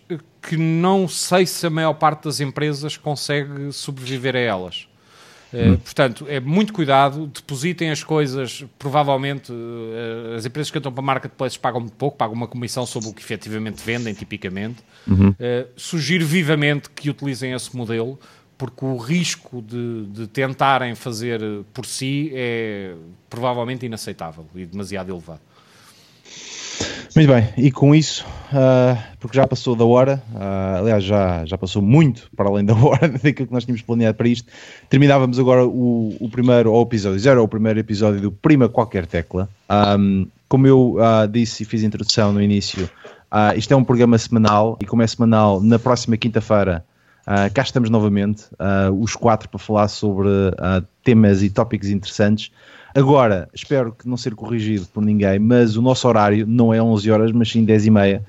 que 0.45 0.55
não 0.57 1.07
sei 1.07 1.45
se 1.45 1.65
a 1.65 1.69
maior 1.69 1.93
parte 1.93 2.25
das 2.25 2.39
empresas 2.39 2.97
consegue 2.97 3.71
sobreviver 3.71 4.35
a 4.35 4.39
elas. 4.39 4.87
Eh, 5.51 5.69
hum. 5.69 5.77
portanto, 5.77 6.25
é 6.27 6.39
muito 6.39 6.73
cuidado, 6.73 7.27
depositem 7.27 7.89
as 7.89 8.03
coisas, 8.03 8.65
provavelmente 8.77 9.51
uh, 9.51 10.35
as 10.35 10.45
empresas 10.45 10.69
que 10.69 10.77
entram 10.77 10.91
para 10.91 11.01
marketplaces 11.01 11.57
pagam 11.57 11.81
muito 11.81 11.95
pouco, 11.95 12.17
pagam 12.17 12.35
uma 12.35 12.47
comissão 12.47 12.85
sobre 12.85 13.09
o 13.09 13.13
que 13.13 13.21
efetivamente 13.21 13.81
vendem, 13.83 14.13
tipicamente. 14.13 14.83
Uhum. 15.07 15.29
Uh, 15.29 15.35
sugiro 15.77 16.25
vivamente 16.25 16.89
que 16.89 17.09
utilizem 17.09 17.53
esse 17.53 17.75
modelo, 17.75 18.19
porque 18.57 18.85
o 18.85 18.97
risco 18.97 19.61
de, 19.61 20.05
de 20.07 20.27
tentarem 20.27 20.93
fazer 20.93 21.41
por 21.73 21.85
si 21.85 22.31
é 22.33 22.93
provavelmente 23.29 23.85
inaceitável 23.85 24.45
e 24.55 24.65
demasiado 24.65 25.11
elevado. 25.11 25.41
Muito 27.15 27.31
bem, 27.31 27.47
e 27.55 27.71
com 27.71 27.95
isso, 27.95 28.25
uh, 28.51 29.01
porque 29.21 29.37
já 29.37 29.47
passou 29.47 29.73
da 29.73 29.85
hora, 29.85 30.21
uh, 30.33 30.79
aliás, 30.79 31.01
já, 31.01 31.45
já 31.45 31.57
passou 31.57 31.81
muito 31.81 32.29
para 32.35 32.49
além 32.49 32.65
da 32.65 32.75
hora 32.75 33.07
daquilo 33.07 33.47
que 33.47 33.53
nós 33.53 33.63
tínhamos 33.63 33.81
planeado 33.81 34.17
para 34.17 34.27
isto, 34.27 34.51
terminávamos 34.89 35.39
agora 35.39 35.65
o, 35.65 36.13
o 36.19 36.27
primeiro, 36.29 36.73
ou 36.73 36.83
episódio 36.83 37.17
zero, 37.17 37.41
o 37.41 37.47
primeiro 37.47 37.79
episódio 37.79 38.19
do 38.19 38.33
Prima 38.33 38.67
Qualquer 38.67 39.05
Tecla. 39.05 39.47
Um, 39.97 40.27
como 40.49 40.67
eu 40.67 40.97
uh, 40.97 41.25
disse 41.25 41.63
e 41.63 41.65
fiz 41.65 41.83
introdução 41.83 42.33
no 42.33 42.41
início, 42.41 42.89
isto 43.55 43.73
é 43.73 43.77
um 43.77 43.83
programa 43.85 44.17
semanal, 44.17 44.77
e 44.81 44.85
como 44.85 45.01
é 45.01 45.07
semanal, 45.07 45.61
na 45.61 45.79
próxima 45.79 46.17
quinta-feira, 46.17 46.85
cá 47.53 47.61
estamos 47.61 47.89
novamente, 47.89 48.45
os 48.97 49.13
quatro, 49.15 49.49
para 49.49 49.59
falar 49.59 49.87
sobre 49.89 50.29
temas 51.03 51.43
e 51.43 51.49
tópicos 51.49 51.89
interessantes. 51.89 52.51
Agora, 52.95 53.49
espero 53.53 53.91
que 53.91 54.07
não 54.07 54.15
ser 54.15 54.33
corrigido 54.35 54.85
por 54.85 55.03
ninguém, 55.03 55.37
mas 55.37 55.75
o 55.75 55.81
nosso 55.81 56.07
horário 56.07 56.47
não 56.47 56.73
é 56.73 56.81
11 56.81 57.11
horas, 57.11 57.31
mas 57.33 57.51
sim 57.51 57.65
10 57.65 57.87
e 57.87 57.91
meia. 57.91 58.23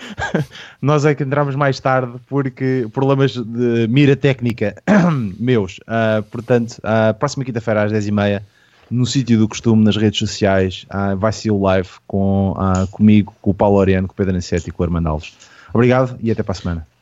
Nós 0.82 1.04
é 1.04 1.14
que 1.14 1.22
entramos 1.22 1.54
mais 1.54 1.78
tarde 1.78 2.14
porque 2.26 2.88
problemas 2.92 3.36
de 3.36 3.86
mira 3.88 4.16
técnica 4.16 4.74
meus. 5.38 5.78
Uh, 5.78 6.24
portanto, 6.24 6.78
uh, 6.78 7.14
próxima 7.16 7.44
quinta-feira 7.44 7.84
às 7.84 7.92
10 7.92 8.08
e 8.08 8.10
meia, 8.10 8.42
no 8.90 9.06
sítio 9.06 9.38
do 9.38 9.48
costume, 9.48 9.84
nas 9.84 9.96
redes 9.96 10.18
sociais, 10.18 10.86
uh, 10.92 11.16
vai 11.16 11.32
ser 11.32 11.52
o 11.52 11.62
live 11.62 11.88
com, 12.04 12.50
uh, 12.50 12.88
comigo, 12.88 13.32
com 13.40 13.52
o 13.52 13.54
Paulo 13.54 13.76
Oriano, 13.76 14.08
com 14.08 14.12
o 14.12 14.16
Pedro 14.16 14.34
Ansetti 14.34 14.70
e 14.70 14.72
com 14.72 14.82
o 14.82 14.86
Armando 14.86 15.08
Alves. 15.08 15.32
Obrigado 15.72 16.18
e 16.20 16.32
até 16.32 16.42
para 16.42 16.50
a 16.50 16.56
semana. 16.56 16.93